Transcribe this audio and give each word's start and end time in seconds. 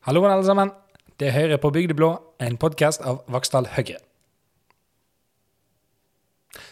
Hallo, 0.00 0.22
alle 0.24 0.44
sammen. 0.46 0.70
Det 1.20 1.26
er 1.28 1.32
Høyre 1.34 1.58
på 1.60 1.68
Bygdeblå, 1.76 2.06
en 2.40 2.54
podkast 2.56 3.02
av 3.04 3.18
Vaksdal 3.28 3.66
Høyre. 3.68 3.98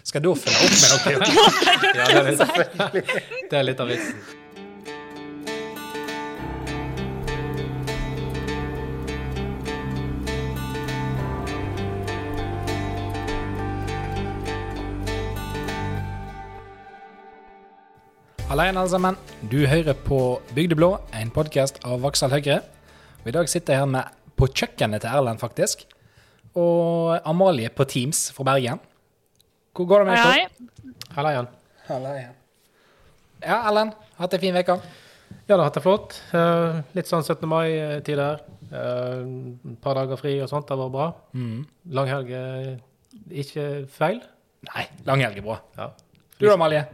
Skal 0.00 0.24
da 0.24 0.32
følge 0.32 0.64
opp 0.64 0.72
med 0.72 1.26
noe? 1.36 1.42
Ja, 1.98 2.06
det, 2.08 2.14
er 2.16 2.94
litt, 2.94 3.10
det 3.50 3.58
er 3.58 3.66
litt 3.68 3.82
av 3.84 3.92
vitsen. 3.92 4.16
Hallo 18.48 18.64
igjen, 18.64 18.80
alle 18.80 18.88
sammen. 18.88 19.20
Du 19.52 19.60
hører 19.68 19.92
på 20.08 20.24
Bygdeblå, 20.56 20.94
en 21.12 21.28
podkast 21.28 21.84
av 21.84 22.00
Vaksdal 22.08 22.32
Høyre. 22.38 22.62
Og 23.28 23.34
I 23.34 23.36
dag 23.36 23.48
sitter 23.52 23.74
jeg 23.74 23.82
her 23.82 23.88
med 23.92 24.14
på 24.40 24.46
kjøkkenet 24.56 25.02
til 25.04 25.12
Erlend, 25.12 25.36
faktisk. 25.36 25.82
Og 26.56 27.18
Amalie 27.28 27.68
på 27.68 27.84
Teams 27.84 28.22
fra 28.32 28.46
Bergen. 28.48 28.78
Hvor 29.76 29.84
går 29.90 30.00
det 30.00 30.06
med 30.08 30.16
Hei, 30.16 30.30
hei. 30.32 30.46
hei. 30.46 31.02
Halla 31.18 31.32
igjen. 31.34 31.50
Ja, 33.42 33.58
Erlend. 33.68 33.92
Hatt 34.16 34.32
ei 34.32 34.38
en 34.38 34.44
fin 34.46 34.56
uke? 34.56 34.78
Ja, 34.78 35.50
det 35.50 35.58
har 35.58 35.66
hatt 35.66 35.76
det 35.76 35.82
flott. 35.84 36.16
Eh, 36.32 36.78
litt 36.96 37.10
sånn 37.10 37.20
17. 37.20 37.44
mai-tid 37.52 38.16
her. 38.24 38.40
et 38.72 39.76
par 39.84 40.00
dager 40.00 40.16
fri 40.16 40.38
og 40.40 40.48
sånt. 40.48 40.72
Det 40.72 40.80
var 40.80 40.88
bra. 40.96 41.10
Langhelg 41.84 42.32
er 42.32 42.78
ikke 43.28 43.68
feil. 43.92 44.22
Nei, 44.72 44.86
langhelg 45.04 45.36
er 45.36 45.44
bra. 45.50 45.60
Ja. 45.76 45.90
Du 46.38 46.46
da, 46.48 46.54
Amalie? 46.56 46.86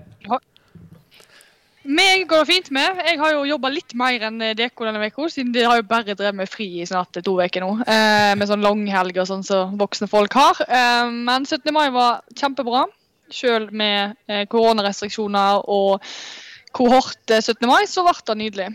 Meg 1.85 2.25
går 2.29 2.45
det 2.45 2.49
fint 2.49 2.71
med. 2.73 3.01
Jeg 3.05 3.19
har 3.21 3.35
jo 3.35 3.45
jobba 3.45 3.69
litt 3.73 3.93
mer 3.99 4.23
enn 4.29 4.41
Deko 4.57 4.87
denne 4.89 5.05
uka, 5.05 5.27
siden 5.29 5.53
de 5.53 5.65
har 5.67 5.81
jo 5.81 5.87
bare 5.89 6.15
drevet 6.15 6.39
med 6.39 6.49
fri 6.49 6.69
i 6.81 6.87
snart 6.89 7.19
to 7.21 7.35
uker 7.37 7.61
nå. 7.65 7.75
Eh, 7.85 8.33
med 8.41 8.49
sånn 8.49 8.65
langhelg 8.65 9.19
og 9.21 9.29
sånn 9.29 9.45
som 9.45 9.75
voksne 9.81 10.09
folk 10.09 10.33
har. 10.39 10.63
Eh, 10.65 11.11
men 11.13 11.45
17. 11.45 11.69
mai 11.77 11.91
var 11.93 12.23
kjempebra. 12.33 12.87
Selv 13.33 13.73
med 13.77 14.17
eh, 14.29 14.47
koronarestriksjoner 14.49 15.65
og 15.73 16.01
kohort 16.77 17.35
eh, 17.35 17.45
17. 17.45 17.69
mai, 17.69 17.85
så 17.91 18.05
ble 18.07 18.17
det 18.31 18.39
nydelig. 18.41 18.71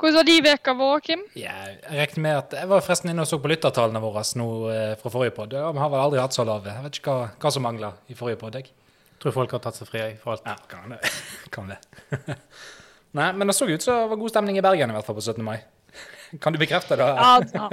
Hvordan 0.00 0.16
var 0.16 0.24
de 0.24 0.38
veka 0.40 0.72
vår, 0.76 1.00
Kim? 1.04 1.22
Ja, 1.36 1.52
jeg 1.68 1.98
regner 2.00 2.22
med 2.24 2.38
at 2.38 2.54
Jeg 2.56 2.68
var 2.70 2.84
forresten 2.84 3.12
inne 3.12 3.26
og 3.26 3.28
så 3.28 3.36
på 3.42 3.50
lyttertallene 3.52 4.00
våre 4.00 4.24
nå 4.40 4.48
eh, 4.72 4.96
fra 5.00 5.12
forrige 5.12 5.36
pod. 5.36 5.52
Vi 5.52 5.84
har 5.84 5.92
vel 5.92 6.00
aldri 6.00 6.22
hatt 6.22 6.36
så 6.36 6.46
lave. 6.48 6.72
Jeg 6.72 6.86
vet 6.86 7.00
ikke 7.00 7.12
hva, 7.12 7.30
hva 7.44 7.52
som 7.52 7.66
mangler 7.66 8.00
i 8.08 8.16
forrige 8.16 8.40
pod. 8.40 8.56
Tror 9.22 9.34
folk 9.34 9.54
har 9.56 9.62
tatt 9.64 9.78
seg 9.78 9.88
fri 9.88 10.02
for 10.20 10.36
alt. 10.36 10.44
Ja, 10.48 10.56
kan 10.70 10.92
det. 10.92 11.00
kan 11.54 11.72
det. 11.72 11.78
Nei, 13.16 13.30
men 13.32 13.48
det 13.48 13.56
så 13.56 13.68
ut 13.68 13.82
som 13.82 13.96
det 13.96 14.10
var 14.12 14.20
god 14.20 14.32
stemning 14.34 14.58
i 14.60 14.64
Bergen, 14.64 14.92
i 14.92 14.96
hvert 14.96 15.06
fall 15.06 15.16
på 15.16 15.24
17. 15.24 15.42
mai. 15.44 15.58
Kan 16.42 16.52
du 16.52 16.58
bekrefte 16.60 16.96
det? 16.98 17.06
Ja, 17.06 17.40
ja. 17.54 17.68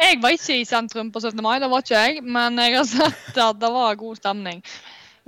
jeg 0.00 0.16
var 0.22 0.34
ikke 0.34 0.56
i 0.58 0.64
sentrum 0.66 1.12
på 1.14 1.20
17. 1.22 1.38
mai, 1.44 1.58
det 1.62 1.68
var 1.70 1.84
ikke 1.84 2.00
jeg. 2.00 2.24
Men 2.24 2.58
jeg 2.58 2.78
har 2.78 2.88
sett 2.88 3.38
at 3.38 3.60
det 3.60 3.70
var 3.70 3.98
god 4.00 4.18
stemning. 4.18 4.62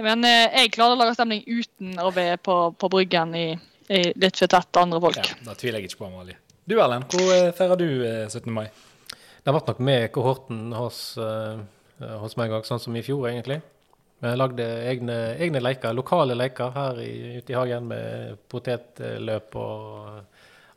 Men 0.03 0.25
eh, 0.27 0.49
jeg 0.63 0.73
klarer 0.75 0.97
å 0.97 1.01
lage 1.03 1.15
stemning 1.15 1.45
uten 1.47 2.01
å 2.03 2.09
være 2.15 2.41
på, 2.43 2.57
på 2.75 2.91
bryggen 2.91 3.37
i, 3.39 3.47
i 3.93 4.01
litt 4.19 4.41
for 4.41 4.51
tett 4.51 4.81
andre 4.81 5.03
folk. 5.05 5.21
Ja, 5.21 5.37
Da 5.53 5.55
tviler 5.61 5.79
jeg 5.79 5.93
ikke 5.93 6.03
på, 6.03 6.09
Amalie. 6.09 6.41
Du 6.67 6.79
Erlend, 6.81 7.07
hvor 7.13 7.31
eh, 7.35 7.53
feirer 7.55 7.79
du 7.79 7.87
eh, 8.09 8.25
17. 8.27 8.49
mai? 8.55 8.67
Det 9.43 9.51
ble 9.53 9.63
nok 9.67 9.81
med 9.83 10.09
kohorten 10.15 10.73
hos, 10.79 11.05
eh, 11.21 11.63
hos 12.23 12.37
meg 12.41 12.55
òg, 12.55 12.67
sånn 12.67 12.83
som 12.83 12.97
i 12.97 13.05
fjor, 13.05 13.29
egentlig. 13.31 13.61
Men 14.23 14.31
jeg 14.31 14.39
lagde 14.39 14.67
egne, 14.87 15.17
egne 15.43 15.61
leker, 15.63 15.95
lokale 15.99 16.37
leker 16.39 16.71
her 16.77 17.01
i, 17.03 17.13
ute 17.43 17.53
i 17.53 17.57
hagen 17.59 17.89
med 17.91 18.37
potetløp 18.53 19.57
og 19.59 20.21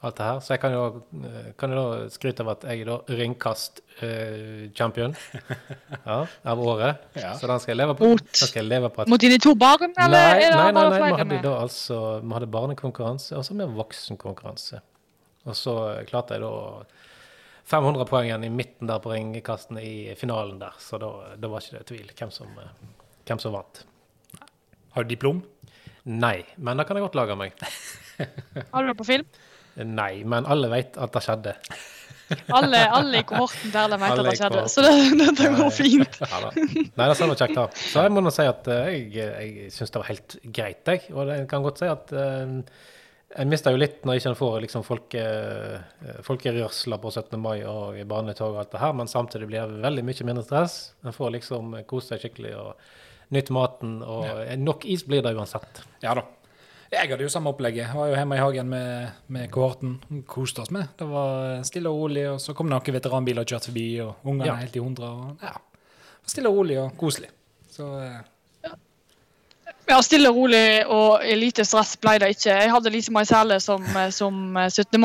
alt 0.05 0.17
det 0.17 0.25
her. 0.25 0.39
Så 0.41 0.53
jeg 0.55 0.61
kan 0.63 0.73
jo, 0.73 0.81
eh, 1.29 1.51
kan 1.57 1.71
jo 1.73 1.77
da 1.77 2.07
skryte 2.13 2.41
av 2.41 2.49
at 2.55 2.65
jeg 2.71 2.81
er 2.87 3.13
ringkast-champion 3.19 5.15
ja, 6.09 6.17
av 6.43 6.59
året. 6.61 7.05
Ja. 7.17 7.33
Så 7.37 7.47
den 7.49 7.61
skal 7.61 7.73
jeg 7.75 7.79
leve 7.83 7.95
på. 7.99 8.09
Mot- 8.15 8.25
Den 8.25 8.49
skal 8.49 8.63
jeg 8.63 8.69
leve 8.69 8.89
på 8.93 9.05
Mot 9.09 9.21
dine 9.21 9.39
to 9.41 9.53
barn, 9.55 9.93
eller 9.93 10.09
Nei, 10.09 10.49
nei, 10.49 10.71
nei, 10.71 10.83
nei. 10.89 10.99
Vi 11.11 11.21
hadde 11.21 11.41
da 11.45 11.53
altså 11.61 12.01
Vi 12.23 12.33
hadde 12.37 12.49
barnekonkurranse, 12.57 13.37
og 13.39 13.45
så 13.47 13.57
med 13.57 13.73
voksenkonkurranse. 13.77 14.81
Og 15.45 15.53
så 15.57 15.77
klarte 16.09 16.33
jeg 16.37 16.41
da 16.41 16.83
500 17.69 18.05
poeng 18.09 18.27
igjen 18.29 18.45
i 18.45 18.53
midten 18.53 18.89
der 18.89 19.01
på 19.01 19.13
ringkastene 19.13 19.81
i 19.85 19.95
finalen 20.17 20.59
der. 20.61 20.73
Så 20.81 20.97
da, 21.01 21.09
da 21.37 21.49
var 21.49 21.61
ikke 21.61 21.79
det 21.79 21.87
tvil 21.89 22.09
hvem 22.13 22.31
som, 22.33 22.49
eh, 22.61 22.73
hvem 23.25 23.41
som 23.41 23.55
vant. 23.55 23.83
Har 24.95 25.03
du 25.03 25.11
diplom? 25.11 25.41
Nei, 26.05 26.45
men 26.61 26.77
det 26.77 26.85
kan 26.87 26.97
jeg 26.97 27.07
godt 27.07 27.17
lage 27.17 27.37
meg. 27.39 27.57
Har 28.71 28.85
du 28.85 28.91
det 28.91 28.97
på 28.99 29.07
film? 29.07 29.27
Nei, 29.75 30.23
men 30.23 30.47
alle 30.47 30.69
vet 30.71 30.97
at 31.01 31.11
det 31.15 31.23
skjedde. 31.25 31.55
Alle, 32.55 32.79
alle 32.89 33.19
i 33.21 33.25
kohorten 33.27 33.73
der 33.73 33.89
de 33.91 33.97
vet 34.01 34.19
at 34.21 34.25
det 34.25 34.35
skjedde, 34.39 34.61
så 34.71 34.83
det, 34.85 34.93
dette 35.19 35.49
går 35.57 35.71
fint. 35.73 36.19
Ja, 36.25 36.41
da. 36.47 36.51
Nei, 36.55 37.07
det 37.11 37.27
var 37.27 37.37
kjekt, 37.37 37.57
da. 37.57 37.65
Så 37.75 38.05
jeg 38.05 38.13
må 38.15 38.23
nå 38.23 38.33
si 38.33 38.45
at 38.49 38.69
eh, 38.71 38.91
jeg, 39.13 39.29
jeg 39.35 39.71
syns 39.75 39.93
det 39.93 40.01
var 40.01 40.09
helt 40.09 40.37
greit, 40.57 40.81
jeg. 40.89 41.03
Og 41.13 41.33
jeg 41.33 41.47
kan 41.51 41.65
godt 41.65 41.81
si 41.83 41.89
at 41.91 42.13
uh, 42.15 42.55
jeg 43.35 43.49
mister 43.51 43.75
jo 43.75 43.81
litt 43.81 44.05
når 44.05 44.15
jeg 44.15 44.23
ikke 44.23 44.39
får 44.39 44.57
liksom 44.63 44.85
folke, 44.87 45.21
eh, 45.21 46.19
folkerørsler 46.23 47.01
på 47.03 47.11
17. 47.11 47.35
mai 47.41 47.65
og 47.67 47.97
i 47.99 48.05
barnetog 48.07 48.53
og 48.53 48.61
alt 48.63 48.71
det 48.71 48.83
her, 48.83 48.93
men 48.95 49.11
samtidig 49.11 49.49
blir 49.51 49.73
det 49.73 49.83
veldig 49.83 50.05
mye 50.07 50.27
mindre 50.29 50.45
stress. 50.45 50.77
En 51.03 51.15
får 51.15 51.33
liksom 51.35 51.75
kose 51.89 52.13
seg 52.13 52.23
skikkelig 52.23 52.53
og 52.61 52.85
nyte 53.31 53.53
maten, 53.53 54.01
og 54.03 54.27
nok 54.61 54.85
is 54.85 55.03
blir 55.07 55.21
det 55.25 55.35
uansett. 55.35 55.81
Ja 56.03 56.13
da. 56.13 56.21
Jeg 56.91 57.09
hadde 57.09 57.25
jo 57.25 57.29
samme 57.33 57.49
opplegget. 57.49 57.87
Jeg 57.89 57.95
var 57.97 58.07
jo 58.07 58.15
hjemme 58.15 58.35
i 58.37 58.39
hagen 58.39 58.69
med, 58.69 59.07
med 59.27 59.49
kohorten. 59.51 59.95
Koste 60.29 60.61
oss 60.61 60.71
med. 60.71 60.87
Det 60.99 61.07
var 61.09 61.63
stille 61.67 61.89
og 61.89 61.97
rolig, 62.05 62.27
og 62.29 62.37
så 62.39 62.53
kom 62.55 62.69
det 62.69 62.75
noen 62.77 62.95
veteranbiler 62.99 63.41
og 63.41 63.49
kjørte 63.49 63.71
forbi, 63.71 63.87
og 64.05 64.15
ungene 64.23 64.45
Ja. 64.47 64.55
helt 64.61 64.75
i 64.77 64.79
hundre. 64.79 65.09
Og, 65.09 65.37
ja. 65.43 65.55
Stille 66.25 66.49
og 66.49 66.55
rolig 66.61 66.77
og 66.79 66.93
koselig. 66.97 67.29
Så 67.73 67.89
eh, 67.99 68.21
Ja, 69.89 69.99
stille 70.01 70.29
og 70.31 70.35
rolig 70.39 70.85
og 70.89 71.21
lite 71.37 71.65
stress 71.65 71.95
ble 72.01 72.15
det 72.23 72.31
ikke. 72.33 72.53
Jeg 72.57 72.71
hadde 72.73 72.89
Lise 72.93 73.11
May 73.13 73.25
Sæle 73.29 73.59
som, 73.61 73.83
eh, 73.97 74.09
som 74.09 74.55
17. 74.69 75.01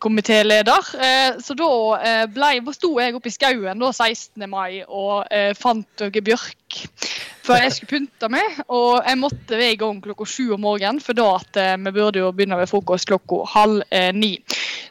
mai-komitéleder. 0.00 1.40
Så 1.42 1.54
da 1.54 2.00
eh, 2.00 2.26
ble, 2.32 2.72
sto 2.72 2.98
jeg 3.00 3.14
oppe 3.14 3.28
i 3.28 3.34
skauen 3.34 3.78
da, 3.78 3.92
16. 3.92 4.48
mai 4.48 4.82
og 4.86 5.26
eh, 5.30 5.52
fant 5.54 5.86
noe 6.00 6.22
bjørk 6.22 6.86
før 7.44 7.60
jeg 7.64 7.72
skulle 7.72 7.90
pynte 7.90 8.30
meg. 8.30 8.62
Og 8.68 9.02
jeg 9.04 9.18
måtte 9.18 9.58
være 9.58 9.74
i 9.74 9.80
gang 9.80 10.00
klokka 10.02 10.26
sju 10.26 10.54
om 10.54 10.64
morgenen, 10.64 11.00
for 11.00 11.16
da 11.16 11.36
at 11.36 11.56
eh, 11.56 11.76
vi 11.76 11.92
burde 11.92 12.22
jo 12.22 12.32
begynne 12.32 12.58
ved 12.58 12.70
frokost 12.70 13.08
klokka 13.10 13.44
halv 13.54 13.82
eh, 13.90 14.12
ni. 14.14 14.38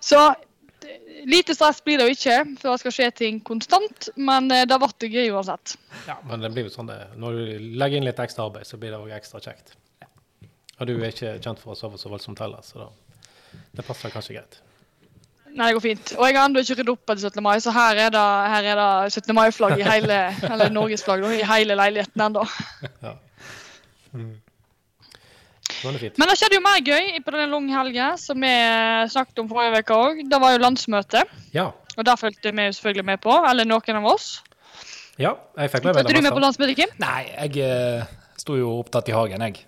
Så 0.02 0.20
eh, 0.30 1.26
lite 1.26 1.56
stress 1.56 1.82
blir 1.84 2.00
det 2.00 2.10
jo 2.10 2.18
ikke, 2.18 2.38
for 2.62 2.72
det 2.72 2.84
skal 2.84 2.98
skje 3.00 3.12
ting 3.24 3.42
konstant. 3.42 4.12
Men 4.16 4.52
eh, 4.52 4.68
det 4.70 4.80
ble 4.80 5.10
gøy 5.10 5.34
uansett. 5.34 5.78
Ja, 6.08 6.20
men 6.30 6.46
det 6.46 6.54
blir 6.54 6.70
jo 6.70 6.74
sånn 6.74 6.90
det 6.90 7.02
Når 7.20 7.38
du 7.38 7.70
legger 7.82 8.00
inn 8.00 8.08
litt 8.08 8.22
ekstra 8.22 8.50
arbeid, 8.50 8.68
så 8.70 8.80
blir 8.82 8.94
det 8.94 9.02
òg 9.02 9.14
ekstra 9.18 9.42
kjekt. 9.44 9.78
Og 10.80 10.88
du 10.88 10.96
er 10.96 11.12
ikke 11.12 11.36
kjent 11.44 11.60
for 11.60 11.74
å 11.74 11.78
sove 11.78 12.00
så 12.00 12.08
voldsomt 12.08 12.40
heller, 12.40 12.64
så 12.64 12.86
da, 12.86 12.90
det 13.76 13.84
passer 13.84 14.14
kanskje 14.14 14.38
greit. 14.38 14.62
Nei, 15.56 15.70
det 15.70 15.76
går 15.78 15.84
fint. 15.84 16.12
Og 16.18 16.28
jeg 16.28 16.38
har 16.38 16.46
ennå 16.48 16.62
ikke 16.62 16.76
ryddet 16.78 16.92
opp 16.94 17.12
etter 17.14 17.30
17. 17.30 17.44
mai, 17.44 17.56
så 17.64 17.74
her 17.74 17.98
er 18.06 18.12
det, 18.14 18.26
her 18.54 18.68
er 18.72 18.80
det 18.80 19.14
17. 19.16 19.34
mai-flagg 19.36 19.80
i 19.82 19.88
hele 19.88 20.20
eller 20.46 20.70
norgesflagg 20.74 21.26
i 21.40 21.42
hele 21.48 21.78
leiligheten 21.80 22.26
ennå. 22.28 22.46
Ja. 23.04 23.16
Mm. 24.14 24.30
det. 26.00 26.12
Men 26.18 26.30
det 26.32 26.36
skjedde 26.40 26.58
jo 26.58 26.64
mer 26.66 26.80
gøy 26.82 27.20
på 27.26 27.34
den 27.36 27.52
lange 27.54 27.76
helga, 27.76 28.12
som 28.18 28.42
vi 28.42 28.54
snakket 29.14 29.42
om 29.44 29.50
forrige 29.52 29.84
uke 29.84 29.98
òg. 29.98 30.22
Det 30.30 30.42
var 30.42 30.56
jo 30.56 30.62
landsmøte, 30.64 31.24
Ja. 31.54 31.70
og 31.98 32.06
det 32.06 32.20
fulgte 32.20 32.54
vi 32.54 32.70
selvfølgelig 32.74 33.06
med 33.06 33.22
på. 33.22 33.34
Eller 33.50 33.66
noen 33.70 34.02
av 34.02 34.06
oss. 34.14 34.42
ja, 35.18 35.34
jeg 35.58 35.72
fikk 35.72 35.84
med 35.84 35.94
meg 35.96 36.04
Fulgte 36.04 36.16
du 36.16 36.22
med 36.22 36.32
på 36.32 36.40
det 36.40 36.48
landsmøtet, 36.48 36.76
Kim? 36.76 36.96
Nei, 37.00 37.26
jeg 37.50 37.58
eh, 37.66 38.06
sto 38.38 38.56
jo 38.56 38.80
opptatt 38.80 39.10
i 39.10 39.18
hagen, 39.18 39.42
jeg. 39.42 39.66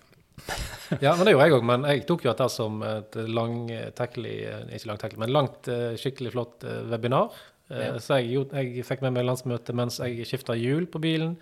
Ja, 0.99 1.13
men 1.15 1.23
det 1.25 1.31
gjorde 1.33 1.45
jeg 1.47 1.55
òg, 1.55 1.63
men 1.69 1.85
jeg 1.87 2.03
tok 2.09 2.25
jo 2.25 2.31
dette 2.33 2.47
som 2.51 2.81
et 2.83 3.15
langtekkelig 3.15 4.35
Ikke 4.75 4.89
langtekkelig, 4.89 5.21
men 5.23 5.31
langt, 5.35 5.67
eh, 5.71 5.93
skikkelig 5.99 6.33
flott 6.35 6.65
eh, 6.67 6.81
webinar. 6.91 7.31
Eh, 7.71 7.85
Ja. 7.87 7.93
Så 8.03 8.17
jeg, 8.19 8.47
jeg 8.51 8.83
fikk 8.83 9.01
med 9.05 9.13
meg 9.15 9.23
landsmøtet 9.29 9.75
mens 9.77 9.99
jeg 10.03 10.25
skifta 10.27 10.57
hjul 10.59 10.89
på 10.91 10.99
bilen. 10.99 11.37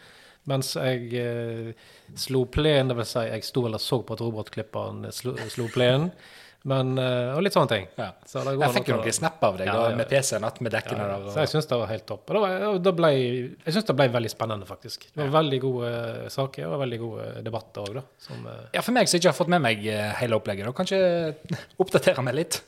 Mens 0.49 0.75
jeg 0.77 1.09
eh, 1.17 1.71
slo 2.15 2.43
plenen, 2.45 2.93
dvs. 2.93 3.15
Si 3.15 3.23
jeg 3.25 3.43
sto 3.47 3.65
eller 3.65 3.81
så 3.81 3.99
på 4.05 4.13
at 4.13 4.21
robotklipperen 4.21 5.09
slo, 5.13 5.33
slo 5.49 5.65
plen. 5.73 6.11
Men, 6.67 6.97
eh, 6.99 7.29
og 7.37 7.43
litt 7.45 7.53
sånne 7.55 7.69
ting. 7.71 7.85
Ja. 7.95 8.09
Så 8.27 8.41
går 8.43 8.57
Jeg 8.59 8.73
fikk 8.75 8.89
jo 8.91 8.97
noen 8.97 9.13
snap 9.15 9.43
av 9.47 9.57
deg 9.57 9.69
Ja, 9.69 9.75
da, 9.79 9.95
med. 9.95 10.09
PC-en 10.09 10.43
att 10.43 10.59
med 10.59 10.73
dekkene 10.75 11.05
Ja, 11.07 11.19
der. 11.19 11.29
så 11.31 11.39
jeg 11.45 11.51
syns 11.53 11.67
det 11.69 11.77
var 11.79 11.87
helt 11.87 12.05
topp. 12.05 12.29
Og 12.29 12.35
da, 12.43 12.71
da 12.83 12.91
ble, 12.91 13.11
jeg 13.15 13.73
syns 13.77 13.85
det 13.87 13.95
ble 13.95 14.09
veldig 14.11 14.31
spennende, 14.33 14.65
faktisk. 14.67 15.07
Det 15.15 15.23
var 15.29 15.31
veldig 15.41 15.59
gode 15.63 15.93
eh, 16.25 16.27
saker 16.29 16.67
og 16.67 16.79
veldig 16.83 16.99
gode 16.99 17.29
debatter 17.47 17.81
òg, 17.87 17.93
da. 18.01 18.03
Som, 18.19 18.43
eh, 18.51 18.65
ja, 18.75 18.81
for 18.83 18.91
meg 18.91 19.07
som 19.07 19.21
ikke 19.21 19.31
har 19.31 19.39
fått 19.39 19.53
med 19.55 19.61
meg 19.63 19.87
hele 20.19 20.35
opplegget, 20.35 20.67
da 20.67 20.75
kanskje 20.75 20.99
oppdatere 21.85 22.21
meg 22.27 22.35
litt. 22.41 22.61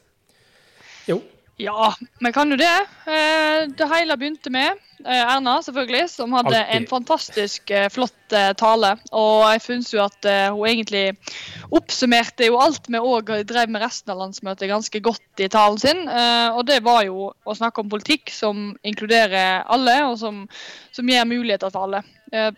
jo. 1.11 1.19
Ja, 1.61 1.91
vi 2.19 2.31
kan 2.33 2.49
jo 2.49 2.57
det. 2.57 2.77
Eh, 3.05 3.67
Det 3.77 3.87
hele 3.91 4.15
begynte 4.17 4.49
med 4.49 4.79
eh, 5.05 5.21
Erna, 5.21 5.59
selvfølgelig, 5.61 6.07
som 6.09 6.33
hadde 6.33 6.55
Altid. 6.57 6.75
en 6.75 6.87
fantastisk 6.89 7.71
eh, 7.71 7.89
flott 7.93 8.33
tale. 8.57 8.95
Og 9.11 9.43
jeg 9.51 9.61
syns 9.65 9.91
jo 9.93 9.99
at 10.05 10.25
hun 10.55 10.63
egentlig 10.69 11.17
oppsummerte 11.75 12.47
jo 12.47 12.55
alt 12.63 12.87
vi 12.87 13.01
òg 13.01 13.33
drev 13.43 13.69
med 13.69 13.83
resten 13.83 14.13
av 14.13 14.21
landsmøtet 14.21 14.71
ganske 14.71 15.01
godt 15.03 15.43
i 15.43 15.49
talen 15.51 15.77
sin. 15.81 16.05
Og 16.55 16.63
det 16.69 16.77
var 16.85 17.03
jo 17.03 17.33
å 17.43 17.55
snakke 17.57 17.83
om 17.83 17.91
politikk 17.91 18.31
som 18.31 18.69
inkluderer 18.87 19.67
alle, 19.67 19.97
og 20.07 20.15
som, 20.21 20.45
som 20.95 21.11
gir 21.11 21.27
muligheter 21.27 21.75
til 21.75 21.83
alle. 21.83 22.01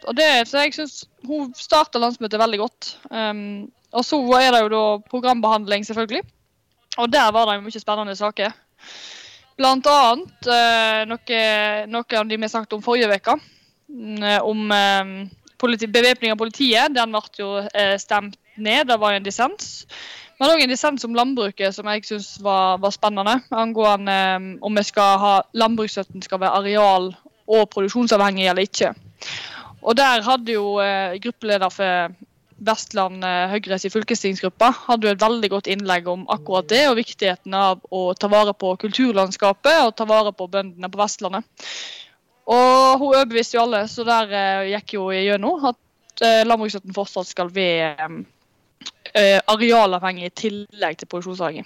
Og 0.05 0.13
det, 0.13 0.29
så 0.45 0.61
jeg 0.61 0.77
syns 0.77 0.99
hun 1.25 1.49
starta 1.57 1.97
landsmøtet 1.97 2.37
veldig 2.37 2.61
godt. 2.61 2.93
Um, 3.09 3.71
Og 3.93 4.05
så 4.05 4.21
er 4.37 4.51
det 4.53 4.61
jo 4.61 4.69
da 4.73 4.85
programbehandling, 5.09 5.85
selvfølgelig. 5.89 6.21
Og 7.01 7.09
der 7.09 7.31
var 7.33 7.49
det 7.49 7.63
mye 7.65 7.81
spennende 7.81 8.15
saker. 8.15 8.53
Blant 9.59 9.85
annet 9.85 10.49
eh, 10.49 11.03
noe, 11.05 11.41
noe 11.91 12.17
av 12.17 12.29
de 12.29 12.39
vi 12.41 12.49
snakket 12.49 12.73
om 12.77 12.83
forrige 12.85 13.19
uke. 13.19 13.37
mm, 13.89 14.41
Om 14.41 14.71
eh, 14.71 15.11
politi, 15.61 15.87
bevæpning 15.87 16.33
av 16.33 16.41
politiet. 16.41 16.95
Den 16.95 17.13
ble 17.13 17.21
jo 17.37 17.51
eh, 17.61 17.95
stemt 18.01 18.39
ned. 18.57 18.87
Det 18.89 18.97
var 18.99 19.13
en 19.13 19.25
dissens. 19.25 19.85
Men 20.39 20.49
òg 20.49 20.63
en 20.63 20.73
dissens 20.73 21.05
om 21.05 21.15
landbruket 21.15 21.75
som 21.75 21.87
jeg 21.91 22.05
syns 22.07 22.33
var, 22.41 22.81
var 22.81 22.91
spennende. 22.91 23.37
Angående 23.53 24.57
om 24.61 24.81
vi 24.81 24.83
skal 24.89 25.19
ha 25.21 25.33
landbruksstøtten 25.53 26.25
skal 26.25 26.41
være 26.41 26.63
areal- 26.63 27.13
og 27.43 27.69
produksjonsavhengig 27.69 28.47
eller 28.49 28.65
ikke. 28.65 28.93
Og 29.83 29.97
der 29.99 30.23
hadde 30.23 30.55
jo 30.55 30.79
gruppeleder 31.19 31.69
for 31.69 32.13
Vestland 32.67 33.23
Høyres 33.23 33.51
Høyre 33.53 33.79
sin 33.81 33.93
fylkestingsgruppe 33.93 34.69
hadde 34.85 35.07
jo 35.07 35.13
et 35.15 35.23
veldig 35.23 35.49
godt 35.51 35.69
innlegg 35.71 36.07
om 36.11 36.23
akkurat 36.31 36.69
det, 36.71 36.83
og 36.89 36.97
viktigheten 36.99 37.55
av 37.57 37.83
å 37.91 38.05
ta 38.17 38.29
vare 38.31 38.55
på 38.55 38.73
kulturlandskapet 38.81 39.83
og 39.83 39.95
ta 39.99 40.07
vare 40.09 40.33
på 40.35 40.47
bøndene 40.51 40.89
på 40.91 41.01
Vestlandet. 41.01 41.67
Og 42.43 42.99
hun 42.99 43.13
overbeviste 43.13 43.57
jo 43.57 43.63
alle, 43.63 43.85
så 43.87 44.03
der 44.07 44.35
eh, 44.35 44.69
gikk 44.73 44.97
jo 44.97 45.07
igjennom 45.15 45.63
at 45.71 46.23
eh, 46.25 46.43
landbruksstøtten 46.47 46.95
fortsatt 46.95 47.29
skal 47.29 47.51
være 47.53 48.09
eh, 49.15 49.39
arealavhengig 49.39 50.27
i 50.27 50.35
tillegg 50.43 50.99
til 50.99 51.11
produksjonsavhengig. 51.11 51.63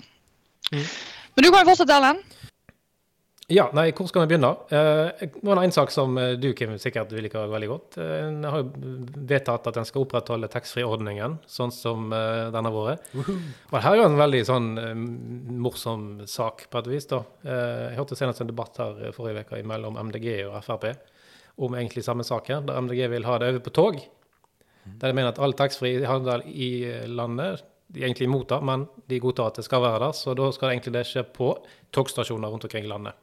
Mm. 0.70 0.84
Men 1.38 1.46
du 1.46 1.50
kan 1.50 1.64
jo 1.64 1.72
fortsette, 1.72 1.98
Erlend. 1.98 2.37
Ja, 3.48 3.70
nei, 3.72 3.94
hvor 3.96 4.10
skal 4.10 4.26
vi 4.26 4.34
begynne? 4.34 4.50
Eh, 4.76 5.22
Det 5.24 5.40
var 5.48 5.62
en 5.64 5.72
sak 5.72 5.92
som 5.94 6.18
eh, 6.20 6.34
du, 6.36 6.50
Kim, 6.54 6.74
sikkert 6.84 7.14
vil 7.16 7.24
like 7.24 7.40
veldig 7.48 7.68
godt. 7.72 7.98
Eh, 8.04 8.26
En 8.28 8.42
har 8.44 8.58
jo 8.60 8.90
vedtatt 9.30 9.70
at 9.72 9.78
en 9.80 9.86
skal 9.88 10.04
opprettholde 10.04 10.50
taxfree-ordningen, 10.52 11.38
sånn 11.48 11.72
som 11.72 12.10
den 12.12 12.68
har 12.68 12.74
vært. 12.76 13.06
Og 13.72 13.78
her 13.80 13.94
er 13.94 14.02
jo 14.02 14.08
en 14.10 14.18
veldig 14.20 14.42
sånn 14.50 14.68
morsom 15.64 16.26
sak, 16.28 16.66
på 16.70 16.82
et 16.82 16.90
vis. 16.92 17.08
da. 17.08 17.22
Eh, 17.46 17.86
jeg 17.94 18.00
hørte 18.02 18.18
senest 18.20 18.44
en 18.44 18.52
debatt 18.52 18.82
her 18.84 19.14
forrige 19.16 19.46
uke 19.48 19.62
mellom 19.64 19.96
MDG 20.10 20.28
og 20.50 20.58
Frp 20.66 20.90
om 21.58 21.74
egentlig 21.80 22.04
samme 22.06 22.26
sak 22.28 22.52
her, 22.52 22.60
der 22.68 22.82
MDG 22.84 23.08
vil 23.10 23.26
ha 23.26 23.38
det 23.40 23.48
over 23.54 23.64
på 23.66 23.74
tog. 23.74 24.02
Der 25.00 25.08
de 25.08 25.14
mener 25.16 25.32
at 25.32 25.40
all 25.40 25.56
taxfree-handel 25.58 26.44
i 26.52 27.08
landet 27.08 27.64
de 27.88 28.02
er 28.04 28.10
egentlig 28.10 28.28
imot 28.28 28.50
det, 28.52 28.60
men 28.68 28.84
de 29.08 29.22
godtar 29.24 29.48
at 29.54 29.56
det 29.62 29.64
skal 29.66 29.80
være 29.82 30.04
der. 30.04 30.12
Så 30.20 30.36
da 30.36 30.52
skal 30.52 30.74
egentlig 30.76 30.92
det 31.00 31.06
skje 31.08 31.24
på 31.32 31.54
togstasjoner 31.96 32.52
rundt 32.52 32.68
omkring 32.68 32.84
i 32.84 32.92
landet. 32.92 33.16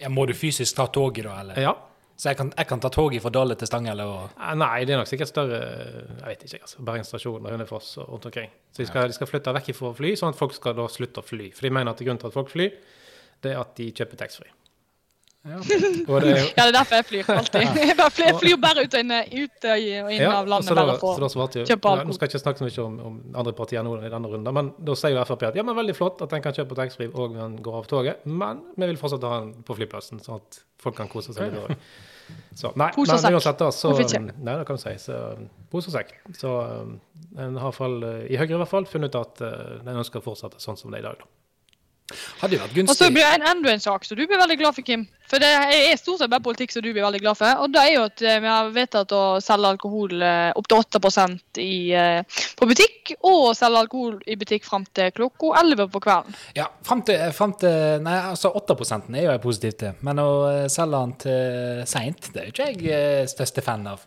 Ja, 0.00 0.08
må 0.10 0.26
du 0.26 0.34
fysisk 0.34 0.76
ta 0.76 0.86
toget, 0.90 1.24
da? 1.28 1.40
eller? 1.40 1.60
Ja. 1.60 1.74
Så 2.16 2.28
jeg 2.30 2.38
kan, 2.38 2.52
jeg 2.56 2.66
kan 2.70 2.80
ta 2.82 2.88
toget 2.94 3.22
fra 3.24 3.30
Dale 3.34 3.56
til 3.58 3.66
Stanghelle 3.66 4.04
og 4.06 4.34
Eh, 4.38 4.54
Nei, 4.58 4.84
det 4.86 4.94
er 4.94 5.00
nok 5.00 5.08
sikkert 5.10 5.30
større 5.32 5.58
Jeg 5.58 6.26
vet 6.28 6.44
ikke, 6.46 6.60
altså. 6.62 6.82
Bergen 6.86 7.04
stasjon 7.08 7.46
og 7.46 7.50
Hønefoss 7.50 7.96
og 7.98 8.12
rundt 8.12 8.26
omkring. 8.30 8.50
Så 8.70 8.82
de 8.82 8.86
skal, 8.86 9.08
de 9.10 9.16
skal 9.16 9.30
flytte 9.30 9.54
vekk 9.54 9.72
fra 9.74 9.90
fly, 9.98 10.12
sånn 10.18 10.30
at 10.34 10.38
folk 10.38 10.54
skal 10.54 10.76
da 10.78 10.86
slutte 10.90 11.22
å 11.22 11.26
fly. 11.26 11.50
For 11.54 11.66
de 11.66 11.72
mener 11.74 11.90
at 11.90 12.02
grunnen 12.04 12.22
til 12.22 12.30
at 12.30 12.36
folk 12.36 12.52
flyr, 12.54 12.76
det 13.42 13.50
er 13.54 13.58
at 13.60 13.74
de 13.78 13.88
kjøper 13.90 14.20
taxfree. 14.22 14.52
Ja. 15.44 15.58
Og 16.08 16.22
det 16.24 16.30
er 16.30 16.38
jo 16.38 16.44
Ja, 16.56 16.62
det 16.62 16.70
er 16.70 16.76
derfor 16.78 16.96
jeg 16.96 17.04
flyr 17.10 17.30
alltid. 17.34 17.74
Jeg 17.90 17.96
bare 17.98 18.12
flyr, 18.16 18.38
flyr 18.40 18.60
bare 18.62 18.84
ut 18.86 18.94
og 18.96 19.02
inn, 19.02 19.12
ut 19.12 19.66
og 19.68 19.82
inn 19.84 20.22
Ja, 20.22 20.30
av 20.38 20.48
landet 20.48 20.70
så 20.70 20.76
da, 20.78 20.86
bare 20.88 21.00
for 21.02 21.18
så 21.18 21.24
da 21.26 21.28
svarte 21.34 21.60
jo, 21.60 21.66
kjøpe 21.68 21.92
Nå 22.00 22.16
skal 22.16 22.24
jeg 22.26 22.32
ikke 22.32 22.42
snakke 22.46 22.62
så 22.62 22.68
mye 22.70 22.86
om, 22.86 22.96
om 23.10 23.18
andre 23.42 23.52
partier 23.58 23.84
nå 23.84 23.92
i 24.00 24.08
denne 24.14 24.30
runden, 24.32 24.56
men 24.56 24.72
da 24.88 24.96
sier 24.96 25.12
jo 25.12 25.26
Frp 25.28 25.44
at 25.50 25.58
ja, 25.60 25.66
men 25.68 25.76
veldig 25.76 25.96
flott 25.98 26.24
at 26.24 26.32
en 26.32 26.44
kan 26.46 26.56
kjøpe 26.56 26.78
taxfree 26.80 27.12
og 27.12 27.36
en 27.44 27.58
går 27.64 27.78
av 27.82 27.90
toget, 27.92 28.24
men 28.24 28.64
vi 28.78 28.88
vil 28.88 29.00
fortsatt 29.00 29.28
ha 29.28 29.42
den 29.42 29.52
på 29.68 29.76
flyplassen, 29.76 30.24
sånn 30.24 30.40
at 30.40 30.62
folk 30.80 30.96
kan 30.96 31.12
kose 31.12 31.36
seg 31.36 31.52
litt 31.52 31.60
òg. 31.60 31.76
Så 32.56 32.70
nei, 32.80 32.88
Pose 32.94 33.12
og 33.12 33.18
men 33.18 33.24
sekk. 33.26 33.36
uansett 33.36 33.60
da, 33.60 33.70
så 33.74 33.90
Nei, 33.92 34.54
det 34.56 34.64
kan 34.68 34.78
du 34.78 34.80
si. 34.80 34.92
Så, 35.02 35.20
pose 35.72 35.90
og 35.90 35.96
sekk. 35.96 36.14
Så 36.38 36.48
um, 36.48 36.94
en 37.36 37.58
har 37.60 37.66
i 37.66 37.68
hvert 37.68 37.76
fall, 37.76 37.96
eh, 38.08 38.20
i 38.32 38.38
Høyre 38.40 38.54
i 38.54 38.60
hvert 38.62 38.70
fall, 38.70 38.86
funnet 38.88 39.12
ut 39.12 39.18
at 39.20 39.42
uh, 39.44 39.82
en 39.82 39.98
ønsker 40.00 40.22
å 40.22 40.24
fortsette 40.24 40.62
sånn 40.62 40.78
som 40.80 40.94
det 40.94 41.02
er 41.02 41.04
i 41.04 41.08
dag. 41.10 41.20
da. 41.20 41.43
Hadde 42.12 42.58
jo 42.58 42.60
vært 42.60 42.74
gunstig. 42.76 42.92
Og 42.92 42.98
så 42.98 43.06
blir 43.12 43.24
det 43.24 43.48
enda 43.48 43.70
en 43.72 43.80
sak 43.80 44.02
som 44.04 44.18
du 44.18 44.26
blir 44.28 44.36
veldig 44.36 44.58
glad 44.60 44.76
for, 44.76 44.84
Kim. 44.84 45.06
For 45.24 45.40
det 45.40 45.48
er 45.48 45.96
stort 45.96 46.20
sett 46.20 46.28
bare 46.30 46.44
politikk 46.44 46.74
som 46.74 46.82
du 46.84 46.90
blir 46.90 47.02
veldig 47.02 47.20
glad 47.22 47.38
for. 47.38 47.62
Og 47.64 47.72
det 47.72 47.80
er 47.80 47.94
jo 47.94 48.02
at 48.04 48.22
eh, 48.22 48.40
vi 48.44 48.50
har 48.50 48.68
vedtatt 48.74 49.14
å 49.16 49.22
selge 49.42 49.70
alkohol 49.72 50.12
eh, 50.20 50.50
opp 50.52 50.68
til 50.68 50.82
8 50.82 51.24
i, 51.64 51.76
eh, 51.96 52.42
på 52.60 52.68
butikk, 52.68 53.14
og 53.24 53.54
selge 53.56 53.80
alkohol 53.86 54.18
i 54.28 54.36
butikk 54.36 54.68
fram 54.68 54.84
til 54.92 55.14
klokka 55.16 55.54
11 55.62 55.88
på 55.94 56.02
kvelden. 56.04 56.36
Ja, 56.58 56.68
frem 56.84 57.00
til, 57.08 57.24
frem 57.32 57.56
til 57.62 58.04
Nei, 58.04 58.18
altså 58.34 58.52
8 58.52 58.76
er 58.76 59.24
jo 59.24 59.32
jeg 59.32 59.44
positiv 59.46 59.78
til. 59.80 59.96
Men 60.04 60.20
å 60.20 60.30
selge 60.68 61.00
den 61.00 61.16
til 61.24 61.86
seint, 61.88 62.28
det 62.34 62.42
er 62.42 62.50
jo 62.50 62.56
ikke 62.58 62.90
jeg 62.90 63.32
største 63.32 63.64
fan 63.64 63.88
av. 63.88 64.04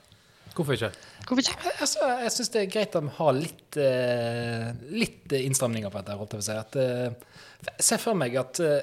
Hvorfor 0.54 0.78
ikke? 0.78 0.94
Hvorfor 1.26 1.42
ikke? 1.42 1.74
Altså, 1.82 2.14
jeg 2.22 2.34
syns 2.34 2.54
det 2.54 2.62
er 2.62 2.72
greit 2.78 2.96
at 2.98 3.06
vi 3.06 3.18
har 3.18 3.36
litt, 3.42 3.82
litt 4.94 5.36
innstramninger 5.42 5.92
på 5.92 6.02
dette. 6.02 6.18
holdt 6.18 6.38
jeg 6.38 6.42
på 6.42 6.46
å 6.46 6.48
si. 6.48 6.62
At, 6.62 7.46
jeg 7.65 7.86
ser 7.89 8.01
for 8.01 8.18
meg 8.18 8.36
at 8.39 8.59
uh, 8.63 8.80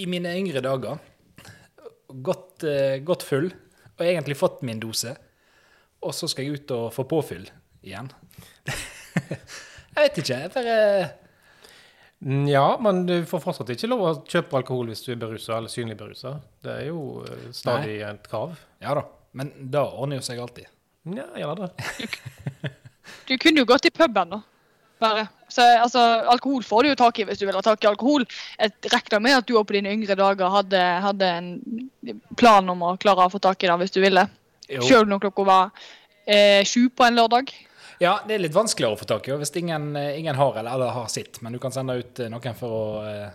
i 0.00 0.06
mine 0.10 0.32
yngre 0.40 0.62
dager, 0.64 0.98
godt, 2.24 2.64
uh, 2.66 2.96
godt 3.06 3.26
full, 3.26 3.50
og 3.94 4.06
egentlig 4.06 4.36
fått 4.38 4.62
min 4.66 4.80
dose, 4.82 5.14
og 6.04 6.14
så 6.16 6.28
skal 6.30 6.48
jeg 6.48 6.60
ut 6.62 6.74
og 6.76 6.88
få 6.94 7.06
påfyll 7.08 7.46
igjen. 7.84 8.10
jeg 8.66 10.00
vet 10.00 10.18
ikke. 10.24 10.40
Jeg 10.46 10.54
bare 10.56 10.78
Mm, 12.24 12.46
Ja, 12.48 12.78
men 12.80 13.06
du 13.06 13.24
får 13.28 13.42
fortsatt 13.44 13.68
ikke 13.74 13.88
lov 13.90 14.02
å 14.06 14.12
kjøpe 14.24 14.56
alkohol 14.56 14.88
hvis 14.88 15.02
du 15.04 15.10
er 15.12 15.18
berusa 15.20 15.58
eller 15.58 15.68
synlig 15.72 15.96
berusa. 16.00 16.38
Det 16.64 16.72
er 16.72 16.86
jo 16.88 17.20
stadig 17.26 17.52
stadig 17.58 17.98
et 18.06 18.28
krav. 18.30 18.54
Ja 18.80 18.94
da. 18.96 19.02
Men 19.36 19.50
det 19.58 19.82
ordner 19.82 20.20
jo 20.20 20.24
seg 20.24 20.40
alltid. 20.40 20.70
Ja, 21.12 21.26
gjør 21.36 21.66
det. 21.66 21.68
Du 23.28 23.34
kunne 23.36 23.60
jo 23.60 23.68
gått 23.68 23.84
i 23.84 23.92
puben, 23.92 24.30
da. 24.32 24.40
Bare. 25.04 25.26
Så, 25.54 25.62
altså, 25.62 26.00
alkohol 26.32 26.64
får 26.66 26.82
du 26.82 26.88
jo 26.90 26.96
tak 26.98 27.18
i 27.20 27.26
hvis 27.28 27.38
du 27.38 27.44
vil 27.46 27.54
ha 27.54 27.62
tak 27.62 27.84
i 27.84 27.90
alkohol. 27.90 28.24
Jeg 28.58 28.72
regner 28.90 29.22
med 29.22 29.36
at 29.36 29.46
du 29.46 29.54
òg 29.58 29.66
på 29.68 29.76
dine 29.76 29.92
yngre 29.94 30.16
dager 30.18 30.50
hadde, 30.50 30.80
hadde 31.04 31.28
en 31.30 31.50
plan 32.40 32.72
om 32.72 32.82
å 32.88 32.94
klare 33.00 33.28
å 33.28 33.32
få 33.32 33.42
tak 33.44 33.62
i 33.62 33.70
det 33.70 33.76
hvis 33.84 33.94
du 33.94 34.00
ville. 34.02 34.26
Sjøl 34.64 35.06
når 35.06 35.26
klokka 35.26 35.44
var 35.46 35.86
eh, 36.24 36.64
sju 36.66 36.88
på 36.88 37.06
en 37.06 37.20
lørdag. 37.20 37.52
Ja, 38.02 38.18
det 38.26 38.36
er 38.36 38.42
litt 38.42 38.56
vanskeligere 38.56 38.96
å 38.96 39.00
få 39.00 39.06
tak 39.08 39.28
i 39.28 39.36
hvis 39.38 39.54
ingen, 39.60 39.92
ingen 39.94 40.36
har 40.38 40.56
eller 40.58 40.74
alle 40.74 40.90
har 40.96 41.10
sitt. 41.12 41.40
Men 41.44 41.54
du 41.54 41.60
kan 41.62 41.74
sende 41.74 41.98
ut 42.00 42.24
eh, 42.24 42.32
noen 42.32 42.58
for 42.58 42.78
å 42.80 42.86
eh, 43.06 43.28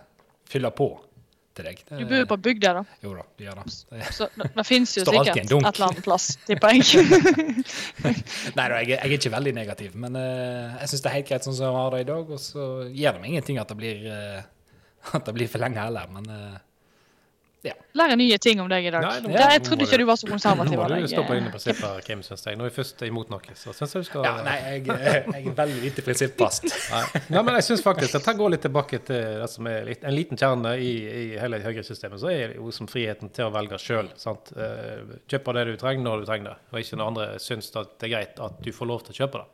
fylle 0.50 0.72
på 0.76 0.90
til 1.60 1.68
deg. 1.70 1.82
Det- 1.86 1.98
Du 2.00 2.04
bor 2.10 2.22
jo 2.22 2.28
på 2.32 2.38
bygda, 2.48 2.72
da. 2.80 2.82
Jo 3.04 3.14
da, 3.18 3.24
du 3.38 3.44
gjør 3.46 3.60
det. 3.60 3.76
det. 3.92 4.08
Så 4.16 4.28
det, 4.40 4.66
fins 4.66 4.96
jo 4.98 5.04
sikkert 5.06 5.36
et 5.44 5.52
eller 5.52 5.86
annet 5.90 6.02
plass, 6.08 6.30
tipper 6.48 6.74
jeg. 6.74 7.04
Nei 8.56 8.66
da, 8.68 8.80
jeg, 8.80 8.88
jeg 8.96 9.00
er 9.04 9.16
ikke 9.18 9.32
veldig 9.36 9.52
negativ, 9.60 9.94
men 10.00 10.16
uh, 10.18 10.78
jeg 10.80 10.90
syns 10.94 11.04
det 11.04 11.10
er 11.12 11.16
helt 11.20 11.28
greit 11.30 11.46
sånn 11.46 11.56
som 11.60 11.68
jeg 11.68 11.76
har 11.78 11.94
det 11.94 12.00
i 12.04 12.08
dag. 12.10 12.32
Og 12.36 12.40
så 12.42 12.66
gjør 12.88 13.16
det 13.18 13.22
meg 13.24 13.30
ingenting 13.34 13.60
at 13.62 13.70
det 13.70 13.78
blir, 13.80 14.02
uh, 14.10 15.14
at 15.16 15.28
det 15.28 15.36
blir 15.36 15.50
for 15.52 15.62
lenge 15.62 15.80
heller, 15.84 16.10
men 16.16 16.28
eh, 17.64 17.72
lære 17.94 18.16
nye 18.16 18.38
ting 18.38 18.60
om 18.62 18.68
deg 18.70 18.86
i 18.86 18.90
dag. 18.90 19.02
Nei, 19.04 19.20
nå- 19.20 19.30
ja, 19.34 19.48
jeg 19.52 19.62
trodde 19.66 19.84
ikke 19.84 19.98
du- 19.98 20.04
du 20.04 20.08
var 20.08 20.16
så 20.16 20.28
konservativ. 20.30 20.78
Nå 20.78 20.88
må 20.88 21.00
du 21.02 21.06
stoppe 21.12 21.34
dine 21.36 21.50
prinsipper, 21.52 22.00
Kim, 22.06 22.22
syns 22.22 22.44
jeg. 22.46 22.56
Når 22.56 22.70
vi 22.70 22.74
først 22.82 23.02
er 23.02 23.06
imot 23.10 23.30
noe, 23.30 23.40
så 23.54 23.74
syns 23.76 23.92
jeg 23.94 24.02
du 24.02 24.08
skal 24.10 24.24
ja, 24.24 24.32
nei, 24.42 24.56
jeg, 24.64 24.86
jeg 24.86 25.46
er 25.46 25.54
veldig 25.60 25.82
lite 25.82 26.02
prinsippfast. 26.06 26.64
Nei. 26.94 27.04
Nei, 27.30 27.42
men 27.42 27.54
jeg 27.60 27.64
syns 27.68 27.82
faktisk 27.84 28.16
Jeg 28.24 28.36
går 28.40 28.50
litt 28.56 28.62
tilbake 28.62 29.02
til 29.04 29.22
det 29.42 29.50
som 29.50 29.66
er 29.66 29.84
litt, 29.84 30.04
en 30.04 30.14
liten 30.16 30.36
kjerne 30.40 30.74
i, 30.80 30.90
i 31.34 31.38
hele 31.38 31.60
Høyre-systemet. 31.60 32.20
Så 32.20 32.30
er 32.32 32.48
det 32.48 32.56
jo 32.56 32.70
som 32.72 32.86
friheten 32.88 33.30
til 33.32 33.44
å 33.44 33.52
velge 33.54 33.78
sjøl. 33.78 34.08
Kjøpe 35.30 35.54
det 35.56 35.66
du 35.70 35.76
trenger 35.80 36.02
når 36.04 36.20
du 36.24 36.26
trenger 36.30 36.50
det, 36.54 36.58
og 36.72 36.80
ikke 36.82 36.96
når 37.00 37.06
andre 37.12 37.26
syns 37.42 37.70
det 37.74 37.86
er 38.08 38.14
greit 38.16 38.40
at 38.40 38.60
du 38.64 38.70
får 38.72 38.86
lov 38.90 39.02
til 39.06 39.14
å 39.14 39.18
kjøpe 39.26 39.42
det. 39.44 39.48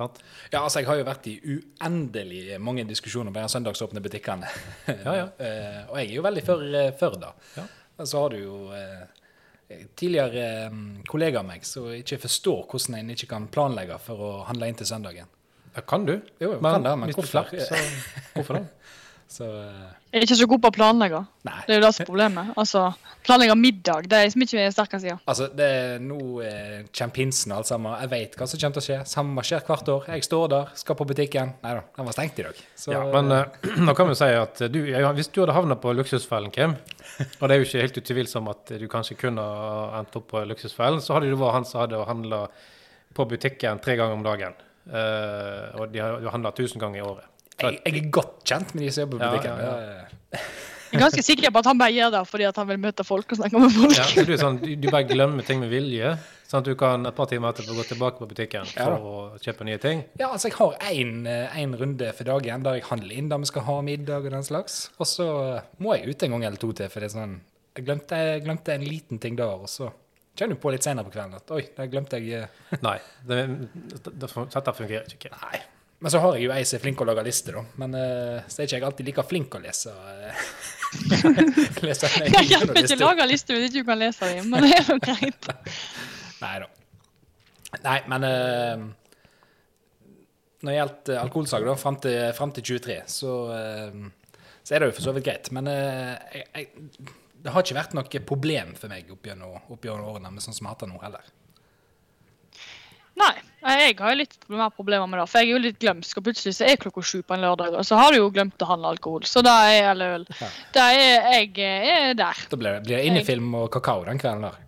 Ja. 0.00 0.06
Sant? 0.06 0.20
Ja, 0.50 0.62
altså, 0.64 0.80
jeg 0.80 0.88
har 0.88 1.00
jo 1.00 1.06
vært 1.08 1.26
i 1.28 1.36
uendelig 1.44 2.58
mange 2.62 2.84
diskusjoner 2.88 3.32
med 3.34 3.44
de 3.44 3.52
søndagsåpne 3.52 4.02
butikkene. 4.04 4.50
Ja, 5.04 5.16
ja. 5.22 5.26
Eh, 5.50 5.80
og 5.90 5.96
jeg 5.98 6.10
er 6.10 6.14
jo 6.16 6.22
veldig 6.24 6.44
for, 6.46 6.62
eh, 6.76 6.92
for 6.98 7.16
det. 7.20 7.32
Ja. 7.56 7.64
Men 7.98 8.08
så 8.08 8.22
har 8.22 8.32
du 8.32 8.38
jo 8.40 8.56
eh, 8.76 9.82
tidligere 9.98 10.46
eh, 10.66 10.78
kollegaer 11.08 11.42
av 11.42 11.48
meg 11.48 11.66
som 11.68 11.90
ikke 11.94 12.20
forstår 12.24 12.64
hvordan 12.70 12.98
en 13.00 13.12
ikke 13.14 13.28
kan 13.34 13.48
planlegge 13.52 13.98
for 14.02 14.24
å 14.24 14.32
handle 14.48 14.70
inn 14.70 14.78
til 14.80 14.88
søndagen. 14.88 15.28
Ja, 15.74 15.84
kan 15.86 16.06
du? 16.08 16.16
Jo, 16.42 16.54
jo, 16.56 16.60
kan 16.64 16.86
det, 16.86 16.96
men 16.98 17.12
hvorfor? 17.14 17.50
Flert, 17.52 17.68
så 17.68 17.78
hvorfor 18.34 18.58
da? 18.58 18.64
Så 19.30 19.46
eh, 19.46 19.90
Jeg 20.10 20.18
er 20.18 20.26
ikke 20.26 20.38
så 20.40 20.46
god 20.50 20.62
på 20.64 20.70
å 20.72 20.74
planlegge. 20.74 21.20
nei. 21.46 21.60
Det 21.66 21.74
er 21.74 21.78
jo 21.78 21.84
det 21.84 21.90
som 21.94 22.02
er 22.04 22.08
problemet. 22.08 22.52
Altså, 22.58 22.88
Planlegge 23.20 23.54
middag 23.58 24.06
det 24.08 24.16
er 24.16 24.26
liksom 24.26 24.42
ikke 24.46 24.56
min 24.56 24.72
sterke 24.72 24.98
side. 25.02 25.16
Altså, 25.28 25.46
det 25.52 25.66
er 25.76 25.98
nå 26.02 26.18
eh, 26.40 26.78
kommer 26.88 27.14
pinsen 27.18 27.52
og 27.52 27.60
alt 27.60 27.68
sammen. 27.68 27.92
Jeg 28.00 28.10
vet 28.14 28.38
hva 28.40 28.48
som 28.48 28.62
kommer 28.62 28.76
til 28.78 28.82
å 28.82 28.86
skje. 28.86 28.98
Samme 29.10 29.44
skjer 29.44 29.66
hvert 29.68 29.90
år. 29.92 30.08
Jeg 30.14 30.26
står 30.26 30.46
der, 30.54 30.72
skal 30.80 30.98
på 30.98 31.06
butikken. 31.10 31.52
Nei 31.62 31.74
da, 31.76 31.84
den 31.98 32.08
var 32.08 32.16
stengt 32.16 32.40
i 32.40 32.46
dag. 32.48 32.62
Så, 32.74 32.94
Ja, 32.94 33.04
men 33.12 33.34
uh, 33.36 33.68
nå 33.86 33.94
kan 33.98 34.08
vi 34.08 34.16
si 34.18 34.30
at 34.40 34.64
du, 34.72 34.80
ja, 34.88 35.12
hvis 35.16 35.30
du 35.30 35.42
hadde 35.44 35.56
havna 35.58 35.76
på 35.80 35.92
luksusfellen, 36.00 36.50
Kim, 36.54 36.74
og 37.28 37.44
det 37.44 37.52
er 37.52 37.60
jo 37.60 37.68
ikke 37.68 37.84
helt 37.84 38.00
utvilsomt 38.00 38.54
at 38.54 38.74
du 38.80 38.88
kanskje 38.90 39.18
kunne 39.20 39.44
ha 39.44 40.00
endt 40.00 40.16
opp 40.16 40.30
på 40.32 40.42
luksusfellen, 40.48 41.04
så 41.04 41.18
hadde 41.18 41.28
du 41.28 41.36
vært 41.38 41.60
han 41.60 41.68
som 41.68 41.84
hadde 41.84 42.00
handla 42.08 42.46
på 43.14 43.26
butikken 43.28 43.84
tre 43.84 44.00
ganger 44.00 44.16
om 44.16 44.24
dagen. 44.24 44.56
Uh, 44.88 45.76
og 45.76 45.92
de 45.92 46.00
har 46.00 46.32
handla 46.32 46.54
1000 46.56 46.80
ganger 46.80 47.02
i 47.02 47.04
året. 47.04 47.28
Jeg, 47.62 47.80
jeg 47.84 47.94
er 48.04 48.10
godt 48.10 48.34
kjent 48.48 48.74
med 48.74 48.84
de 48.86 48.90
som 48.94 49.02
jobber 49.06 49.18
på 49.18 49.24
Ja, 49.24 49.30
butikken. 49.36 49.64
ja, 49.64 49.72
Det- 50.30 50.40
Jeg 50.90 50.98
er 50.98 51.04
ganske 51.04 51.22
sikker 51.22 51.52
på 51.54 51.58
at 51.60 51.66
han 51.70 51.78
bare 51.78 51.92
gjør 51.94 52.10
det 52.10 52.20
fordi 52.26 52.44
at 52.48 52.56
han 52.58 52.66
vil 52.66 52.78
møte 52.82 53.04
folk 53.06 53.30
og 53.30 53.38
snakke 53.38 53.60
med 53.62 53.70
folk. 53.70 53.94
Ja, 53.94 54.02
så 54.10 54.24
du, 54.26 54.32
sånn, 54.36 54.56
du, 54.58 54.72
du 54.74 54.88
bare 54.90 55.04
glemmer 55.06 55.44
ting 55.46 55.60
med 55.62 55.70
vilje, 55.70 56.16
sånn 56.50 56.58
at 56.64 56.66
du 56.66 56.74
kan 56.74 57.06
et 57.06 57.14
par 57.14 57.28
timer 57.30 57.52
etterpå 57.54 57.76
gå 57.78 57.84
tilbake 57.86 58.18
på 58.18 58.26
butikken 58.26 58.66
Ja 58.74 58.88
for 58.88 58.96
ja. 58.96 58.98
å 58.98 59.38
kjøpe 59.38 59.64
nye 59.68 59.78
ting. 59.78 60.02
Ja, 60.18 60.32
altså 60.34 60.50
jeg 60.50 60.56
har 60.58 60.74
én 60.90 61.76
runde 61.78 62.10
for 62.18 62.24
dagen 62.26 62.64
der 62.66 62.80
jeg 62.80 62.88
handler 62.90 63.14
inn 63.22 63.28
der 63.30 63.38
vi 63.38 63.50
skal 63.52 63.62
ha 63.68 63.80
middag 63.86 64.26
og 64.26 64.30
den 64.34 64.42
slags. 64.42 64.90
Og 64.98 65.06
så 65.06 65.28
må 65.78 65.94
jeg 65.94 66.10
ut 66.10 66.22
en 66.26 66.30
gang 66.34 66.44
eller 66.50 66.58
to 66.58 66.72
til, 66.72 66.88
for 66.90 67.00
det 67.06 67.12
er 67.12 67.18
sånn 67.20 67.38
Jeg 67.76 67.84
glemte, 67.86 68.16
jeg 68.18 68.42
glemte 68.42 68.74
en 68.74 68.82
liten 68.82 69.20
ting 69.22 69.36
der, 69.38 69.46
og 69.46 69.68
så 69.70 69.92
kjenner 70.34 70.56
du 70.58 70.60
på 70.60 70.72
litt 70.74 70.82
senere 70.82 71.04
på 71.06 71.12
kvelden 71.14 71.36
at 71.38 71.50
oi, 71.54 71.62
der 71.76 71.86
glemte 71.86 72.18
jeg 72.18 72.42
eh, 72.42 72.78
Nei, 72.82 72.98
det, 73.28 73.44
det, 73.46 74.10
det, 74.18 74.30
dette 74.56 74.74
fungerer 74.74 75.06
ikke. 75.14 75.30
Nei. 75.38 75.60
Men 76.00 76.12
så 76.12 76.20
har 76.22 76.36
jeg 76.36 76.46
jo 76.46 76.52
ei 76.54 76.62
som 76.64 76.78
er 76.78 76.82
flink 76.82 76.96
til 76.96 77.04
å 77.04 77.10
lage 77.10 77.22
liste, 77.26 77.52
da. 77.52 77.62
Men 77.80 77.96
uh, 77.96 78.44
så 78.48 78.62
er 78.62 78.68
ikke 78.68 78.78
jeg 78.78 78.84
alltid 78.88 79.08
like 79.10 79.24
flink 79.28 79.56
å 79.56 79.60
lese. 79.60 79.92
Uh, 79.92 80.44
lese 81.86 82.08
Jeg 82.24 82.46
hjelper 82.48 82.72
ikke 82.72 82.86
liste. 82.86 82.96
å 82.96 83.10
lage 83.10 83.26
lister 83.28 83.58
hvis 83.58 83.68
ikke 83.68 83.82
du 83.82 83.90
kan 83.90 84.00
lese 84.00 84.30
dem, 84.32 84.48
men 84.48 84.64
det 84.64 84.78
er 84.78 84.88
jo 84.88 84.96
greit. 85.04 85.50
Nei 86.44 86.54
da. 86.62 86.70
Nei, 87.84 87.98
men 88.10 88.24
uh, 88.26 88.86
Når 90.64 90.72
det 90.72 90.78
gjaldt 90.78 91.10
eh, 91.12 91.20
alkoholsalg 91.20 91.68
da, 91.68 91.76
fram 91.78 92.00
til, 92.02 92.16
frem 92.36 92.54
til 92.56 92.66
23, 92.80 92.96
så, 93.12 93.36
uh, 93.52 94.40
så 94.64 94.74
er 94.74 94.82
det 94.82 94.90
jo 94.90 94.96
for 94.96 95.08
så 95.10 95.14
vidt 95.16 95.28
greit. 95.28 95.52
Men 95.56 95.68
jeg, 95.68 96.46
jeg, 96.48 97.12
det 97.44 97.52
har 97.52 97.64
ikke 97.64 97.76
vært 97.76 97.94
noe 97.96 98.24
problem 98.32 98.72
for 98.80 98.92
meg 98.92 99.12
opp 99.12 99.28
gjennom 99.28 99.60
opp 99.60 99.84
gjennom 99.84 100.08
årene 100.14 100.32
med 100.32 100.44
sånn 100.44 100.56
som 100.56 100.64
jeg 100.64 100.72
har 100.72 100.78
hatt 100.78 100.86
det 100.86 100.90
nå 100.94 101.04
heller. 101.04 101.30
Nei, 103.20 103.74
jeg 103.84 103.98
har 104.00 104.16
litt 104.16 104.38
mer 104.48 104.70
problemer 104.72 105.08
med 105.10 105.20
det, 105.20 105.26
for 105.28 105.42
jeg 105.42 105.50
er 105.50 105.52
jo 105.52 105.60
litt 105.66 105.80
glemsk, 105.82 106.16
og 106.16 106.24
plutselig 106.30 106.54
så 106.56 106.64
er 106.64 106.78
klokka 106.80 107.02
sju 107.04 107.20
på 107.20 107.36
en 107.36 107.44
lørdag, 107.44 107.74
og 107.76 107.84
så 107.84 107.98
har 108.00 108.14
du 108.14 108.22
jo 108.22 108.30
glemt 108.32 108.62
å 108.64 108.68
handle 108.70 108.94
alkohol. 108.94 109.26
Så 109.28 109.42
da 109.44 109.58
er 109.68 109.90
eller 109.90 110.16
øl. 110.20 110.24
Da 110.72 110.88
er 110.96 111.28
jeg 111.34 111.52
er 111.60 112.16
der. 112.16 112.40
Da 112.48 112.60
blir 112.60 112.80
det, 112.86 113.02
innefilm 113.04 113.52
og 113.60 113.68
kakao 113.74 114.06
den 114.08 114.20
kvelden 114.22 114.48
der. 114.48 114.58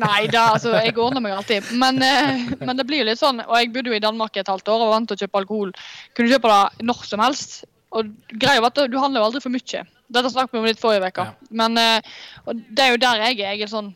Nei, 0.00 0.24
da, 0.26 0.48
altså, 0.56 0.72
jeg 0.82 0.94
ordner 0.98 1.22
meg 1.22 1.36
alltid. 1.36 1.70
Men, 1.78 2.00
eh, 2.02 2.46
men 2.60 2.78
det 2.78 2.86
blir 2.86 3.02
jo 3.02 3.08
litt 3.10 3.20
sånn, 3.20 3.42
og 3.44 3.54
jeg 3.58 3.70
bodde 3.74 3.92
jo 3.92 3.98
i 3.98 4.02
Danmark 4.02 4.36
i 4.36 4.42
et 4.42 4.50
halvt 4.50 4.70
år 4.70 4.80
og 4.80 4.88
var 4.88 4.94
vant 4.96 5.10
til 5.10 5.18
å 5.18 5.22
kjøpe 5.22 5.40
alkohol. 5.42 5.74
Kunne 6.18 6.32
kjøpe 6.32 6.50
det 6.50 6.86
når 6.90 7.04
som 7.10 7.22
helst. 7.22 7.60
Og 7.94 8.10
greia 8.32 8.62
var 8.62 8.72
at 8.72 8.90
du 8.90 8.96
handler 8.98 9.22
jo 9.22 9.28
aldri 9.28 9.42
for 9.44 9.54
mye. 9.54 9.84
Dette 10.14 10.30
snakket 10.32 10.56
vi 10.56 10.60
om 10.60 10.66
litt 10.66 10.82
forrige 10.82 11.10
uke. 11.10 11.26
Ja. 11.30 11.52
Men 11.62 11.78
eh, 11.78 12.16
det 12.50 12.86
er 12.86 12.94
jo 12.94 13.02
der 13.04 13.22
jeg 13.22 13.38
er. 13.38 13.54
Jeg, 13.54 13.62
er 13.66 13.70
sånn, 13.70 13.92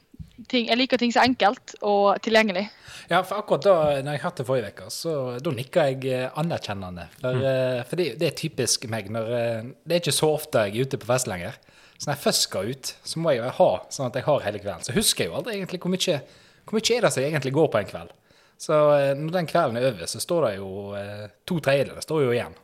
ting, 0.51 0.69
jeg 0.69 0.79
liker 0.79 1.01
ting 1.01 1.13
er 1.15 1.27
enkelt 1.27 1.75
og 1.83 2.21
tilgjengelig. 2.25 2.67
Ja, 3.11 3.23
for 3.23 3.41
akkurat 3.41 3.65
da 3.65 3.77
når 4.05 4.17
jeg 4.17 4.23
hørte 4.25 4.43
det 4.43 4.49
forrige 4.49 4.73
uke, 4.75 4.91
så 4.95 5.15
da 5.43 5.55
nikka 5.55 5.89
jeg 5.91 6.05
eh, 6.13 6.29
anerkjennende. 6.39 7.09
For, 7.19 7.41
mm. 7.41 7.89
for 7.89 8.01
det, 8.01 8.09
det 8.21 8.31
er 8.31 8.39
typisk 8.39 8.87
meg. 8.93 9.11
når 9.15 9.33
eh, 9.39 9.73
Det 9.85 9.97
er 9.97 10.05
ikke 10.05 10.19
så 10.21 10.31
ofte 10.37 10.67
jeg 10.69 10.77
er 10.77 10.89
ute 10.89 11.01
på 11.01 11.11
fest 11.11 11.31
lenger. 11.31 11.59
Så 11.99 12.07
når 12.07 12.15
jeg 12.15 12.25
først 12.29 12.47
skal 12.47 12.71
ut, 12.71 12.93
så 13.11 13.19
må 13.19 13.35
jeg 13.35 13.43
jo 13.43 13.57
ha 13.59 13.73
sånn 13.91 14.13
at 14.13 14.21
jeg 14.21 14.29
har 14.29 14.47
hele 14.47 14.63
kvelden. 14.63 14.87
Så 14.87 14.95
husker 14.95 15.25
jeg 15.25 15.33
jo 15.33 15.41
aldri 15.41 15.57
egentlig 15.59 15.83
hvor 15.83 15.95
mye, 15.95 16.21
hvor 16.69 16.79
mye 16.79 16.95
er 16.95 17.05
det 17.07 17.13
som 17.17 17.27
egentlig 17.27 17.55
går 17.59 17.73
på 17.73 17.83
en 17.83 17.91
kveld. 17.91 18.15
Så 18.59 18.79
eh, 18.95 19.13
når 19.19 19.35
den 19.35 19.51
kvelden 19.51 19.79
er 19.81 19.91
over, 19.91 20.07
så 20.11 20.23
står 20.23 20.47
det 20.47 20.55
jo 20.61 20.71
eh, 20.99 21.27
to 21.47 21.59
tredjedeler 21.65 22.07
står 22.07 22.25
jo 22.27 22.33
igjen. 22.37 22.59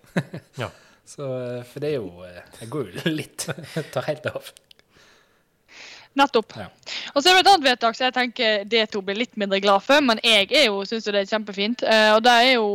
Ja. 0.60 0.70
Så, 1.04 1.26
eh, 1.36 1.64
for 1.68 1.84
det 1.84 1.90
er 1.90 1.98
jo 1.98 2.22
eh, 2.24 2.38
Jeg 2.62 2.70
går 2.72 2.86
jo 2.94 3.10
litt 3.20 3.44
Tar 3.92 4.06
helt 4.08 4.28
av. 4.30 4.46
Nettopp. 6.14 6.52
Ja. 6.56 6.68
Og 7.14 7.22
så 7.22 7.30
er 7.30 7.38
det 7.38 7.44
et 7.44 7.52
annet 7.52 7.68
vedtak 7.68 7.96
som 7.98 8.06
jeg 8.06 8.14
tenker 8.14 8.66
D2 8.70 9.00
blir 9.02 9.18
litt 9.18 9.38
mindre 9.40 9.58
glad 9.62 9.82
for, 9.82 10.02
men 10.04 10.20
jeg 10.22 10.50
er 10.52 10.68
jo, 10.68 10.84
syns 10.86 11.08
jo 11.08 11.14
det 11.14 11.24
er 11.24 11.32
kjempefint. 11.32 11.82
Eh, 11.82 12.10
og 12.14 12.22
det 12.22 12.34
er 12.44 12.52
jo 12.54 12.68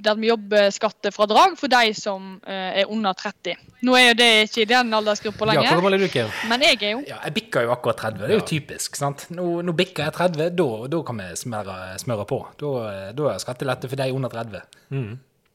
der 0.00 0.16
vi 0.16 0.28
jobber 0.30 0.70
skattefradrag 0.72 1.56
for 1.60 1.70
de 1.72 1.92
som 1.96 2.36
eh, 2.46 2.80
er 2.82 2.90
under 2.92 3.14
30. 3.16 3.56
Nå 3.86 3.96
er 3.96 4.10
jo 4.10 4.16
det 4.20 4.28
ikke 4.46 4.62
i 4.64 4.68
den 4.70 4.94
aldersgruppa 4.96 5.44
Ja, 5.44 5.46
hvor 5.46 5.60
lenger, 5.60 5.80
gammel 5.80 5.96
er 5.96 6.02
du, 6.04 6.08
Kim? 6.12 6.32
men 6.50 6.64
jeg 6.64 6.78
er 6.80 6.94
jo 6.94 7.02
Ja, 7.08 7.18
jeg 7.24 7.34
bikka 7.36 7.64
jo 7.66 7.72
akkurat 7.74 8.00
30. 8.04 8.22
Det 8.24 8.30
er 8.30 8.38
jo 8.38 8.46
typisk. 8.52 8.96
sant? 8.96 9.26
Nå, 9.34 9.46
nå 9.66 9.74
bikker 9.76 10.08
jeg 10.08 10.16
30, 10.16 10.50
da, 10.58 10.68
da 10.94 11.02
kan 11.06 11.22
vi 11.22 11.28
smøre, 11.42 11.76
smøre 12.02 12.26
på. 12.28 12.40
Da, 12.60 12.72
da 13.16 13.28
er 13.30 13.38
det 13.38 13.44
skattelette 13.44 13.90
for 13.90 14.02
de 14.02 14.10
under 14.16 14.32
30. 14.32 14.64
Mm. 14.94 15.12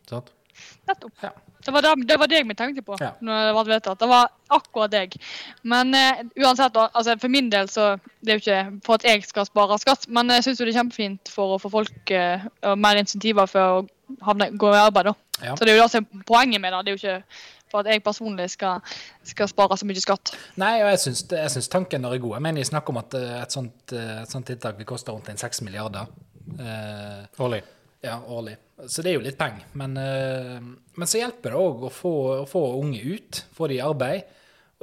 Sant? 0.10 0.32
Nettopp. 0.90 1.14
Ja. 1.24 1.34
Det 1.66 1.74
var, 1.74 1.82
det, 1.82 1.94
det 2.08 2.18
var 2.22 2.30
deg 2.30 2.46
vi 2.48 2.56
tenkte 2.58 2.84
på 2.86 2.98
Ja. 3.02 3.12
når 3.26 3.48
det 3.50 3.56
var 3.58 3.70
vedtatt. 3.72 4.00
Det 4.00 4.10
var 4.12 4.30
akkurat 4.54 4.94
deg. 4.94 5.18
Men 5.66 5.96
uh, 5.98 6.22
uansett, 6.46 6.78
altså 6.78 7.18
for 7.22 7.34
min 7.34 7.50
del 7.50 7.70
så 7.74 7.96
Det 8.22 8.34
er 8.36 8.40
jo 8.40 8.44
ikke 8.44 8.62
for 8.86 9.00
at 9.00 9.04
jeg 9.10 9.26
skal 9.26 9.46
spare 9.50 9.78
skatt, 9.82 10.08
men 10.10 10.30
jeg 10.34 10.46
syns 10.46 10.62
det 10.62 10.70
er 10.70 10.78
kjempefint 10.80 11.30
for 11.34 11.56
å 11.56 11.60
få 11.62 11.70
folk 11.74 12.14
uh, 12.16 12.46
mer 12.78 13.02
insentiver 13.02 13.50
for 13.50 13.82
å 13.82 13.84
havne, 14.26 14.52
gå 14.58 14.72
i 14.74 14.80
arbeid. 14.80 15.12
da. 15.12 15.14
Ja. 15.44 15.56
Så 15.58 15.66
det 15.66 15.74
er 15.74 15.78
jo 15.80 15.84
det 15.84 15.92
som 15.92 16.06
er 16.06 16.26
poenget 16.26 16.62
med 16.62 16.74
det. 16.74 16.86
Det 16.86 16.92
er 16.92 16.98
jo 16.98 17.02
ikke 17.04 17.44
for 17.72 17.82
at 17.82 17.90
jeg 17.92 18.04
personlig 18.06 18.50
skal, 18.54 18.82
skal 19.26 19.50
spare 19.52 19.78
så 19.78 19.88
mye 19.90 20.02
skatt. 20.02 20.32
Nei, 20.62 20.76
og 20.84 20.90
jeg 20.94 21.02
syns, 21.02 21.24
jeg 21.34 21.54
syns 21.56 21.70
tanken 21.74 22.06
er 22.06 22.18
god. 22.22 22.38
Jeg 22.38 22.46
mener, 22.46 22.62
jeg 22.62 22.70
snakker 22.70 22.94
om 22.94 23.02
at 23.02 23.18
eh, 23.18 23.32
et 23.42 23.56
sånt, 23.58 23.96
et 23.98 24.32
sånt 24.32 24.48
tiltak 24.48 24.78
vil 24.80 24.88
koste 24.88 25.12
rundt 25.12 25.28
en 25.34 25.42
6 25.42 25.64
milliarder 25.66 26.06
eh, 26.60 27.26
Årlig. 27.42 27.64
Ja, 28.06 28.20
årlig. 28.32 28.56
Så 28.92 29.02
det 29.04 29.12
er 29.12 29.18
jo 29.20 29.24
litt 29.26 29.38
penger. 29.40 29.66
Men, 29.80 29.98
eh, 29.98 30.60
men 31.00 31.08
så 31.10 31.20
hjelper 31.22 31.54
det 31.56 31.60
òg 31.62 31.86
å, 31.88 31.92
få- 31.92 32.42
å 32.44 32.48
få 32.50 32.62
unge 32.80 33.02
ut, 33.16 33.44
få 33.56 33.70
de 33.72 33.78
i 33.80 33.84
arbeid. 33.84 34.24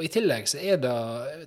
Og 0.01 0.07
i 0.07 0.09
tillegg 0.09 0.47
så 0.49 0.57
er 0.59 0.79
det 0.81 0.93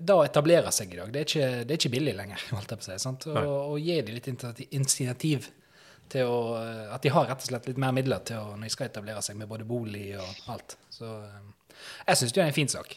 da 0.05 0.15
å 0.19 0.23
etablere 0.25 0.69
seg 0.71 0.91
i 0.93 0.99
dag. 0.99 1.09
Det 1.11 1.21
er 1.23 1.25
ikke, 1.29 1.47
det 1.65 1.73
er 1.73 1.79
ikke 1.81 1.93
billig 1.97 2.13
lenger, 2.15 2.43
holdt 2.55 2.69
jeg 2.75 2.81
på 2.81 2.85
å 2.85 2.89
si. 2.91 2.97
Sant? 3.01 3.25
Og, 3.33 3.53
og 3.73 3.79
gi 3.81 3.99
dem 4.05 4.15
litt 4.19 4.31
initiativ- 4.71 5.51
til 6.13 6.27
å 6.29 6.35
At 6.93 7.01
de 7.01 7.09
har 7.09 7.25
rett 7.25 7.41
og 7.41 7.47
slett 7.49 7.65
litt 7.65 7.79
mer 7.81 7.89
midler 7.97 8.19
til 8.29 8.37
å, 8.37 8.51
når 8.53 8.67
de 8.67 8.73
skal 8.75 8.85
etablere 8.91 9.23
seg 9.25 9.39
med 9.39 9.49
både 9.49 9.65
bolig 9.65 10.11
og 10.21 10.51
alt. 10.53 10.75
Så 10.93 11.07
eh, 11.09 11.71
jeg 12.11 12.19
syns 12.19 12.35
det 12.35 12.43
er 12.43 12.51
en 12.51 12.53
fin 12.53 12.69
sak. 12.69 12.93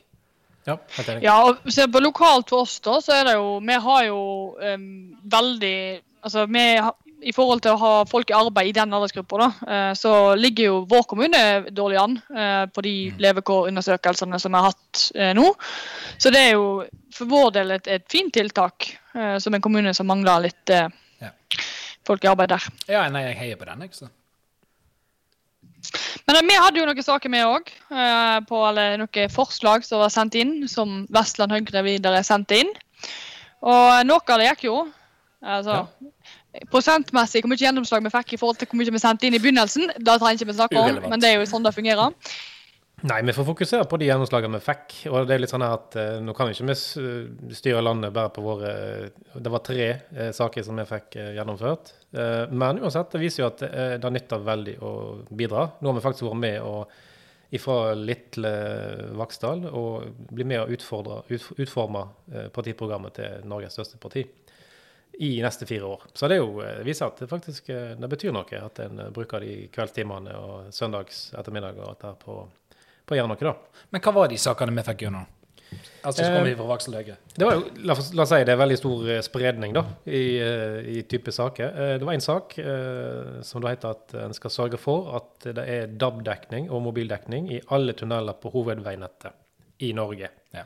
Ja, 0.68 0.74
helt 0.98 1.08
enig. 1.14 1.22
Ja, 1.24 1.38
og 1.48 1.70
se 1.72 1.86
på 1.88 2.02
lokalt 2.04 2.52
for 2.52 2.66
oss, 2.66 2.74
da, 2.84 2.98
så 3.00 3.14
er 3.16 3.24
det 3.30 3.32
jo 3.38 3.46
Vi 3.64 3.78
har 3.86 4.02
jo 4.10 4.18
um, 4.60 4.84
veldig 5.24 5.78
Altså, 6.20 6.44
vi 6.52 6.64
har- 6.84 6.98
i 7.26 7.32
forhold 7.34 7.62
til 7.64 7.74
å 7.74 7.80
ha 7.80 7.92
folk 8.08 8.30
i 8.30 8.36
arbeid 8.36 8.70
i 8.70 8.74
den 8.76 8.92
aldersgruppa, 8.94 9.48
eh, 9.66 9.92
så 9.98 10.12
ligger 10.38 10.68
jo 10.68 10.76
vår 10.90 11.06
kommune 11.10 11.40
dårlig 11.74 11.98
an 12.00 12.16
eh, 12.30 12.64
på 12.70 12.84
de 12.86 12.92
levekårundersøkelsene 13.18 14.38
som 14.38 14.54
vi 14.54 14.60
har 14.60 14.70
hatt 14.70 15.02
eh, 15.16 15.32
nå. 15.36 15.48
Så 16.18 16.30
det 16.34 16.44
er 16.46 16.52
jo 16.54 16.68
for 17.14 17.30
vår 17.30 17.50
del 17.56 17.74
et, 17.74 17.90
et 17.90 18.06
fint 18.10 18.30
tiltak, 18.34 18.92
som 19.42 19.54
en 19.56 19.62
kommune 19.64 19.90
som 19.96 20.06
mangler 20.06 20.44
litt 20.44 20.70
Ja. 20.70 21.32
folk 22.06 22.22
i 22.22 22.28
arbeid 22.30 22.52
der. 22.52 22.66
Ja, 22.86 23.00
nei, 23.10 23.24
jeg 23.24 23.38
heier 23.40 23.58
på 23.58 23.66
den, 23.66 23.80
jeg. 23.82 23.96
Så. 23.96 24.06
Men 26.28 26.46
vi 26.46 26.58
hadde 26.60 26.78
jo 26.78 26.84
noen 26.86 27.02
saker 27.02 27.32
med 27.32 27.48
òg, 27.48 27.72
eller 27.90 29.00
noen 29.00 29.32
forslag 29.34 29.82
som 29.88 30.04
var 30.04 30.12
sendt 30.14 30.36
inn, 30.38 30.68
som 30.70 31.08
Vestland 31.10 31.56
Høyre 31.56 31.82
videre 31.88 32.22
sendte 32.22 32.60
inn. 32.60 32.70
Og 33.66 34.06
noe 34.06 34.22
av 34.22 34.38
det 34.38 34.52
gikk 34.52 34.68
jo. 34.68 34.76
Altså, 35.42 35.84
Prosentmessig 36.72 37.42
hvor 37.44 37.52
mye 37.52 37.60
gjennomslag 37.60 38.04
vi 38.06 38.12
fikk 38.14 38.34
i 38.34 38.38
forhold 38.40 38.60
til 38.60 38.70
hvor 38.70 38.80
mye 38.80 38.94
vi 38.94 39.00
sendte 39.02 39.28
inn 39.28 39.36
i 39.36 39.42
begynnelsen, 39.42 39.90
Da 40.00 40.16
trenger 40.18 40.40
ikke 40.40 40.52
vi 40.52 40.60
snakke 40.60 40.78
om, 40.78 40.86
Urelevant. 40.88 41.10
men 41.12 41.20
det 41.20 41.32
er 41.32 41.42
jo 41.42 41.50
sånn 41.50 41.66
det 41.66 41.74
fungerer. 41.76 42.14
Nei, 43.06 43.20
vi 43.22 43.30
får 43.36 43.46
fokusere 43.46 43.84
på 43.86 43.98
de 44.00 44.08
gjennomslagene 44.08 44.58
vi 44.58 44.64
fikk. 44.64 44.96
Og 45.12 45.28
det 45.28 45.36
er 45.36 45.42
litt 45.44 45.52
sånn 45.52 45.62
at 45.62 45.94
uh, 45.94 46.16
nå 46.24 46.34
kan 46.34 46.48
vi 46.48 46.56
ikke 46.56 46.72
vi 46.72 47.54
styre 47.54 47.84
landet 47.84 48.10
bare 48.16 48.32
på 48.34 48.42
våre 48.42 48.72
Det 49.38 49.52
var 49.54 49.62
tre 49.62 49.86
uh, 50.16 50.32
saker 50.34 50.66
som 50.66 50.80
vi 50.80 50.88
fikk 50.88 51.14
uh, 51.20 51.30
gjennomført. 51.36 51.92
Eh, 52.12 52.50
men 52.50 52.80
uansett, 52.80 53.12
det 53.12 53.20
viser 53.20 53.42
jo 53.42 53.50
at 53.50 53.62
eh, 53.66 53.94
det 54.00 54.10
nytter 54.14 54.44
veldig 54.44 54.76
å 54.80 54.92
bidra. 55.28 55.68
Nå 55.80 55.90
har 55.90 55.98
vi 55.98 56.04
faktisk 56.06 56.28
vært 56.30 56.40
med 56.40 56.58
og 56.64 56.96
ifra 57.52 57.94
Litle 57.96 58.52
Vaksdal 59.16 59.66
og 59.68 60.24
bli 60.32 60.44
med 60.48 60.62
og 60.62 60.72
utfordre, 60.76 61.22
ut, 61.28 61.50
utforme 61.60 62.06
eh, 62.32 62.48
partiprogrammet 62.52 63.18
til 63.20 63.48
Norges 63.48 63.76
største 63.76 64.00
parti 64.00 64.24
i 65.20 65.42
neste 65.42 65.66
fire 65.66 65.84
år. 65.84 66.02
Så 66.14 66.28
det 66.28 66.36
jo, 66.38 66.60
eh, 66.62 66.84
viser 66.86 67.08
at 67.10 67.18
det 67.18 67.26
faktisk 67.26 67.72
eh, 67.74 67.96
det 67.98 68.10
betyr 68.10 68.30
noe 68.34 68.60
at 68.62 68.78
en 68.84 69.00
eh, 69.02 69.08
bruker 69.14 69.42
de 69.42 69.54
kveldstimene 69.74 70.34
og 70.38 70.68
søndags 70.74 71.32
ettermiddag 71.34 71.80
og 71.80 71.88
alt 71.88 72.04
det 72.04 72.12
her 72.12 72.20
på, 72.22 72.36
på 73.02 73.16
å 73.16 73.18
gjøre 73.18 73.32
noe, 73.32 73.48
da. 73.48 73.82
Men 73.90 74.04
hva 74.04 74.12
var 74.14 74.30
de 74.30 74.38
sakene 74.38 74.76
vi 74.76 74.84
fikk 74.86 75.02
gjennom? 75.08 75.26
Altså, 76.06 76.22
så 76.22 76.28
kommer 76.30 76.46
vi 76.46 76.54
fra 76.56 76.68
Vaksel 76.70 76.94
Høyre. 76.96 77.16
Det 77.34 77.44
var 77.44 77.58
jo, 77.58 77.64
la, 77.82 77.96
la 77.98 78.24
oss 78.24 78.30
si 78.30 78.38
det 78.46 78.54
er 78.54 78.60
veldig 78.62 78.78
stor 78.78 79.10
spredning 79.26 79.74
da, 79.76 79.82
i, 80.06 80.22
i 80.94 81.02
type 81.10 81.34
saker. 81.34 81.74
Det 81.98 82.06
var 82.08 82.14
en 82.14 82.24
sak 82.24 82.54
som 83.44 83.60
da 83.60 83.74
heter 83.74 83.98
at 83.98 84.14
en 84.22 84.38
skal 84.38 84.54
sørge 84.54 84.80
for 84.80 85.10
at 85.18 85.50
det 85.58 85.66
er 85.68 85.92
DAB-dekning 86.00 86.70
og 86.70 86.86
mobildekning 86.86 87.50
i 87.52 87.60
alle 87.74 87.92
tunneler 87.98 88.38
på 88.40 88.54
hovedveinettet 88.54 89.84
i 89.84 89.92
Norge. 89.98 90.30
Ja. 90.56 90.64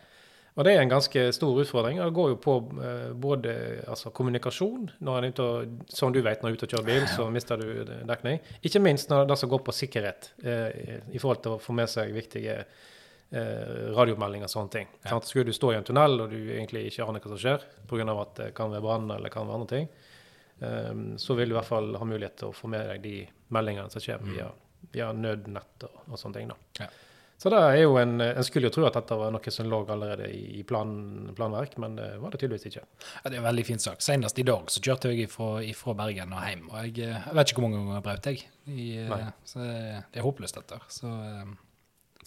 Og 0.52 0.66
det 0.66 0.74
er 0.74 0.82
en 0.82 0.90
ganske 0.90 1.22
stor 1.32 1.58
utfordring. 1.62 2.00
og 2.00 2.10
Det 2.10 2.16
går 2.16 2.28
jo 2.34 2.38
på 2.44 2.54
eh, 2.84 3.12
både 3.16 3.52
altså, 3.88 4.10
kommunikasjon 4.12 4.90
når 5.00 5.28
en 5.28 5.36
og, 5.40 5.84
Som 5.88 6.12
du 6.12 6.20
vet, 6.20 6.42
når 6.42 6.50
du 6.50 6.52
er 6.52 6.58
ute 6.58 6.66
og 6.66 6.74
kjører 6.74 6.88
bil, 6.88 7.06
så 7.08 7.28
mister 7.32 7.56
du 7.56 7.84
dekning. 8.08 8.40
Ikke 8.60 8.82
minst 8.84 9.08
når 9.10 9.30
det 9.30 9.38
som 9.40 9.48
går 9.48 9.62
på 9.64 9.72
sikkerhet, 9.72 10.32
eh, 10.44 10.98
i 11.08 11.18
forhold 11.22 11.42
til 11.42 11.54
å 11.56 11.60
få 11.62 11.72
med 11.76 11.88
seg 11.88 12.12
viktige 12.12 12.58
eh, 12.60 13.92
radiomeldinger 13.96 14.50
og 14.50 14.52
sånne 14.52 14.74
ting. 14.76 14.90
Ja. 15.00 15.14
Sånn, 15.14 15.24
Skulle 15.30 15.48
du 15.48 15.56
stå 15.56 15.72
i 15.72 15.78
en 15.78 15.86
tunnel 15.88 16.20
og 16.20 16.34
du 16.34 16.40
egentlig 16.42 16.84
ikke 16.90 17.06
aner 17.08 17.24
hva 17.24 17.32
som 17.32 17.40
skjer, 17.40 17.64
pga. 17.88 18.08
at 18.20 18.34
det 18.42 18.50
kan 18.58 18.74
være 18.74 18.84
brann 18.84 19.08
eller 19.16 19.32
kan 19.32 19.48
være 19.48 19.60
andre 19.60 19.70
ting, 19.72 19.88
eh, 20.60 20.92
så 21.16 21.38
vil 21.38 21.48
du 21.48 21.56
i 21.56 21.60
hvert 21.62 21.70
fall 21.70 21.94
ha 21.96 22.10
mulighet 22.10 22.36
til 22.42 22.52
å 22.52 22.58
få 22.58 22.68
med 22.68 22.84
deg 22.92 23.00
de 23.06 23.16
meldingene 23.56 23.88
som 23.88 24.04
kommer 24.04 24.36
via, 24.36 24.50
via 24.92 25.08
nødnett 25.16 25.88
og, 25.88 26.04
og 26.10 26.20
sånne 26.20 26.42
ting. 26.42 26.52
da. 26.52 26.84
Ja. 26.84 26.90
Så 27.42 27.50
det 27.50 27.58
er 27.58 27.80
jo 27.80 27.96
en, 27.98 28.20
En 28.22 28.44
skulle 28.46 28.68
jo 28.68 28.74
tro 28.76 28.84
at 28.86 28.94
dette 28.94 29.16
var 29.18 29.32
noe 29.34 29.50
som 29.50 29.66
lå 29.66 29.80
allerede 29.90 30.28
i, 30.30 30.60
i 30.60 30.62
plan, 30.66 30.92
planverk, 31.34 31.74
men 31.82 31.96
det 31.98 32.12
var 32.22 32.30
det 32.30 32.38
tydeligvis 32.38 32.68
ikke. 32.70 32.84
Ja, 32.84 33.24
det 33.24 33.34
er 33.34 33.40
en 33.40 33.48
veldig 33.48 33.64
fin 33.66 33.80
sak. 33.82 34.02
Senest 34.04 34.38
i 34.38 34.44
dag 34.46 34.70
så 34.70 34.82
kjørte 34.84 35.10
jeg 35.10 35.26
ifra, 35.26 35.48
ifra 35.66 35.96
Bergen 35.98 36.36
og 36.36 36.44
hjem. 36.46 36.68
Og 36.70 36.76
jeg, 36.84 36.92
eh, 37.02 37.16
jeg 37.18 37.38
vet 37.38 37.50
ikke 37.50 37.64
hvor 37.64 37.66
mange 37.66 37.80
ganger 37.80 37.96
jeg 37.96 38.04
brøt, 38.06 38.28
jeg. 38.30 38.44
I, 38.70 38.86
eh, 39.02 39.24
så 39.50 39.58
det, 39.58 39.72
det 40.14 40.22
er 40.22 40.26
håpløst, 40.28 40.60
dette. 40.60 40.78
Så 40.94 41.10
eh, 41.10 41.50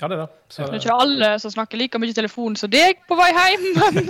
Ja, 0.01 0.09
det 0.11 0.17
er 0.17 0.25
det. 0.25 0.27
Så, 0.51 0.65
Det 0.65 0.75
er 0.75 0.83
ikke 0.83 0.97
alle 1.05 1.29
som 1.39 1.53
snakker 1.53 1.79
like 1.79 2.01
mye 2.03 2.17
telefon 2.17 2.57
som 2.59 2.73
deg 2.73 2.99
på 3.07 3.15
vei 3.15 3.29
hjem, 3.31 3.63
men 3.77 4.09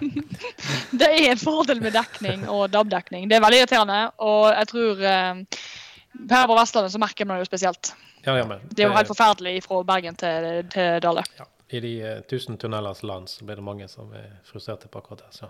det 1.00 1.08
er 1.08 1.32
en 1.32 1.42
fordel 1.42 1.82
med 1.82 1.96
dekning 1.98 2.44
og 2.46 2.68
DAB-dekning. 2.70 3.26
Det 3.26 3.40
er 3.40 3.42
veldig 3.42 3.64
irriterende, 3.64 3.98
og 4.22 4.46
jeg 4.52 4.70
tror 4.70 5.02
her 5.02 6.46
på 6.46 6.60
Vestlandet 6.60 6.94
så 6.94 7.02
merker 7.02 7.26
man 7.26 7.40
det 7.40 7.48
jo 7.48 7.50
spesielt. 7.50 7.92
Ja, 8.24 8.36
ja, 8.38 8.46
men, 8.46 8.60
Det 8.70 8.84
er 8.84 8.90
jo 8.90 8.96
helt 8.96 9.10
forferdelig 9.10 9.62
fra 9.64 9.82
Bergen 9.86 10.18
til, 10.20 10.50
til 10.72 10.98
Dale. 11.04 11.24
ja, 11.38 11.46
I 11.70 11.80
de 11.84 11.94
eh, 12.02 12.18
tusen 12.30 12.58
tunnelers 12.60 13.02
land 13.02 13.30
så 13.32 13.44
blir 13.44 13.60
det 13.60 13.66
mange 13.66 13.88
som 13.88 14.12
er 14.16 14.28
frustrerte 14.48 14.90
på 14.90 15.00
akkurat 15.00 15.24
det. 15.24 15.30
Så. 15.38 15.48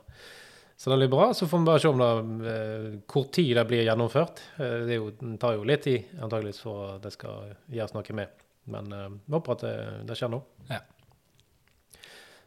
så 0.77 0.91
det 0.91 1.01
blir 1.03 1.13
bra. 1.17 1.33
Så 1.35 1.49
får 1.49 1.59
vi 1.59 1.71
bare 1.71 1.83
se 1.83 1.89
om 1.89 2.05
det, 2.05 2.53
eh, 2.53 2.87
hvor 3.11 3.27
tid 3.33 3.57
det 3.57 3.67
blir 3.71 3.85
gjennomført. 3.89 4.45
Eh, 4.59 4.79
det, 4.87 4.95
er 4.95 5.03
jo, 5.03 5.11
tar 5.41 5.59
jo 5.59 5.67
litt 5.67 5.85
tid 5.89 6.15
antageligvis 6.21 6.63
for 6.63 6.95
at 6.95 7.03
det 7.05 7.15
skal 7.17 7.53
gjøres 7.69 7.97
noe 7.97 8.23
med. 8.23 8.47
Men 8.71 8.91
vi 8.93 9.35
håper 9.35 9.57
at 9.57 9.63
det, 9.67 9.77
det 10.07 10.19
skjer 10.19 10.31
nå. 10.31 10.45
Ja. 10.71 10.83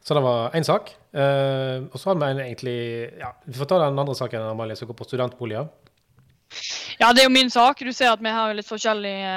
Så 0.04 0.14
det 0.14 0.20
var 0.20 0.52
én 0.52 0.64
sak. 0.64 0.90
Eh, 1.16 1.80
og 1.88 1.96
så 1.96 2.10
har 2.10 2.18
vi 2.20 2.26
en 2.28 2.40
egentlig 2.44 2.78
ja, 3.18 3.30
Vi 3.44 3.56
får 3.56 3.70
ta 3.70 3.78
den 3.80 3.98
andre 3.98 4.14
saken 4.14 4.42
Amalie, 4.50 4.76
som 4.76 4.88
går 4.88 4.98
på 4.98 5.06
studentboliger. 5.08 5.70
Ja, 7.00 7.12
det 7.12 7.24
er 7.24 7.28
jo 7.28 7.34
min 7.34 7.50
sak. 7.50 7.80
Du 7.82 7.92
ser 7.92 8.12
at 8.12 8.22
vi 8.22 8.32
har 8.32 8.54
litt 8.54 8.68
forskjellige, 8.68 9.32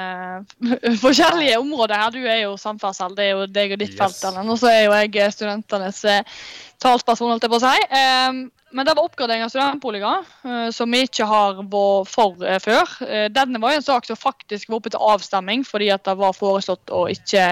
uh, 0.66 0.92
forskjellige 1.04 1.58
områder 1.60 1.98
her. 2.02 2.12
Du 2.14 2.20
er 2.22 2.42
jo 2.44 2.54
samferdsel, 2.60 3.16
det 3.18 3.26
er 3.26 3.34
jo 3.34 3.48
deg 3.50 3.74
og 3.74 3.82
ditt 3.82 3.96
Yes. 3.96 3.98
felt. 3.98 4.20
Ellen. 4.30 4.52
Og 4.52 4.60
så 4.60 4.70
er 4.70 4.84
jo 4.86 4.94
jeg 4.94 5.16
eh, 5.16 5.32
studentenes 5.34 6.04
uh, 6.06 6.44
talsperson, 6.82 7.32
holdt 7.32 7.46
jeg 7.46 7.52
på 7.52 7.58
å 7.58 7.64
si. 7.64 7.88
Um, 7.90 8.40
men 8.76 8.84
det 8.84 8.92
var 8.92 9.06
oppgradering 9.08 9.46
av 9.46 9.48
studentboliger, 9.48 10.26
uh, 10.44 10.68
som 10.76 10.92
vi 10.92 11.00
ikke 11.06 11.24
har 11.26 11.62
vært 11.62 12.10
for 12.12 12.42
før. 12.60 12.92
Denne 13.32 13.60
var 13.62 13.72
jo 13.72 13.80
en 13.80 13.86
sak 13.86 14.06
som 14.06 14.18
faktisk 14.20 14.68
var 14.68 14.78
oppe 14.82 14.92
til 14.92 15.00
avstemming, 15.00 15.64
fordi 15.64 15.88
at 15.94 16.04
det 16.04 16.18
var 16.20 16.36
foreslått 16.36 16.92
å 16.92 17.06
ikke, 17.08 17.46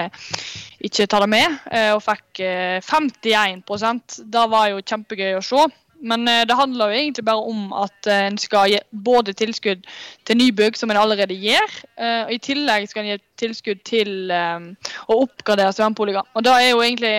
ikke 0.85 1.08
ta 1.08 1.23
det 1.25 1.30
med, 1.32 1.56
og 1.96 2.02
fikk 2.04 2.42
eh, 2.44 2.78
51% 2.85 4.20
Det 4.28 4.44
var 4.52 4.68
jo 4.75 4.85
kjempegøy 4.85 5.38
å 5.38 5.44
se. 5.44 5.64
Men 6.06 6.28
eh, 6.30 6.44
det 6.46 6.56
handler 6.56 6.90
jo 6.90 7.00
egentlig 7.00 7.25
bare 7.26 7.50
om 7.50 7.72
at 7.76 8.10
eh, 8.10 8.26
en 8.28 8.38
skal 8.40 8.70
gi 8.70 8.80
både 9.06 9.34
tilskudd 9.36 9.86
til 10.26 10.38
nybygg, 10.38 10.78
som 10.78 10.92
en 10.92 11.00
allerede 11.00 11.36
gjør, 11.40 11.78
eh, 11.98 12.22
og 12.26 12.34
i 12.36 12.42
tillegg 12.42 12.86
skal 12.90 13.04
en 13.04 13.12
gi 13.14 13.18
tilskudd 13.42 13.82
til 13.86 14.32
å 14.32 15.18
oppgradere 15.26 15.75
studentboliger. 15.75 16.25
Og 16.38 16.46
da 16.46 16.56
er 16.60 16.70
jo 16.70 16.82
egentlig 16.84 17.14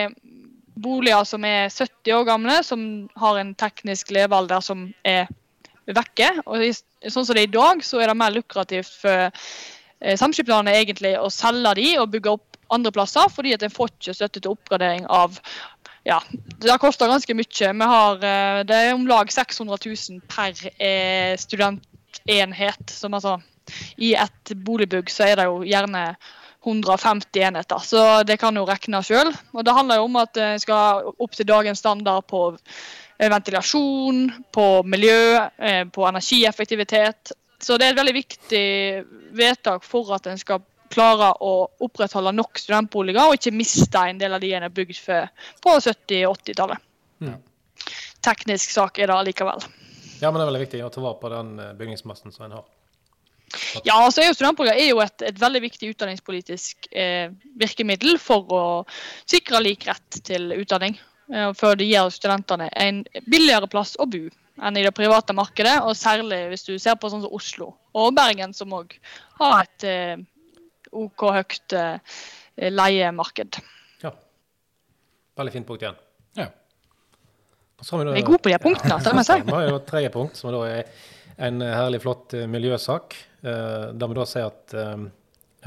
boliger 0.78 1.26
som 1.26 1.44
er 1.46 1.68
70 1.70 2.14
år 2.16 2.26
gamle, 2.26 2.60
som 2.66 2.82
har 3.18 3.38
en 3.38 3.54
teknisk 3.58 4.12
levealder 4.14 4.62
som 4.64 4.88
er 5.06 5.28
vekke. 5.86 6.30
Og 6.46 6.66
sånn 6.66 7.26
som 7.26 7.34
det 7.34 7.44
er 7.44 7.50
i 7.50 7.54
dag, 7.54 7.82
så 7.86 8.02
er 8.02 8.10
det 8.10 8.18
mer 8.18 8.34
lukrativt 8.34 8.90
for 9.02 9.30
samskipnadene 9.98 10.76
egentlig 10.78 11.16
å 11.18 11.30
selge 11.34 11.74
de 11.78 11.88
og 11.98 12.12
bygge 12.12 12.34
opp 12.34 12.58
andre 12.74 12.92
plasser, 12.92 13.30
fordi 13.32 13.54
at 13.56 13.64
en 13.64 13.72
får 13.72 13.90
ikke 13.94 14.14
støtte 14.16 14.42
til 14.42 14.52
oppgradering 14.52 15.06
av 15.10 15.38
ja, 16.08 16.22
det 16.60 16.78
koster 16.80 17.10
ganske 17.10 17.36
mye. 17.36 17.72
Vi 17.80 17.88
har, 17.92 18.24
eh, 18.24 18.64
det 18.64 18.76
er 18.76 18.94
om 18.94 19.06
lag 19.06 19.30
600 19.32 19.78
000 19.84 20.20
per 20.24 20.56
eh, 20.80 21.36
studentenhet. 21.36 22.90
Som 22.90 23.14
altså, 23.14 23.38
I 23.96 24.14
et 24.16 24.54
boligbygg 24.56 25.12
så 25.12 25.28
er 25.28 25.36
det 25.36 25.48
jo 25.50 25.60
gjerne 25.68 26.04
150 26.64 27.44
enheter, 27.46 27.78
så 27.86 28.22
det 28.26 28.36
kan 28.40 28.56
jo 28.56 28.64
regne 28.66 29.00
sjøl. 29.06 29.30
Det 29.64 29.74
handler 29.74 30.00
jo 30.00 30.08
om 30.08 30.16
at 30.20 30.40
en 30.42 30.60
skal 30.60 31.12
opp 31.14 31.36
til 31.36 31.46
dagens 31.48 31.80
standard 31.84 32.26
på 32.28 32.42
eh, 32.56 33.28
ventilasjon, 33.30 34.24
på 34.52 34.66
miljø, 34.88 35.36
eh, 35.60 35.84
på 35.92 36.08
energieffektivitet. 36.08 37.32
Så 37.60 37.76
det 37.76 37.86
er 37.86 37.94
et 37.94 38.00
veldig 38.00 38.16
viktig 38.16 38.66
vedtak 39.38 39.86
for 39.86 40.14
at 40.16 40.26
en 40.30 40.40
skal 40.40 40.64
klare 40.92 41.32
å 41.44 41.52
opprettholde 41.84 42.34
nok 42.36 42.60
studentboliger, 42.60 43.28
og 43.28 43.38
ikke 43.38 43.54
miste 43.56 44.04
en 44.04 44.20
del 44.20 44.36
av 44.36 44.42
de 44.42 44.54
en 44.56 44.66
er 44.68 44.74
bygd 44.74 45.00
på 45.64 45.76
70- 45.76 46.24
og 46.28 46.38
80-tallet. 46.40 46.86
Ja. 47.26 47.36
Teknisk 48.24 48.74
sak 48.74 48.98
er 48.98 49.12
det 49.12 49.20
likevel. 49.30 49.62
Ja, 50.18 50.30
men 50.30 50.40
det 50.40 50.44
er 50.44 50.50
veldig 50.50 50.64
viktig 50.64 50.82
å 50.82 50.90
ta 50.92 51.02
vare 51.04 51.20
på 51.20 51.30
den 51.32 51.54
eh, 51.62 51.74
bygningsmassen 51.78 52.34
som 52.34 52.48
en 52.48 52.58
har. 52.58 52.66
Ja, 53.86 53.94
altså 53.96 54.20
er 54.20 54.34
Studentboliger 54.36 54.76
er 54.76 54.90
jo 54.90 54.98
et, 55.00 55.22
et 55.24 55.38
veldig 55.40 55.62
viktig 55.64 55.92
utdanningspolitisk 55.94 56.90
eh, 56.92 57.30
virkemiddel 57.60 58.18
for 58.20 58.50
å 58.52 58.64
sikre 59.28 59.62
lik 59.64 59.86
rett 59.88 60.20
til 60.26 60.52
utdanning. 60.58 60.98
Eh, 61.32 61.52
for 61.56 61.78
det 61.78 61.88
gir 61.88 62.10
studentene 62.12 62.68
en 62.76 63.04
billigere 63.26 63.70
plass 63.70 63.94
å 64.00 64.08
bo 64.10 64.26
enn 64.58 64.76
i 64.76 64.82
det 64.82 64.94
private 64.96 65.34
markedet, 65.38 65.76
og 65.86 65.94
særlig 65.96 66.40
hvis 66.50 66.66
du 66.66 66.72
ser 66.82 66.98
på 66.98 67.10
sånn 67.12 67.22
som 67.22 67.34
Oslo 67.34 67.70
og 67.94 68.10
Bergen, 68.16 68.50
som 68.56 68.74
òg 68.74 68.96
har 69.38 69.62
et 69.62 69.86
eh, 69.86 70.16
OK 70.92 71.24
høyt 71.34 71.74
eh, 71.76 72.18
leiemarked. 72.70 73.60
Ja. 74.02 74.12
Veldig 75.38 75.54
fint 75.54 75.68
punkt 75.68 75.84
igjen. 75.84 75.98
Ja. 76.38 76.48
Så 77.82 78.00
vi 78.00 78.10
er 78.10 78.26
gode 78.26 78.42
på 78.42 78.50
de 78.50 78.58
punktene, 78.62 78.98
det 79.04 79.14
må 79.14 79.22
jeg 79.22 79.30
si. 79.30 79.38
Vi 79.46 79.54
har 79.54 79.68
jo 79.68 79.78
tre 79.78 79.86
tredje 79.92 80.10
punkt, 80.14 80.38
som 80.38 80.50
da 80.54 80.64
er 80.66 80.90
en 81.48 81.62
herlig 81.62 82.00
flott 82.02 82.34
eh, 82.34 82.48
miljøsak. 82.50 83.14
eh, 83.44 83.88
Der 83.94 84.10
vi 84.10 84.18
da 84.18 84.26
sier 84.26 84.50
at 84.52 84.78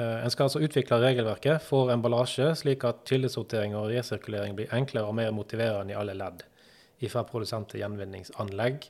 en 0.01 0.31
skal 0.31 0.47
altså 0.47 0.61
utvikle 0.63 0.97
regelverket 1.03 1.61
for 1.61 1.89
emballasje, 1.91 2.53
slik 2.55 2.85
at 2.87 3.01
kildesortering 3.05 3.73
og 3.75 3.89
resirkulering 3.91 4.55
blir 4.55 4.71
enklere 4.73 5.09
og 5.09 5.17
mer 5.17 5.33
motiverende 5.35 5.91
i 5.91 5.97
alle 5.99 6.15
ledd. 6.15 6.45
Fra 7.11 7.25
produsent 7.27 7.67
til 7.69 7.81
gjenvinningsanlegg. 7.83 8.87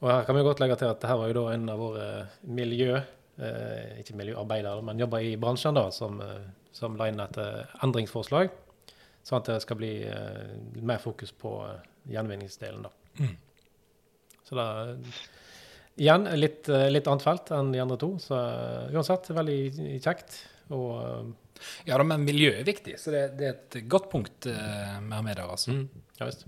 Og 0.00 0.08
her 0.08 0.24
kan 0.24 0.36
vi 0.38 0.44
godt 0.46 0.62
legge 0.62 0.78
til 0.80 0.88
at 0.88 1.00
dette 1.02 1.16
var 1.20 1.28
jo 1.28 1.36
da 1.36 1.52
en 1.52 1.68
av 1.68 1.80
våre 1.82 2.06
miljø... 2.48 3.02
Eh, 3.40 4.00
ikke 4.02 4.18
miljøarbeidere, 4.20 4.82
men 4.84 4.98
jobber 5.00 5.24
i 5.24 5.36
bransjen, 5.40 5.76
da, 5.76 5.86
som, 5.94 6.18
eh, 6.20 6.42
som 6.76 6.96
la 6.98 7.06
inn 7.08 7.22
et 7.24 7.38
eh, 7.40 7.76
endringsforslag. 7.86 8.50
Sånn 9.24 9.38
at 9.38 9.48
det 9.48 9.60
skal 9.64 9.78
bli 9.80 9.92
mer 10.80 11.00
fokus 11.00 11.32
på 11.36 11.50
gjenvinningsdelen, 12.08 12.86
da. 12.86 12.90
Mm. 13.20 13.36
Så 14.48 14.58
da 14.58 14.66
Igjen 16.00 16.24
litt, 16.38 16.68
litt 16.88 17.08
annet 17.10 17.24
felt 17.26 17.50
enn 17.52 17.74
de 17.74 17.80
andre 17.82 17.98
to, 18.00 18.14
så 18.22 18.38
uansett 18.94 19.26
veldig 19.36 19.98
kjekt. 20.00 20.38
Og 20.72 21.34
Ja 21.84 21.98
da, 22.00 22.06
men 22.06 22.24
miljøet 22.24 22.62
er 22.62 22.68
viktig, 22.70 22.94
så 22.96 23.12
det, 23.12 23.24
det 23.36 23.48
er 23.48 23.58
et 23.58 23.76
godt 23.90 24.08
punkt 24.08 24.48
med 24.48 25.10
å 25.10 25.18
ha 25.18 25.26
med 25.26 25.36
der. 25.36 25.50
altså. 25.50 25.76
ja 26.16 26.30
visst. 26.30 26.46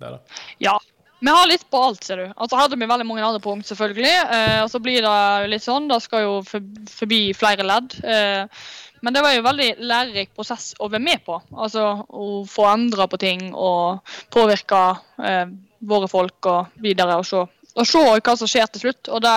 Det 0.00 0.08
er 0.08 0.16
det. 0.16 0.40
Ja. 0.64 0.78
Vi 1.20 1.28
har 1.28 1.48
litt 1.48 1.66
på 1.70 1.80
alt, 1.84 2.04
ser 2.04 2.16
du. 2.16 2.28
Altså 2.32 2.56
hadde 2.56 2.78
vi 2.80 2.88
veldig 2.88 3.04
mange 3.04 3.24
andre 3.24 3.42
punkt, 3.44 3.68
selvfølgelig. 3.68 4.12
Eh, 4.36 4.60
og 4.64 4.70
så 4.72 4.80
blir 4.80 5.04
det 5.04 5.50
litt 5.52 5.64
sånn. 5.64 5.88
Det 5.90 5.98
skal 6.00 6.24
jo 6.24 6.36
forbi 6.46 7.20
flere 7.36 7.66
ledd. 7.66 7.96
Eh, 8.00 8.62
men 9.04 9.16
det 9.16 9.22
var 9.24 9.34
jo 9.34 9.42
en 9.42 9.48
veldig 9.50 9.68
lærerik 9.90 10.32
prosess 10.36 10.72
å 10.80 10.88
være 10.88 11.04
med 11.04 11.24
på. 11.26 11.36
Altså 11.52 11.84
å 12.08 12.30
få 12.48 12.66
endra 12.72 13.08
på 13.08 13.20
ting 13.20 13.50
og 13.52 14.00
påvirke 14.32 14.80
eh, 15.20 15.46
våre 15.92 16.08
folk 16.08 16.48
og 16.48 16.80
videre. 16.80 17.20
Og 17.20 17.28
se, 17.28 17.44
og 17.76 17.88
se 17.88 18.04
hva 18.08 18.36
som 18.40 18.48
skjer 18.48 18.72
til 18.72 18.86
slutt. 18.86 19.12
Og 19.12 19.20
det, 19.24 19.36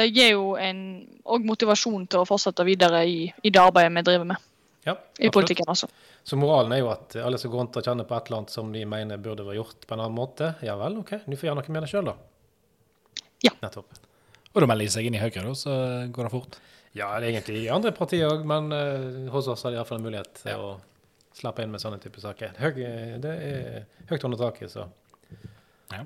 det 0.00 0.10
gir 0.10 0.32
jo 0.32 0.54
en 0.56 0.80
òg 1.28 1.44
motivasjon 1.44 2.08
til 2.08 2.24
å 2.24 2.28
fortsette 2.28 2.64
videre 2.64 3.04
i, 3.04 3.24
i 3.28 3.52
det 3.52 3.60
arbeidet 3.60 3.92
vi 4.00 4.08
driver 4.08 4.32
med. 4.32 4.44
Ja, 4.86 4.94
I 5.18 5.30
politikken, 5.34 5.66
også. 5.68 5.88
Så 6.26 6.36
moralen 6.38 6.72
er 6.76 6.78
jo 6.84 6.90
at 6.92 7.16
alle 7.18 7.38
som 7.42 7.50
går 7.50 7.58
rundt 7.64 7.76
og 7.80 7.86
kjenner 7.86 8.06
på 8.06 8.14
et 8.16 8.28
eller 8.30 8.38
annet 8.44 8.54
som 8.54 8.68
de 8.72 8.84
mener 8.86 9.18
burde 9.22 9.42
vært 9.46 9.58
gjort 9.58 9.86
på 9.88 9.96
en 9.96 10.02
annen 10.04 10.14
måte, 10.16 10.52
ja 10.62 10.76
vel, 10.78 11.00
OK, 11.02 11.10
du 11.26 11.34
får 11.34 11.48
gjøre 11.50 11.58
noe 11.58 11.74
med 11.74 11.82
det 11.86 11.90
sjøl, 11.90 12.10
da. 12.12 12.14
Ja. 13.44 13.52
Nettopp. 13.64 13.98
Og 14.54 14.62
da 14.62 14.68
melder 14.70 14.86
de 14.88 14.92
seg 14.94 15.08
inn 15.10 15.18
i 15.18 15.20
Høyre, 15.20 15.42
da, 15.44 15.52
så 15.58 15.74
går 16.14 16.28
det 16.28 16.32
fort. 16.32 16.58
Ja, 16.96 17.10
det 17.20 17.26
er 17.28 17.34
egentlig 17.34 17.58
i 17.64 17.68
andre 17.74 17.90
partier 17.92 18.30
òg, 18.30 18.46
men 18.48 18.70
uh, 18.72 19.26
hos 19.34 19.50
oss 19.52 19.66
har 19.66 19.74
de 19.74 19.80
iallfall 19.80 19.98
en 20.00 20.06
mulighet 20.06 20.38
til 20.40 20.54
Ja. 20.54 20.56
å 20.56 21.34
slappe 21.36 21.60
inn 21.66 21.74
med 21.74 21.82
sånne 21.82 21.98
type 22.00 22.22
saker. 22.22 22.54
Høy, 22.62 22.78
det 23.20 23.32
er 23.50 23.82
høyt 24.08 24.24
under 24.24 24.40
taket, 24.40 24.70
så 24.72 24.86
Ja. 25.92 26.04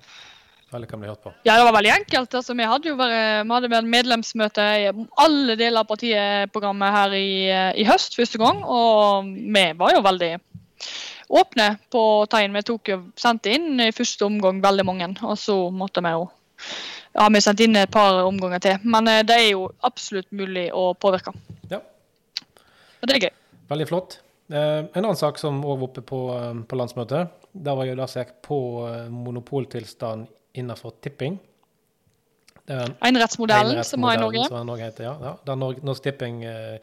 Alle 0.76 0.86
kan 0.86 1.00
bli 1.02 1.10
hørt 1.10 1.22
på. 1.24 1.32
Ja, 1.46 1.56
det 1.58 1.66
var 1.66 1.74
veldig 1.78 1.92
enkelt. 1.96 2.34
Altså, 2.38 2.54
vi 2.58 2.68
hadde 2.70 2.92
jo 2.92 2.98
vært, 2.98 3.16
vi 3.46 3.54
hadde 3.54 3.72
vært 3.72 3.90
medlemsmøte 3.90 4.66
i 4.82 4.90
alle 5.24 5.56
deler 5.58 5.82
av 5.82 5.88
partiprogrammet 5.90 6.94
her 6.94 7.16
i, 7.18 7.32
i 7.82 7.86
høst 7.88 8.14
første 8.18 8.38
gang. 8.42 8.62
Og 8.62 9.32
vi 9.34 9.64
var 9.80 9.96
jo 9.96 10.04
veldig 10.06 10.32
åpne 11.40 11.68
på 11.90 12.04
tegn. 12.30 12.54
Vi 12.58 12.66
tok 12.70 12.92
jo, 12.92 13.00
sendte 13.18 13.52
inn 13.54 13.82
i 13.82 13.90
første 13.94 14.26
omgang 14.26 14.62
veldig 14.62 14.86
mange, 14.86 15.10
og 15.26 15.38
så 15.38 15.58
måtte 15.74 16.04
vi 16.06 16.14
jo 16.14 16.28
ja, 17.12 17.26
vi 17.26 17.42
sendte 17.42 17.66
inn 17.66 17.78
et 17.78 17.90
par 17.92 18.22
omganger 18.22 18.62
til. 18.62 18.82
Men 18.86 19.08
eh, 19.10 19.22
det 19.26 19.36
er 19.36 19.48
jo 19.50 19.68
absolutt 19.86 20.30
mulig 20.36 20.68
å 20.76 20.90
påvirke. 20.94 21.34
Ja. 21.72 21.80
Og 23.00 23.08
det 23.08 23.16
er 23.16 23.26
gøy. 23.26 23.32
Veldig 23.72 23.86
flott. 23.90 24.20
Eh, 24.50 24.82
en 24.86 25.02
annen 25.04 25.18
sak 25.18 25.38
som 25.42 25.58
òg 25.62 25.80
var 25.80 25.88
oppe 25.88 26.04
på, 26.06 26.20
eh, 26.36 26.52
på 26.70 26.78
landsmøtet, 26.78 27.34
der 27.50 27.78
var 27.78 27.88
jo 27.88 27.96
det 27.98 28.06
som 28.10 28.22
gikk 28.22 28.36
på 28.46 28.60
monopoltilstand 29.10 30.28
innenfor 30.52 30.90
tipping. 31.02 31.38
Er 32.70 32.92
Enerettsmodellen 33.00 33.84
som 33.84 34.02
har 34.02 34.14
i 34.14 34.20
Norge. 34.20 34.44
som 34.48 34.66
Norge 34.66 34.84
heter, 34.84 35.04
ja. 35.04 35.16
ja. 35.22 35.36
Der 35.44 35.56
Norsk, 35.56 36.02
Tipping 36.02 36.44
eh, 36.44 36.78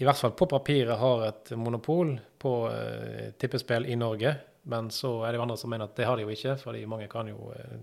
i 0.00 0.06
hvert 0.06 0.18
fall 0.18 0.32
på 0.34 0.48
papiret 0.50 0.98
har 0.98 1.26
et 1.28 1.52
monopol 1.60 2.16
på 2.40 2.54
eh, 2.72 3.30
tippespill 3.38 3.86
i 3.86 3.98
Norge. 4.00 4.34
Men 4.70 4.90
så 4.92 5.12
er 5.24 5.32
det 5.32 5.38
jo 5.40 5.44
andre 5.44 5.56
som 5.60 5.70
mener 5.72 5.88
at 5.88 5.96
det 5.96 6.06
har 6.08 6.18
de 6.18 6.26
jo 6.26 6.34
ikke, 6.34 6.56
fordi 6.60 6.82
mange 6.88 7.08
kan 7.12 7.30
jo 7.30 7.52
eh, 7.54 7.76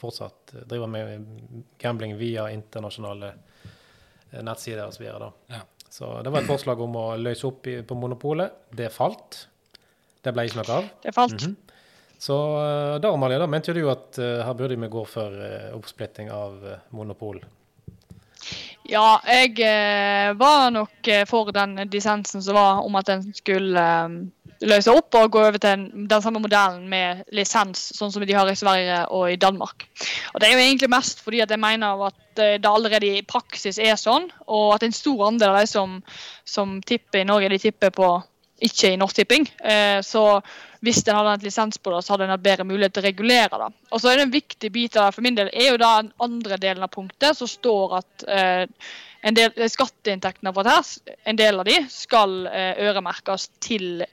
fortsatt 0.00 0.56
drive 0.64 0.88
med 0.90 1.28
gambling 1.82 2.16
via 2.18 2.48
internasjonale 2.54 3.34
nettsider 4.42 4.86
osv. 4.88 5.04
Ja. 5.04 5.60
Så 5.94 6.08
det 6.26 6.32
var 6.32 6.42
et 6.42 6.50
forslag 6.50 6.80
om 6.82 6.96
å 6.98 7.04
løse 7.20 7.46
opp 7.46 7.68
på 7.86 7.98
monopolet. 7.98 8.64
Det 8.74 8.88
falt. 8.90 9.44
Det 10.24 10.32
ble 10.34 10.48
ikke 10.48 10.62
noe 10.62 10.78
av. 10.80 10.88
Det 11.04 11.12
falt. 11.14 11.36
Mhm. 11.36 11.54
Så 12.24 12.36
eh, 12.66 13.00
da, 13.00 13.10
Amalie, 13.12 13.38
da 13.38 13.46
mente 13.46 13.74
du 13.76 13.82
at 13.92 14.16
eh, 14.18 14.40
her 14.46 14.54
burde 14.56 14.78
vi 14.80 14.88
gå 14.88 15.02
for 15.04 15.34
eh, 15.44 15.74
oppsplitting 15.76 16.30
av 16.32 16.56
monopol. 16.96 17.42
Ja, 18.88 19.18
jeg 19.24 19.56
var 20.36 20.70
nok 20.72 21.08
for 21.28 21.48
den 21.56 21.78
dissensen 21.88 22.42
som 22.44 22.56
var 22.56 22.82
om 22.84 22.96
at 23.00 23.08
en 23.08 23.22
skulle 23.32 23.84
løse 24.60 24.92
opp 24.92 25.16
og 25.16 25.30
gå 25.32 25.40
over 25.40 25.56
til 25.60 25.86
den 26.08 26.24
samme 26.24 26.42
modellen 26.44 26.84
med 26.92 27.22
lisens, 27.32 27.86
sånn 27.96 28.12
som 28.12 28.24
de 28.24 28.36
har 28.36 28.48
i 28.48 28.56
Sverige 28.56 28.98
og 29.08 29.30
i 29.32 29.38
Danmark. 29.40 29.86
Og 30.34 30.40
Det 30.40 30.48
er 30.48 30.52
jo 30.52 30.64
egentlig 30.66 30.92
mest 30.92 31.24
fordi 31.24 31.40
at 31.44 31.52
jeg 31.52 31.64
mener 31.64 32.04
at 32.10 32.20
det 32.36 32.68
allerede 32.68 33.08
i 33.08 33.24
praksis 33.24 33.80
er 33.80 33.96
sånn, 34.00 34.28
og 34.44 34.76
at 34.76 34.84
en 34.84 34.96
stor 34.96 35.28
andel 35.30 35.54
av 35.54 35.64
de 35.64 35.72
som, 35.72 35.98
som 36.44 36.76
tipper 36.84 37.22
i 37.22 37.28
Norge, 37.28 37.52
de 37.52 37.64
tipper 37.64 37.92
på 37.96 38.12
ikke 38.64 38.92
i 38.92 38.98
Norsk 39.00 39.20
Tipping. 39.20 39.46
Eh, 39.64 40.00
så 40.04 40.24
hvis 40.84 41.00
en 41.06 41.16
hadde 41.16 41.32
hatt 41.36 41.46
lisens 41.46 41.80
på 41.80 41.92
det, 41.92 42.02
så 42.04 42.14
hadde 42.14 42.28
en 42.28 42.34
hatt 42.34 42.44
bedre 42.44 42.66
mulighet 42.68 42.94
til 42.96 43.04
å 43.04 43.06
regulere 43.08 43.60
det. 43.62 43.70
Og 43.90 44.02
så 44.02 44.10
er 44.10 44.18
det 44.18 44.26
en 44.26 44.34
viktig 44.34 44.70
bit 44.74 44.98
av 44.98 45.08
det 45.08 45.16
for 45.16 45.26
min 45.26 45.38
del, 45.38 45.50
er 45.52 45.72
jo 45.72 45.80
da 45.80 45.96
den 46.02 46.12
andre 46.24 46.60
delen 46.60 46.84
av 46.84 46.92
punktet, 46.92 47.38
som 47.38 47.50
står 47.50 47.98
at 48.00 48.26
eh, 48.28 48.64
en 49.24 49.36
del 49.36 49.68
Skatteinntektene 49.72 50.52
fra 50.52 50.66
dette, 50.66 51.14
en 51.24 51.40
del 51.40 51.60
av 51.62 51.68
de 51.68 51.78
skal 51.92 52.34
eh, 52.50 52.82
øremerkes 52.84 53.48
til 53.64 54.04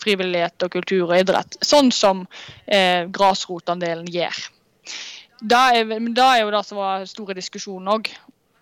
frivillighet 0.00 0.66
og 0.66 0.74
kultur 0.74 1.06
og 1.06 1.16
idrett. 1.16 1.56
Sånn 1.64 1.88
som 1.94 2.26
grasrotandelen 2.68 4.10
gjør. 4.12 4.42
Da 5.40 5.70
er, 5.72 5.94
da 6.12 6.34
er 6.34 6.44
jo 6.44 6.52
det 6.52 6.60
som 6.68 6.80
var 6.82 7.08
store 7.08 7.38
diskusjonen 7.38 7.88
òg. 7.94 8.12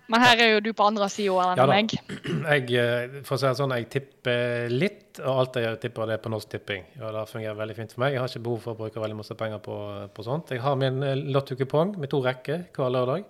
Men 0.08 0.24
her 0.24 0.40
er 0.40 0.54
jo 0.54 0.60
du 0.64 0.70
på 0.76 0.86
andre 0.88 1.06
sida 1.12 1.50
enn 1.50 1.60
Ja 1.60 1.66
meg. 1.68 1.92
Jeg, 1.92 2.70
eh, 2.80 3.18
for 3.26 3.36
å 3.36 3.40
si 3.40 3.44
det 3.44 3.58
sånn, 3.58 3.74
jeg 3.76 3.88
tipper 3.92 4.72
litt, 4.72 5.20
og 5.20 5.42
alt 5.42 5.58
jeg 5.60 5.80
tipper 5.82 6.08
det 6.08 6.16
er 6.16 6.22
på 6.24 6.32
Norsk 6.32 6.54
Tipping. 6.54 6.86
Og 7.02 7.12
det 7.12 7.26
fungerer 7.28 7.58
veldig 7.58 7.76
fint 7.76 7.92
for 7.92 8.04
meg. 8.04 8.16
Jeg 8.16 8.22
har 8.22 8.32
ikke 8.32 8.46
behov 8.46 8.64
for 8.64 8.72
å 8.72 8.78
bruke 8.78 9.04
veldig 9.04 9.18
masse 9.18 9.36
penger 9.36 9.60
på, 9.64 9.76
på 10.16 10.24
sånt. 10.24 10.54
Jeg 10.56 10.64
har 10.64 10.80
min 10.80 11.04
eh, 11.04 11.20
lottokupong 11.36 11.98
med 12.00 12.12
to 12.14 12.22
rekker 12.24 12.64
hver 12.72 12.96
lørdag. 12.96 13.28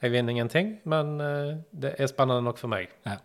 Jeg 0.00 0.16
vinner 0.16 0.36
ingenting, 0.36 0.74
men 0.88 1.14
eh, 1.20 1.54
det 1.84 1.94
er 2.00 2.12
spennende 2.12 2.48
nok 2.48 2.60
for 2.62 2.72
meg. 2.72 2.88
Ja. 3.04 3.20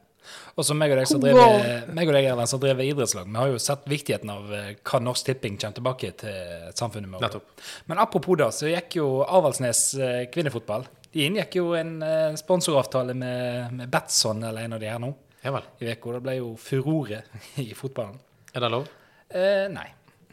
Og 0.60 0.66
så 0.68 0.76
meg 0.76 0.92
og 0.92 1.00
deg 1.00 1.08
som 1.10 1.24
driver, 1.24 1.88
meg 1.96 2.12
deg, 2.12 2.26
Erlend, 2.28 2.52
som 2.52 2.60
driver 2.62 2.84
idrettslag, 2.84 3.32
vi 3.32 3.40
har 3.40 3.50
jo 3.50 3.62
sett 3.64 3.88
viktigheten 3.90 4.30
av 4.30 4.52
hva 4.52 5.00
Norsk 5.02 5.32
Tipping 5.32 5.56
kommer 5.56 5.80
tilbake 5.80 6.12
til 6.20 6.68
samfunnet 6.76 7.10
med. 7.10 7.24
Nettopp. 7.24 7.64
Men 7.88 8.04
apropos 8.04 8.38
da, 8.38 8.52
så 8.54 8.68
gikk 8.70 9.00
jo 9.00 9.08
Avaldsnes 9.24 9.88
kvinnefotball. 10.36 10.84
De 11.14 11.24
inngikk 11.26 11.56
jo 11.58 11.72
en 11.74 11.96
eh, 12.06 12.36
sponsoravtale 12.38 13.16
med, 13.18 13.74
med 13.74 13.90
Batson 13.90 14.44
eller 14.44 14.68
en 14.68 14.74
av 14.78 14.80
de 14.84 14.90
her 14.92 15.00
nå 15.02 15.10
Ja 15.44 15.52
vel. 15.56 15.64
i 15.82 15.88
uka. 15.92 16.12
Det 16.18 16.22
ble 16.26 16.36
jo 16.38 16.52
furore 16.60 17.24
i 17.64 17.70
fotballen. 17.74 18.20
Er 18.54 18.66
det 18.66 18.70
lov? 18.74 18.88
Eh, 19.30 19.66
nei. 19.74 19.88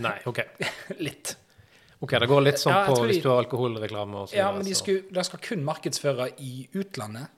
Nei, 0.05 0.17
OK. 0.29 0.41
Litt. 1.07 1.37
Ok, 2.05 2.12
Det 2.21 2.27
går 2.29 2.43
litt 2.45 2.59
sånn 2.61 2.75
Ja, 2.75 2.83
på 2.91 2.97
de- 3.01 3.07
hvis 3.09 3.23
du 3.25 3.31
har 3.31 3.39
alkoholreklame 3.41 4.19
og 4.21 4.29
så 4.29 4.37
Ja, 4.37 4.51
men 4.53 4.67
de, 4.69 4.75
skulle, 4.77 5.07
de 5.09 5.23
skal 5.25 5.41
kun 5.41 5.62
markedsføre 5.65 6.27
i 6.45 6.67
utlandet, 6.77 7.31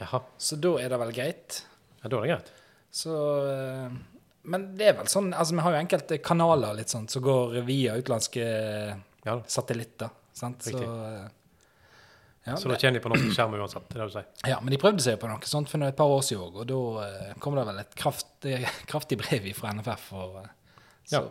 Jaha. 0.00 0.22
så 0.40 0.56
da 0.56 0.70
er 0.80 0.88
det 0.88 0.98
vel 1.02 1.12
greit. 1.12 1.58
Ja, 2.00 2.08
da 2.08 2.16
er 2.16 2.24
det 2.24 2.30
greit. 2.32 2.48
Så 2.96 3.12
eh, 3.44 3.98
Men 4.48 4.64
det 4.80 4.86
er 4.88 4.94
vel 5.02 5.10
sånn 5.12 5.28
Altså, 5.36 5.52
vi 5.58 5.60
har 5.66 5.76
jo 5.76 5.82
enkelte 5.82 6.16
kanaler 6.24 6.72
litt 6.80 6.88
sånn 6.90 7.04
som 7.12 7.22
går 7.22 7.58
via 7.68 7.98
utenlandske 8.00 8.46
Ja, 9.26 9.36
satellitter. 9.46 10.08
Sant? 10.32 10.64
Riktig. 10.64 10.88
eh, 10.88 11.28
ja, 12.44 12.56
Så 12.56 12.68
da 12.70 12.76
tjener 12.80 12.96
de 12.96 13.02
på 13.04 13.10
norsk 13.12 13.34
skjerm 13.36 13.54
uansett, 13.58 13.84
det 13.90 13.98
er 13.98 14.00
det 14.00 14.08
du 14.08 14.14
sier? 14.14 14.28
ja, 14.48 14.60
men 14.64 14.72
de 14.72 14.78
prøvde 14.80 15.04
seg 15.04 15.18
på 15.20 15.28
noe 15.28 15.48
sånt 15.48 15.68
for 15.68 15.84
et 15.84 15.96
par 15.98 16.08
år 16.08 16.22
siden 16.24 16.46
òg, 16.46 16.62
og 16.62 16.68
da 16.70 17.06
eh, 17.06 17.34
kom 17.42 17.58
det 17.58 17.66
vel 17.68 17.82
et 17.82 17.98
kraft, 18.00 18.30
eh, 18.48 18.64
kraftig 18.88 19.18
brev 19.20 19.50
fra 19.56 19.74
NFF, 19.76 20.06
og 20.16 20.38
eh, 20.40 20.54
så 21.10 21.24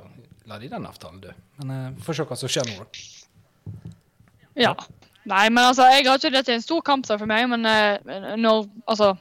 la 0.50 0.60
de 0.62 0.70
den 0.70 0.86
avtalen 0.86 1.24
dø. 1.24 1.34
Men 1.62 1.74
eh, 1.74 1.88
vi 1.96 2.06
får 2.06 2.20
se 2.20 2.28
hva 2.30 2.38
som 2.38 2.54
skjer 2.54 2.70
nå, 2.70 2.84
da. 2.84 3.88
Ja. 4.60 4.76
Nei, 5.30 5.48
men 5.50 5.64
altså, 5.64 5.88
jeg 5.90 6.06
har 6.06 6.22
ikke 6.22 6.32
dette 6.34 6.54
er 6.54 6.60
en 6.60 6.66
stor 6.68 6.86
kampsak 6.86 7.20
for 7.22 7.30
meg, 7.30 7.50
men 7.52 7.66
når 8.42 8.70
Altså, 8.90 9.12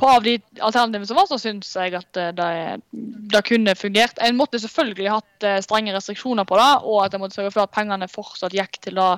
på 0.00 0.08
av 0.08 0.22
de 0.24 0.38
alternativene 0.64 1.08
som 1.08 1.18
var, 1.18 1.26
så 1.28 1.36
syns 1.36 1.74
jeg 1.76 1.92
at 1.98 2.20
det, 2.38 2.46
det 3.34 3.42
kunne 3.44 3.74
fungert. 3.76 4.16
En 4.24 4.38
måtte 4.38 4.56
selvfølgelig 4.62 5.10
hatt 5.12 5.46
strenge 5.66 5.92
restriksjoner 5.92 6.48
på 6.48 6.56
det, 6.56 6.70
og 6.88 7.02
at 7.04 7.12
en 7.12 7.20
måtte 7.20 7.36
sørge 7.36 7.52
for 7.52 7.66
at 7.66 7.74
pengene 7.74 8.08
fortsatt 8.08 8.56
gikk 8.56 8.80
til 8.86 8.96
det, 8.96 9.10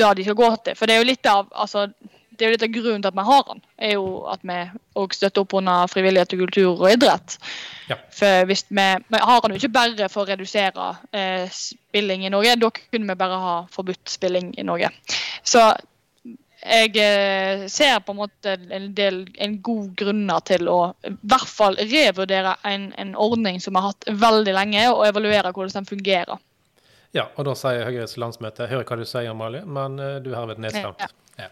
det 0.00 0.14
de 0.18 0.26
skal 0.26 0.38
gå 0.38 0.50
til. 0.64 0.76
For 0.78 0.88
det 0.88 0.96
er 0.96 1.02
jo 1.02 1.10
litt 1.10 1.28
av 1.30 1.48
altså, 1.50 1.86
det 2.32 2.44
er 2.44 2.50
jo 2.50 2.54
litt 2.56 2.64
av 2.64 2.72
grunnen 2.74 3.04
til 3.04 3.10
at 3.12 3.18
vi 3.18 3.24
har 3.28 3.42
den, 3.48 3.60
er 3.86 3.92
jo 3.94 4.06
at 4.32 4.42
vi 4.48 4.56
òg 4.98 5.14
støtter 5.14 5.44
opp 5.44 5.54
under 5.60 5.90
frivillighet 5.92 6.34
og 6.34 6.42
kultur 6.46 6.70
og 6.72 6.88
idrett. 6.88 7.36
Ja. 7.90 7.98
For 8.14 8.48
hvis 8.48 8.64
vi, 8.70 8.88
vi 9.12 9.20
har 9.28 9.44
den 9.44 9.54
jo 9.54 9.60
ikke 9.60 9.76
bare 9.76 10.08
for 10.12 10.24
å 10.24 10.30
redusere 10.32 10.88
eh, 11.12 11.44
spilling 11.52 12.26
i 12.26 12.32
Norge, 12.32 12.56
da 12.58 12.72
kunne 12.74 13.12
vi 13.12 13.20
bare 13.20 13.40
ha 13.44 13.56
forbudt 13.72 14.14
spilling 14.14 14.54
i 14.58 14.66
Norge. 14.66 14.90
Så 15.44 15.68
jeg 16.62 16.94
eh, 17.02 17.66
ser 17.68 17.98
på 18.06 18.14
en 18.14 18.20
måte 18.20 18.54
en 18.70 18.92
del 18.94 19.24
en 19.42 19.58
god 19.66 19.94
grunner 19.98 20.44
til 20.46 20.70
å 20.70 20.78
i 21.08 21.10
hvert 21.20 21.50
fall 21.50 21.76
revurdere 21.80 22.54
en, 22.68 22.92
en 22.98 23.16
ordning 23.18 23.58
som 23.60 23.74
vi 23.74 23.82
har 23.82 23.92
hatt 23.92 24.08
veldig 24.24 24.54
lenge, 24.56 24.86
og 24.94 25.04
evaluere 25.08 25.52
hvordan 25.52 25.82
den 25.82 25.90
fungerer. 25.90 26.38
Ja, 27.12 27.26
og 27.36 27.44
da 27.44 27.52
sier 27.58 27.82
Høyres 27.84 28.14
landsmøte 28.16 28.66
Hører 28.70 28.86
hva 28.88 28.96
du 28.96 29.04
sier, 29.04 29.28
Amalie, 29.30 29.66
men 29.68 29.98
eh, 30.00 30.14
du 30.24 30.30
er 30.32 30.38
herved 30.40 30.62
nedstemt. 30.64 31.02
Ja. 31.02 31.10
Ja. 31.38 31.48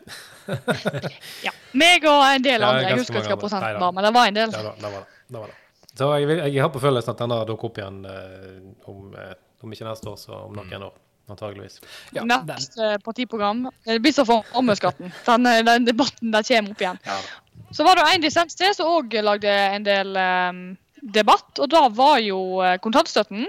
Ja. 1.47 1.53
Meg 1.79 2.05
og 2.09 2.23
en 2.27 2.43
del 2.45 2.63
andre. 2.65 2.89
Jeg 2.91 2.99
husker 3.01 3.21
ikke 3.21 3.35
hva 3.35 3.41
prosenten 3.41 3.81
var, 3.81 3.93
men 3.95 4.07
det 4.07 4.13
var 4.17 4.31
en 4.31 4.39
del. 4.41 4.55
Ja, 4.57 4.63
da, 4.67 4.73
da 4.81 4.91
var 4.93 5.05
det. 5.05 5.21
Da 5.31 5.43
var 5.43 5.53
det. 5.53 5.59
Så 6.01 6.09
jeg, 6.17 6.27
vil, 6.31 6.41
jeg 6.55 6.63
har 6.65 6.73
på 6.73 6.81
følelsen 6.83 7.13
at 7.15 7.21
denne 7.23 7.39
dukker 7.49 7.69
opp 7.71 7.79
igjen 7.81 8.01
eh, 8.09 8.59
om, 8.91 9.15
eh, 9.21 9.33
om 9.65 9.73
ikke 9.75 9.87
neste 9.89 10.11
år, 10.11 10.19
så 10.21 10.35
om 10.49 10.59
noen 10.59 10.85
år. 10.89 10.99
Antageligvis. 11.31 11.77
Ja, 12.17 12.25
den, 12.25 12.33
Neste 12.49 12.97
partiprogram 13.07 13.69
det 13.87 14.01
blir 14.03 14.15
så 14.17 14.25
for 14.27 14.43
formuesskatten. 14.51 15.13
Den, 15.29 15.47
den 15.69 15.87
debatten 15.87 16.33
der 16.35 16.43
kommer 16.49 16.75
opp 16.75 16.83
igjen. 16.83 16.99
Ja, 17.07 17.19
Så 17.71 17.87
var 17.87 18.01
det 18.01 18.07
en 18.11 18.25
dissens 18.25 18.59
til 18.59 18.73
som 18.75 18.91
òg 18.91 19.15
lagde 19.23 19.53
en 19.77 19.87
del 19.87 20.17
eh, 20.19 20.59
debatt, 21.15 21.53
og 21.63 21.71
da 21.71 21.85
var 21.95 22.19
jo 22.25 22.41
kontantstøtten. 22.83 23.47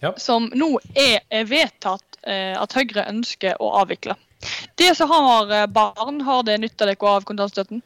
Ja. 0.00 0.12
Som 0.20 0.50
nå 0.56 0.76
er 0.94 1.20
er 1.32 1.48
vedtatt 1.48 2.18
eh, 2.26 2.54
at 2.56 2.76
Høyre 2.76 3.06
ønsker 3.10 3.60
å 3.62 3.70
avvikle. 3.80 4.16
De 4.80 4.90
som 4.96 5.10
har 5.12 5.52
eh, 5.52 5.66
barn, 5.70 6.22
har 6.26 6.44
det 6.46 6.58
nytta 6.62 6.88
dere 6.88 7.10
av 7.10 7.26
kontantstøtten? 7.28 7.82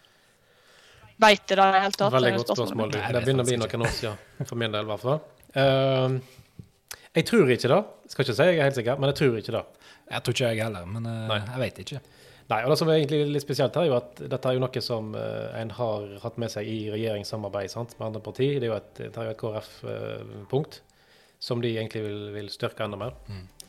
Veit 1.19 1.47
det 1.51 1.59
da 1.59 1.69
i 1.69 1.75
det 1.75 1.85
hele 1.87 1.99
tatt? 1.99 2.15
Veldig 2.15 2.35
godt 2.37 2.53
spørsmål. 2.55 2.93
Det 2.95 3.07
det 3.15 3.25
begynner 3.25 3.47
å 3.47 3.49
bli 3.49 3.59
noen 3.59 3.87
år 3.89 3.97
siden, 3.97 4.45
for 4.45 4.61
min 4.61 4.75
del 4.75 4.87
i 4.87 4.93
hvert 4.93 5.03
fall. 5.03 5.25
Uh, 5.57 7.01
jeg 7.17 7.27
tror 7.27 7.51
ikke 7.51 7.71
det. 7.73 7.81
Skal 8.13 8.25
ikke 8.25 8.37
si 8.39 8.47
jeg 8.47 8.61
er 8.61 8.69
helt 8.69 8.79
sikker, 8.79 9.01
men 9.03 9.11
jeg 9.11 9.19
tror 9.19 9.41
ikke 9.41 9.57
det. 9.57 9.65
jeg 10.13 10.23
tror 10.23 10.37
ikke 10.37 10.53
jeg 10.53 10.63
heller, 10.63 10.87
men 10.87 11.09
uh, 11.11 11.35
jeg 11.35 11.63
vet 11.65 11.81
ikke. 11.83 12.03
Nei, 12.49 12.61
og 12.65 12.71
det 12.73 12.79
som 12.81 12.89
er 12.89 13.01
egentlig 13.01 13.33
litt 13.35 13.45
spesielt 13.45 13.75
her, 13.77 13.89
er 13.89 13.91
jo 13.91 13.97
at 13.99 14.23
dette 14.31 14.49
er 14.49 14.57
jo 14.57 14.63
noe 14.63 14.81
som 14.81 15.11
en 15.19 15.73
har 15.77 16.07
hatt 16.23 16.39
med 16.41 16.49
seg 16.55 16.71
i 16.71 16.79
regjeringssamarbeid 16.95 17.75
sant, 17.75 17.91
med 17.99 18.07
andre 18.07 18.23
parti. 18.25 18.55
Det 18.55 18.65
er 18.65 18.71
jo 18.71 18.79
et, 18.79 18.95
det 19.03 19.11
er 19.11 19.27
jo 19.27 19.35
et 19.35 19.43
KrF-punkt 19.43 20.79
som 21.39 21.63
de 21.63 21.71
egentlig 21.77 22.03
vil, 22.05 22.21
vil 22.35 22.51
styrke 22.53 22.85
enda 22.85 22.99
mer. 23.01 23.17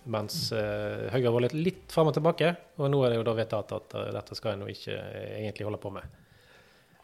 Mens 0.10 0.52
eh, 0.56 1.08
Høyre 1.14 1.28
har 1.28 1.36
vært 1.36 1.58
litt, 1.58 1.84
fram 1.92 2.10
og 2.10 2.16
tilbake, 2.16 2.54
og 2.80 2.90
nå 2.92 3.02
er 3.04 3.14
det 3.14 3.20
jo 3.20 3.26
da 3.28 3.36
vedtatt 3.38 3.74
at 3.76 3.98
uh, 3.98 4.06
dette 4.16 4.38
skal 4.38 4.56
en 4.56 4.64
jo 4.66 4.72
ikke 4.72 4.96
eh, 4.96 5.34
egentlig 5.42 5.68
holde 5.68 5.82
på 5.82 5.92
med. 5.94 6.16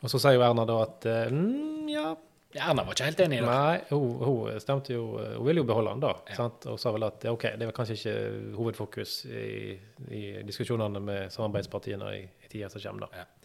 Og 0.02 0.12
så 0.12 0.22
sier 0.22 0.38
jo 0.38 0.46
Erna 0.46 0.66
da 0.68 0.78
at 0.86 1.08
uh, 1.10 1.34
mm, 1.34 1.92
ja, 1.92 2.08
Erna 2.56 2.86
var 2.88 2.96
ikke 2.96 3.10
helt 3.10 3.22
enig 3.26 3.42
i 3.42 3.44
det. 3.44 3.52
Nei, 3.52 3.78
hun, 3.92 4.24
hun 4.24 4.60
stemte 4.64 4.96
jo 4.96 5.20
Hun 5.20 5.44
ville 5.44 5.60
jo 5.60 5.68
beholde 5.68 5.92
den, 5.92 6.04
da. 6.06 6.14
Ja. 6.32 6.38
Sant? 6.40 6.68
Og 6.72 6.80
sa 6.80 6.94
vel 6.96 7.04
at 7.08 7.26
OK, 7.28 7.50
det 7.60 7.68
var 7.68 7.76
kanskje 7.76 7.98
ikke 8.00 8.16
hovedfokus 8.56 9.18
i, 9.28 9.76
i 10.08 10.22
diskusjonene 10.48 11.02
med 11.04 11.34
samarbeidspartiene 11.36 12.14
i, 12.16 12.24
i 12.24 12.52
tida 12.52 12.72
som 12.72 12.82
kommer, 12.86 13.10
da. 13.10 13.26
Ja. 13.26 13.45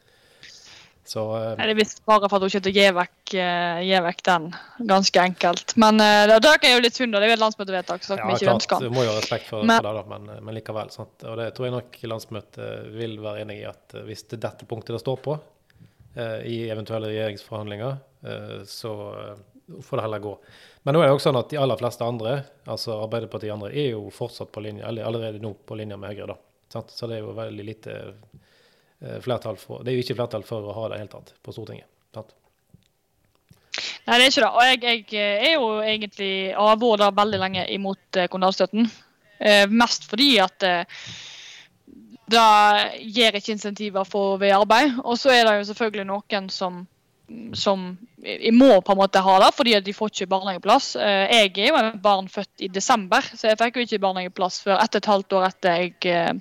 Så 1.05 1.23
eh, 1.37 1.53
Nei, 1.59 1.67
Det 1.67 1.75
er 1.75 1.79
visst 1.79 2.03
bare 2.07 2.29
for 2.31 2.39
at 2.39 2.55
hun 2.55 2.71
ikke 2.71 2.91
vekk, 2.97 3.35
eh, 3.41 3.81
gir 3.89 4.03
vekk 4.05 4.23
den, 4.29 4.49
ganske 4.91 5.23
enkelt. 5.23 5.75
Men 5.81 6.01
uh, 6.03 6.37
det 6.37 6.53
er 6.69 6.75
jo 6.77 6.83
litt 6.85 6.99
synd, 6.99 7.17
det 7.17 7.23
er 7.25 7.33
jo 7.33 7.39
et 7.39 7.43
landsmøtevedtak 7.43 8.05
så 8.07 8.19
ja, 8.19 8.27
vi 8.29 8.37
ikke 8.37 8.47
klart, 8.47 8.59
ønsker. 8.61 8.85
du 8.85 8.95
må 8.95 9.07
jo 9.07 9.15
ha 9.15 9.19
respekt 9.19 9.49
for, 9.51 9.65
Men- 9.65 9.81
for 9.81 9.89
det, 9.89 10.03
da, 10.03 10.19
men, 10.19 10.45
men 10.47 10.59
likevel. 10.59 10.93
Sant? 10.95 11.25
Og 11.25 11.39
det 11.41 11.49
tror 11.57 11.69
jeg 11.69 11.77
nok 11.77 12.01
landsmøtet 12.13 12.91
vil 12.95 13.17
være 13.25 13.47
enig 13.47 13.63
i 13.63 13.69
at 13.71 13.97
eh, 13.97 14.05
hvis 14.09 14.27
det 14.29 14.39
er 14.39 14.45
dette 14.49 14.69
punktet 14.71 14.97
det 14.99 15.03
står 15.03 15.23
på 15.25 15.39
uh, 15.39 16.41
i 16.47 16.61
eventuelle 16.71 17.11
regjeringsforhandlinger, 17.11 17.97
uh, 18.27 18.61
så 18.69 18.93
eh, 19.23 19.81
får 19.83 19.97
det 19.97 20.05
heller 20.07 20.23
gå. 20.29 20.35
Men 20.83 20.97
nå 20.97 21.03
er 21.03 21.11
det 21.11 21.17
også 21.17 21.29
sånn 21.31 21.41
at 21.41 21.51
de 21.53 21.59
aller 21.61 21.81
fleste 21.81 22.07
andre, 22.07 22.37
altså 22.71 23.01
Arbeiderpartiet 23.05 23.53
og 23.53 23.59
andre, 23.59 23.73
er 23.77 23.91
jo 23.95 24.07
fortsatt 24.15 24.53
på 24.53 24.63
linje, 24.65 24.87
eller 24.89 25.05
allerede 25.09 25.43
nå 25.43 25.53
på 25.67 25.77
linje 25.77 25.99
med 26.01 26.15
Høyre. 26.15 26.33
da. 26.33 26.39
Sant? 26.73 26.95
Så 26.95 27.09
det 27.11 27.19
er 27.19 27.27
jo 27.27 27.35
veldig 27.37 27.67
lite 27.67 27.97
eh, 27.99 28.47
flertall 29.25 29.57
for 29.61 29.85
Det 29.85 29.93
er 29.93 29.99
jo 29.99 30.05
ikke 30.05 30.19
flertall 30.19 30.45
for 30.47 30.67
å 30.69 30.77
ha 30.77 30.89
det 30.93 31.01
helt 31.01 31.15
tatt 31.15 31.33
på 31.43 31.55
Stortinget. 31.55 31.89
Sant? 32.15 32.35
Nei, 34.07 34.19
det 34.19 34.25
er 34.25 34.29
ikke 34.29 34.45
det. 34.45 34.51
Og 34.51 34.63
jeg, 34.67 34.81
jeg 34.85 35.05
eh, 35.15 35.49
er 35.49 35.57
jo 35.57 35.73
egentlig, 35.81 36.33
avvåret 36.59 37.17
veldig 37.17 37.41
lenge, 37.41 37.67
imot 37.73 38.21
eh, 38.21 38.29
kontantstøtten. 38.33 38.89
Eh, 39.41 39.67
mest 39.73 40.09
fordi 40.11 40.31
at 40.43 40.67
eh, 40.67 41.05
det 42.31 42.47
gir 43.17 43.37
ikke 43.39 43.55
insentiver 43.57 44.07
for 44.09 44.35
å 44.35 44.41
være 44.41 44.53
i 44.53 44.59
arbeid. 44.59 44.99
Og 45.05 45.19
så 45.19 45.33
er 45.35 45.47
det 45.47 45.61
jo 45.61 45.69
selvfølgelig 45.73 46.09
noen 46.13 46.51
som 46.53 46.85
som 47.55 47.83
jeg 48.21 48.53
må 48.57 48.73
på 48.83 48.93
en 48.93 48.99
måte 48.99 49.23
ha 49.23 49.35
det, 49.45 49.51
fordi 49.55 49.75
at 49.79 49.85
de 49.87 49.95
får 49.95 50.11
ikke 50.11 50.31
barnehageplass. 50.33 50.97
Eh, 50.99 51.31
Jeg 51.31 51.53
er 51.59 51.69
jo 51.69 51.79
en 51.79 52.01
barn 52.03 52.29
født 52.29 52.65
i 52.67 52.69
desember, 52.69 53.23
så 53.23 53.53
jeg 53.53 53.59
fikk 53.61 53.79
jo 53.79 53.87
ikke 53.87 54.03
barnehageplass 54.03 54.61
før 54.65 54.81
ett 54.83 54.97
og 54.97 55.01
et 55.01 55.11
halvt 55.13 55.37
år 55.39 55.47
etter 55.47 55.77
jeg 55.79 55.95
eh, 56.11 56.33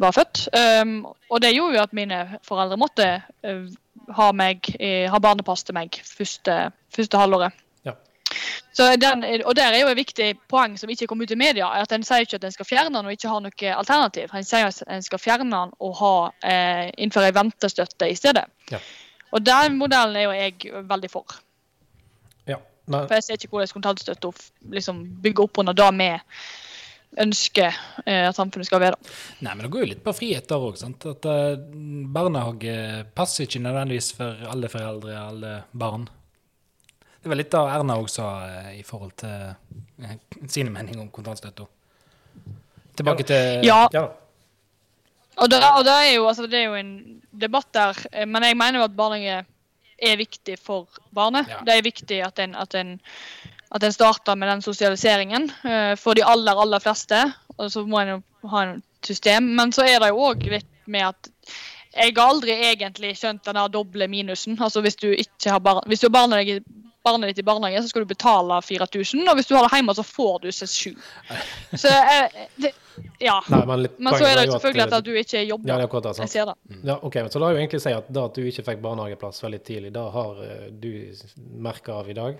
var 0.00 0.16
født. 0.16 0.48
Um, 0.82 1.06
og 1.30 1.40
det 1.42 1.54
gjorde 1.54 1.76
jo 1.76 1.82
at 1.82 1.96
mine 1.96 2.20
foreldre 2.46 2.78
måtte 2.80 3.08
uh, 3.46 3.66
ha, 4.16 4.30
meg, 4.36 4.70
uh, 4.80 5.08
ha 5.12 5.20
barnepass 5.22 5.66
til 5.66 5.76
meg 5.76 6.00
første, 6.06 6.56
første 6.94 7.20
halvåret. 7.20 7.56
Ja. 7.86 7.94
Så 8.76 8.88
den, 9.00 9.24
og 9.44 9.56
der 9.58 9.74
er 9.74 9.82
jo 9.82 9.90
et 9.92 10.00
viktig 10.00 10.30
poeng 10.50 10.78
som 10.80 10.90
ikke 10.92 11.10
kom 11.10 11.20
ut 11.20 11.34
i 11.34 11.38
media, 11.38 11.68
at 11.80 11.92
en 11.92 12.06
sier 12.06 12.24
ikke 12.24 12.40
at 12.40 12.48
en 12.48 12.56
skal 12.56 12.68
fjerne 12.68 12.94
den 12.96 13.10
og 13.10 13.14
ikke 13.14 13.32
ha 13.32 13.42
noe 13.44 13.76
alternativ. 13.76 14.32
En 14.34 14.46
sier 14.46 14.70
at 14.70 14.82
en 14.88 15.04
skal 15.04 15.22
fjerne 15.22 15.50
den 15.50 15.76
og 15.78 15.94
ha, 16.00 16.14
eh, 16.48 16.88
innføre 16.96 17.32
en 17.32 17.38
ventestøtte 17.42 18.08
i 18.08 18.16
stedet. 18.18 18.46
Ja. 18.70 18.80
Og 19.30 19.44
den 19.46 19.78
modellen 19.78 20.16
er 20.16 20.26
jo 20.26 20.34
jeg 20.34 20.86
veldig 20.90 21.10
for. 21.10 21.38
ja. 22.46 22.58
For 23.06 23.14
jeg 23.14 23.22
ser 23.22 23.38
ikke 23.38 23.54
hvordan 23.54 23.74
kontantstøtte 23.76 24.32
liksom, 24.74 25.04
bygger 25.22 25.46
opp 25.46 25.60
under 25.62 25.76
det 25.76 25.90
vi 25.98 26.10
ønsker 27.18 27.74
eh, 28.04 28.28
at 28.28 28.36
samfunnet 28.36 28.68
skal 28.68 28.82
være. 28.84 29.00
Nei, 29.42 29.54
men 29.54 29.64
det 29.64 29.72
går 29.72 29.84
jo 29.84 29.90
litt 29.94 30.04
på 30.04 30.14
frihet 30.14 30.46
der 30.50 30.62
òg. 30.62 30.78
Uh, 30.78 31.58
barnehage 32.14 32.76
passer 33.16 33.48
ikke 33.48 33.62
nødvendigvis 33.64 34.12
for 34.18 34.46
alle 34.52 34.70
foreldre, 34.70 35.18
alle 35.18 35.52
barn. 35.72 36.06
Det 37.20 37.28
var 37.28 37.36
litt 37.36 37.54
av 37.58 37.68
Erna 37.74 37.98
òg 38.00 38.08
sa 38.08 38.30
eh, 38.46 38.72
i 38.78 38.86
forhold 38.86 39.16
til 39.20 39.52
uh, 40.06 40.16
sine 40.46 40.72
meninger 40.72 41.02
om 41.02 41.12
kontantstøtta. 41.12 41.68
Tilbake 42.96 43.26
til 43.28 43.66
Ja, 43.66 43.84
ja 43.92 44.08
og 45.40 45.48
det, 45.48 45.60
og 45.62 45.84
det, 45.86 45.94
er 45.94 46.12
jo, 46.16 46.26
altså, 46.28 46.46
det 46.50 46.58
er 46.58 46.68
jo 46.68 46.76
en 46.76 46.92
debatt 47.32 47.68
der, 47.72 47.96
eh, 48.12 48.26
men 48.28 48.44
jeg 48.44 48.58
mener 48.58 48.80
jo 48.80 48.86
at 48.88 48.96
barnehage 48.96 49.44
er 50.00 50.20
viktig 50.20 50.56
for 50.60 51.00
barnet. 51.14 51.48
Ja. 51.48 51.60
Det 51.64 51.76
er 51.76 51.86
viktig 51.86 52.20
at 52.24 52.40
en, 52.44 52.56
at 52.56 52.76
en, 52.76 52.98
at 53.70 53.82
en 53.86 53.92
starter 53.94 54.36
med 54.36 54.48
den 54.50 54.62
sosialiseringen 54.62 55.50
eh, 55.64 55.94
for 55.98 56.18
de 56.18 56.24
aller, 56.26 56.58
aller 56.58 56.82
fleste. 56.82 57.22
Og 57.56 57.70
så 57.72 57.84
må 57.86 58.00
en 58.02 58.16
jo 58.16 58.20
ha 58.50 58.64
en 58.66 58.82
system. 59.06 59.52
Men 59.56 59.72
så 59.72 59.86
er 59.86 60.00
det 60.02 60.10
jo 60.10 60.24
òg 60.30 60.46
litt 60.50 60.68
med 60.90 61.12
at 61.12 61.30
jeg 61.90 62.14
har 62.16 62.30
aldri 62.30 62.54
egentlig 62.54 63.16
skjønt 63.18 63.46
den 63.46 63.58
doble 63.72 64.06
minusen. 64.10 64.58
Altså 64.62 64.82
hvis 64.84 64.98
du 64.98 65.10
ikke 65.10 65.54
har 65.54 65.62
bar 65.62 65.82
hvis 65.90 66.02
du 66.02 66.06
har 66.08 66.14
barnet, 66.14 66.46
ditt, 66.46 66.68
barnet 67.06 67.32
ditt 67.32 67.42
i 67.42 67.46
barnehage, 67.46 67.82
så 67.82 67.90
skal 67.92 68.04
du 68.04 68.12
betale 68.12 68.60
4000, 68.62 69.24
og 69.28 69.38
hvis 69.38 69.48
du 69.48 69.56
har 69.56 69.66
det 69.66 69.72
hjemme, 69.74 69.94
så 69.98 70.04
får 70.06 70.36
du 70.44 70.52
seg 70.54 70.70
sju. 70.70 70.92
Så 71.72 71.90
eh, 71.90 72.44
det, 72.62 72.72
ja. 73.18 73.40
Nei, 73.48 73.64
men 73.66 73.88
Men 73.98 74.14
så 74.14 74.28
er 74.28 74.36
det 74.38 74.46
jo 74.46 74.58
selvfølgelig 74.58 74.84
at, 74.86 74.92
eh, 74.92 74.98
at 74.98 75.08
du 75.08 75.12
ikke 75.22 75.42
jobber. 75.42 75.72
Ja, 75.72 75.74
det 75.76 75.82
er 75.82 75.88
akkurat 75.88 76.08
det. 76.10 76.14
Jeg 76.22 76.34
ser 76.34 76.52
det. 76.52 76.78
Ja, 76.84 76.98
ok, 77.02 77.14
men 77.14 77.30
Så 77.30 77.42
da 77.42 77.48
er 77.48 77.56
jo 77.56 77.64
egentlig 77.64 77.82
si 77.82 77.94
at 77.96 78.14
da 78.14 78.24
at 78.30 78.38
du 78.38 78.46
ikke 78.46 78.66
fikk 78.70 78.82
barnehageplass 78.86 79.42
veldig 79.44 79.62
tidlig, 79.66 79.92
da 79.96 80.06
har 80.14 80.42
eh, 80.46 80.70
du 80.70 80.90
merka 81.58 82.00
av 82.02 82.10
i 82.10 82.18
dag? 82.18 82.38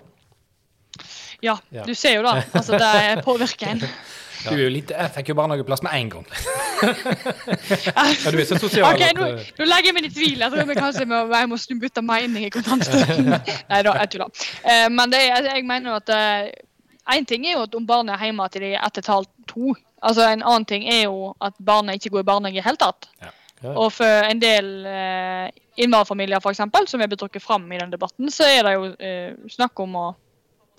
Ja, 1.41 1.55
Ja. 1.71 1.83
du 1.87 1.93
ser 1.95 2.17
jo 2.19 2.23
da. 2.25 2.41
Altså, 2.53 2.77
det 2.77 3.23
påvirker 3.27 3.67
en. 3.75 3.79
Du 4.41 4.55
er 4.55 4.63
jo 4.63 4.69
litt, 4.73 4.89
Jeg 4.89 5.11
fikk 5.13 5.27
jo 5.29 5.35
barnehageplass 5.37 5.83
med 5.85 5.93
en 5.99 6.09
gang. 6.09 6.25
Ja, 6.81 8.31
du 8.31 8.39
er 8.41 8.45
så 8.49 8.57
sosial 8.57 8.87
OK, 8.87 9.01
at 9.05 9.17
nå, 9.17 9.27
eh, 9.35 9.51
nå 9.59 9.67
legger 9.69 9.91
jeg 9.91 9.95
meg 9.97 10.07
i 10.07 10.11
tvil. 10.15 10.39
Jeg 10.41 10.53
tror 10.53 10.65
vi 10.69 10.77
kanskje 10.79 11.05
må, 11.09 11.19
jeg 11.29 11.49
må 11.51 11.59
snu 11.61 11.75
bytte 11.81 12.01
mening 12.05 12.47
i 12.47 12.51
kontantstøtten. 12.53 13.29
Nei 13.71 13.81
da, 13.85 13.93
jeg 14.01 14.11
tuller. 14.15 14.47
Eh, 14.65 14.87
men 14.89 15.13
det, 15.13 15.21
jeg, 15.27 15.45
jeg 15.51 15.67
mener 15.69 15.93
jo 15.93 15.99
at 16.01 16.11
Én 17.11 17.25
ting 17.27 17.45
er 17.49 17.55
jo 17.57 17.63
at 17.65 17.73
om 17.75 17.85
barnet 17.89 18.13
er 18.13 18.27
hjemme 18.29 18.45
til 18.53 18.61
de 18.61 18.67
er 18.75 18.83
ett 18.85 18.97
og 18.97 19.01
et 19.01 19.07
halvt, 19.09 19.31
to. 19.49 19.71
Altså, 20.05 20.25
en 20.29 20.43
annen 20.45 20.65
ting 20.69 20.83
er 20.87 21.03
jo 21.07 21.31
at 21.43 21.55
barnet 21.65 21.97
ikke 21.97 22.11
går 22.13 22.23
i 22.23 22.27
barnehage 22.29 22.57
i 22.57 22.61
det 22.61 22.65
hele 22.67 22.79
tatt. 22.81 23.07
ja. 23.21 23.31
Og 23.77 23.91
for 23.93 24.25
en 24.25 24.39
del 24.41 24.69
eh, 24.89 25.47
innvandrerfamilier, 25.81 26.41
f.eks., 26.41 26.61
som 26.89 27.01
er 27.03 27.09
blitt 27.11 27.19
trukket 27.21 27.43
fram 27.43 27.65
i 27.73 27.77
den 27.81 27.91
debatten, 27.93 28.29
så 28.33 28.45
er 28.49 28.63
det 28.65 28.71
jo 28.73 28.87
eh, 28.97 29.33
snakk 29.53 29.77
om 29.83 29.97
å 29.99 30.05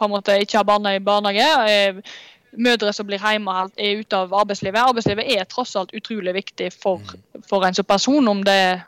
på 0.03 0.09
en 0.11 0.15
måte 0.19 0.37
ikke 0.43 0.59
har 0.61 0.69
barna 0.69 0.95
i 0.99 1.03
barnehage. 1.03 1.49
Eh, 1.71 2.15
mødre 2.53 2.93
som 2.93 3.07
blir 3.09 3.23
hjemme 3.23 3.53
helt- 3.57 3.79
er 3.81 4.01
ute 4.03 4.19
av 4.19 4.33
arbeidslivet. 4.43 4.77
Arbeidslivet 4.83 5.31
er 5.39 5.47
tross 5.49 5.77
alt 5.81 5.95
utrolig 5.97 6.35
viktig 6.37 6.73
for, 6.75 7.01
for 7.49 7.65
en 7.65 7.75
som 7.79 7.87
person, 7.89 8.29
om 8.29 8.43
det 8.45 8.57
er 8.67 8.83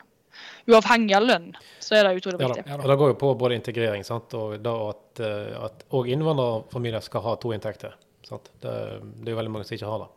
uavhengig 0.69 1.15
av 1.17 1.25
lønn. 1.25 1.47
Så 1.81 1.95
er 1.97 2.03
det 2.07 2.19
utrolig 2.19 2.41
Ja, 2.41 2.47
da. 2.47 2.53
viktig. 2.53 2.65
Ja, 2.69 2.77
da. 2.77 2.83
Og 2.83 2.89
det 2.89 2.97
går 3.01 3.09
jo 3.13 3.17
på 3.21 3.31
både 3.37 3.55
integrering 3.57 4.03
sant? 4.05 4.33
og 4.33 4.57
da 4.61 4.73
at, 4.89 5.19
eh, 5.21 5.65
at 5.65 5.83
og 5.91 6.07
innvandrerfamilier 6.09 7.01
skal 7.05 7.21
ha 7.25 7.35
to 7.41 7.53
inntekter. 7.53 7.93
Sant? 8.25 8.49
Det, 8.61 8.73
det 9.21 9.29
er 9.29 9.35
jo 9.35 9.39
veldig 9.41 9.51
mange 9.53 9.65
som 9.69 9.77
ikke 9.77 9.89
har 9.89 10.05
det. 10.05 10.11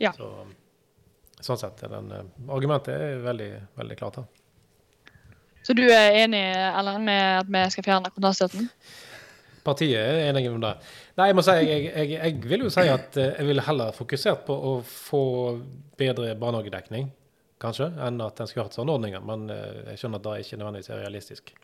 Ja. 0.00 0.12
Så, 0.16 0.28
sånn 1.44 1.60
sett 1.60 1.82
den, 1.92 2.12
eh, 2.12 2.24
argumentet 2.52 2.96
er 2.96 3.20
veldig, 3.24 3.50
veldig 3.78 3.98
klart. 4.00 4.20
Da. 4.20 4.24
Så 5.62 5.76
du 5.78 5.84
er 5.86 6.16
enig 6.24 6.42
Ellen, 6.56 7.04
med 7.06 7.40
at 7.44 7.46
vi 7.54 7.64
skal 7.70 7.84
fjerne 7.86 8.10
kontantstøtten? 8.10 8.68
Partiet 9.62 9.98
er 10.00 10.28
enige 10.30 10.50
om 10.50 10.60
det. 10.62 10.74
Nei, 11.18 11.28
jeg 11.30 11.38
må 11.38 11.44
si, 11.46 11.56
jeg, 11.62 11.88
jeg, 11.90 12.12
jeg 12.16 12.38
vil 12.50 12.64
jo 12.66 12.70
si 12.72 12.86
at 12.90 13.18
eh, 13.20 13.34
jeg 13.38 13.48
ville 13.48 13.64
heller 13.66 13.94
fokusert 13.94 14.46
på 14.48 14.54
å 14.54 14.72
få 14.86 15.24
bedre 16.00 16.32
barnehagedekning, 16.38 17.10
kanskje, 17.62 17.92
enn 18.02 18.18
at 18.24 18.42
en 18.42 18.50
skulle 18.50 18.66
hatt 18.66 18.78
sånne 18.78 18.96
ordninger. 18.96 19.22
Men 19.26 19.46
eh, 19.54 19.92
jeg 19.92 20.02
skjønner 20.02 20.22
at 20.22 20.26
det 20.26 20.46
ikke 20.46 20.58
nødvendigvis 20.58 20.90
er 20.90 21.04
realistisk. 21.04 21.54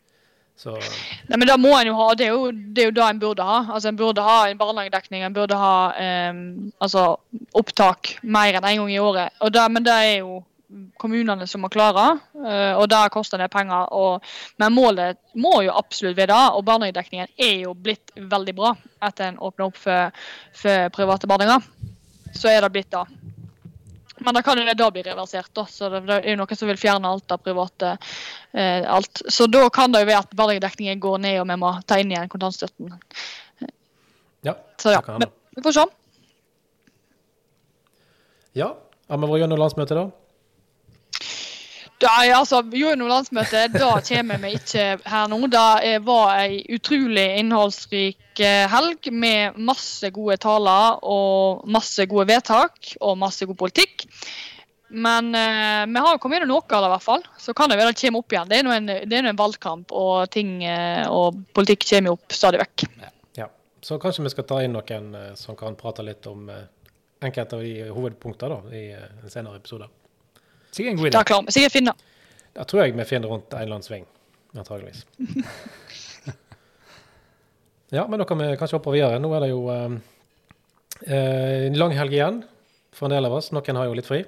Så 0.59 0.73
Nei, 0.75 1.37
men 1.37 1.47
det 1.47 1.55
må 1.59 1.71
en 1.77 1.87
jo 1.87 1.95
ha. 1.95 2.09
Det 2.19 2.25
er 2.27 2.33
jo 2.35 2.49
det, 2.51 2.83
er 2.83 2.89
jo 2.89 2.95
det 2.97 3.03
en 3.05 3.19
burde 3.21 3.45
ha. 3.47 3.59
Altså, 3.71 3.91
En 3.91 3.99
burde 3.99 4.23
ha 4.25 4.39
en 4.49 4.59
barnehagedekning. 4.59 5.23
En 5.23 5.35
burde 5.35 5.55
ha 5.55 5.75
um, 6.31 6.41
altså, 6.83 7.05
opptak 7.55 8.17
mer 8.23 8.59
enn 8.59 8.67
én 8.67 8.73
en 8.73 8.81
gang 8.83 8.91
i 8.91 8.99
året. 8.99 9.39
Det, 9.55 9.65
men 9.71 9.87
det 9.87 9.95
er 9.95 10.15
jo 10.17 10.41
kommunene 11.01 11.47
som 11.47 11.63
må 11.63 11.69
klare, 11.73 12.19
eh, 12.45 12.73
og 12.77 12.87
det 12.91 13.01
koster 13.13 13.41
det 13.41 13.49
penger. 13.53 13.89
Og, 13.95 14.25
men 14.61 14.75
målet 14.75 15.19
må 15.33 15.61
jo 15.65 15.73
absolutt 15.75 16.17
være 16.17 16.33
det. 16.33 16.43
Og 16.57 16.65
barnehagedekningen 16.67 17.33
er 17.37 17.55
jo 17.65 17.73
blitt 17.73 18.13
veldig 18.15 18.55
bra 18.57 18.75
etter 19.05 19.29
en 19.29 19.41
åpna 19.41 19.69
opp 19.69 19.79
for, 19.79 20.23
for 20.55 20.93
private 20.95 21.29
barnehager. 21.29 21.65
Så 22.35 22.51
er 22.51 22.61
det 22.61 22.73
blitt 22.75 22.91
det. 22.93 23.05
Men 24.19 24.35
da 24.35 24.41
kan 24.43 24.59
jo 24.59 24.65
det 24.67 24.75
da 24.77 24.89
bli 24.91 25.01
reversert, 25.05 25.49
da. 25.55 25.63
Så 25.65 25.89
det, 25.93 26.01
er 26.19 26.33
jo 26.33 26.39
noen 26.41 26.59
som 26.59 26.69
vil 26.69 26.79
fjerne 26.79 27.09
alt 27.09 27.31
av 27.31 27.41
private. 27.41 27.95
Eh, 28.51 28.83
alt. 28.83 29.23
Så 29.31 29.47
da 29.47 29.63
kan 29.73 29.95
det 29.95 30.03
jo 30.03 30.09
være 30.11 30.25
at 30.25 30.35
barnehagedekningen 30.37 31.01
går 31.01 31.21
ned, 31.25 31.39
og 31.41 31.47
vi 31.49 31.59
må 31.63 31.73
ta 31.87 31.97
inn 32.01 32.11
igjen 32.13 32.31
kontantstøtten. 32.31 32.93
ja. 34.47 34.57
Så 34.79 34.93
ja, 34.93 35.01
men 35.15 35.31
vi 35.55 35.63
får 35.65 35.79
se. 35.79 35.89
Ja, 38.57 38.73
har 39.09 39.21
vi 39.21 39.29
vært 39.29 39.43
gjennom 39.43 39.61
landsmøtet, 39.61 39.97
da? 39.97 40.28
Da, 41.99 42.11
altså, 42.31 42.61
Gjennom 42.71 43.09
landsmøtet, 43.11 43.73
da 43.75 43.89
kommer 44.07 44.39
vi 44.39 44.53
ikke 44.55 44.83
her 45.03 45.25
nå. 45.31 45.39
Det 45.51 45.97
var 46.07 46.37
ei 46.39 46.61
utrolig 46.71 47.25
innholdsrik 47.41 48.39
eh, 48.39 48.63
helg 48.71 49.09
med 49.11 49.57
masse 49.59 50.07
gode 50.15 50.37
taler 50.39 51.01
og 51.03 51.65
masse 51.67 52.07
gode 52.07 52.29
vedtak 52.31 52.93
og 53.01 53.19
masse 53.19 53.47
god 53.49 53.59
politikk. 53.65 54.07
Men 54.89 55.35
eh, 55.35 55.83
vi 55.91 56.05
har 56.05 56.21
kommet 56.23 56.39
gjennom 56.39 56.55
noe 56.55 56.63
av 56.71 56.85
det, 56.85 56.87
i 56.87 56.93
hvert 56.95 57.07
fall. 57.09 57.27
Så 57.37 57.53
kan 57.53 57.69
det 57.69 57.81
være 57.81 57.91
det 57.91 57.99
kommer 57.99 58.23
opp 58.23 58.33
igjen. 58.33 58.49
Det 58.49 58.61
er 58.61 58.65
nå 58.69 58.73
en, 58.77 58.89
en 59.19 59.43
valgkamp, 59.43 59.91
og 59.91 60.31
ting 60.31 60.55
eh, 60.63 61.03
og 61.11 61.43
politikk 61.51 61.83
kommer 61.91 62.13
jo 62.13 62.17
opp 62.17 62.39
stadig 62.39 62.63
vekk. 62.63 62.87
Ja. 63.43 63.51
Så 63.83 63.99
kanskje 63.99 64.23
vi 64.23 64.31
skal 64.37 64.47
ta 64.47 64.63
inn 64.63 64.77
noen 64.77 65.13
eh, 65.19 65.31
som 65.39 65.59
kan 65.59 65.75
prate 65.79 66.07
litt 66.07 66.31
om 66.31 66.47
enkelte 67.19 67.59
av 67.59 67.67
de 67.67 67.91
hovedpunktene 67.91 68.63
i 68.71 68.85
en 68.95 69.27
senere 69.27 69.59
episode. 69.59 69.91
Sikkert 70.71 70.91
en 70.93 70.99
god 71.01 71.07
idé. 71.09 71.13
Da 71.17 71.23
klarer 71.27 71.45
vi 71.49 71.55
sikkert 71.57 71.75
finne. 71.75 71.93
Da 72.57 72.65
tror 72.67 72.83
jeg 72.85 72.95
vi 72.97 73.05
finner 73.09 73.31
rundt 73.31 73.53
en 73.53 73.61
eller 73.61 73.77
annen 73.79 73.85
sving, 73.87 74.05
antageligvis. 74.57 75.05
Ja, 77.89 78.03
men 78.07 78.19
da 78.21 78.25
kan 78.29 78.37
vi 78.37 78.51
kanskje 78.57 78.77
hoppe 78.77 78.91
videre. 78.93 79.17
Nå 79.17 79.31
er 79.33 79.41
det 79.41 79.47
jo 79.49 79.63
en 79.73 79.95
eh, 81.09 81.69
lang 81.73 81.95
helg 81.97 82.13
igjen 82.13 82.43
for 82.93 83.07
en 83.07 83.15
del 83.15 83.25
av 83.25 83.33
oss. 83.39 83.47
Noen 83.55 83.79
har 83.79 83.87
jo 83.89 83.95
litt 83.97 84.05
fri. 84.05 84.19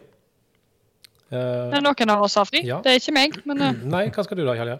Eh, 1.29 1.75
noen 1.77 2.09
av 2.15 2.25
oss 2.25 2.39
har 2.41 2.47
fri. 2.49 2.63
Ja. 2.65 2.79
Det 2.81 2.95
er 2.95 2.97
ikke 3.03 3.13
meg. 3.13 3.37
men... 3.45 3.61
eh, 3.61 3.83
nei, 3.95 4.07
hva 4.09 4.25
skal 4.25 4.39
du 4.41 4.45
da, 4.47 4.55
Helge? 4.57 4.79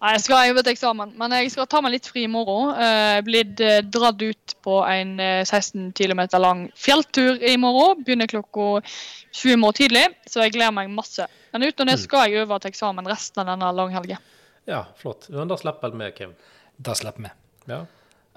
Nei, 0.00 0.14
jeg 0.16 0.22
skal 0.24 0.46
jo 0.48 0.62
til 0.62 0.72
eksamen, 0.72 1.10
men 1.20 1.34
jeg 1.36 1.50
skal 1.52 1.66
ta 1.68 1.82
meg 1.84 1.92
litt 1.92 2.06
fri 2.08 2.22
i 2.24 2.30
morgen. 2.30 2.70
Uh, 2.72 3.18
blitt 3.24 3.60
uh, 3.60 3.82
dratt 3.84 4.22
ut 4.24 4.54
på 4.64 4.78
en 4.88 5.10
uh, 5.20 5.42
16 5.44 5.90
km 5.98 6.22
lang 6.40 6.62
fjelltur 6.72 7.36
i 7.44 7.52
morgen. 7.60 8.00
Begynner 8.06 8.30
klokka 8.30 8.80
20 8.80 9.52
i 9.52 9.58
morgen 9.60 9.76
tidlig, 9.76 10.06
så 10.24 10.46
jeg 10.46 10.54
gleder 10.56 10.72
meg 10.72 10.88
masse. 10.94 11.28
Men 11.52 11.68
utenom 11.68 11.92
det 11.92 12.00
skal 12.00 12.30
jeg 12.30 12.46
øve 12.46 12.60
til 12.62 12.72
eksamen 12.72 13.12
resten 13.12 13.44
av 13.44 13.52
denne 13.52 13.68
langhelgen. 13.76 14.24
Ja, 14.70 14.86
flott. 14.96 15.28
Men 15.28 15.52
da 15.52 15.60
slipper 15.60 15.92
vi, 15.92 16.10
Kim. 16.16 16.32
Da 16.80 16.96
slipper 16.96 17.28
vi. 17.28 17.34
Ja. 17.68 17.84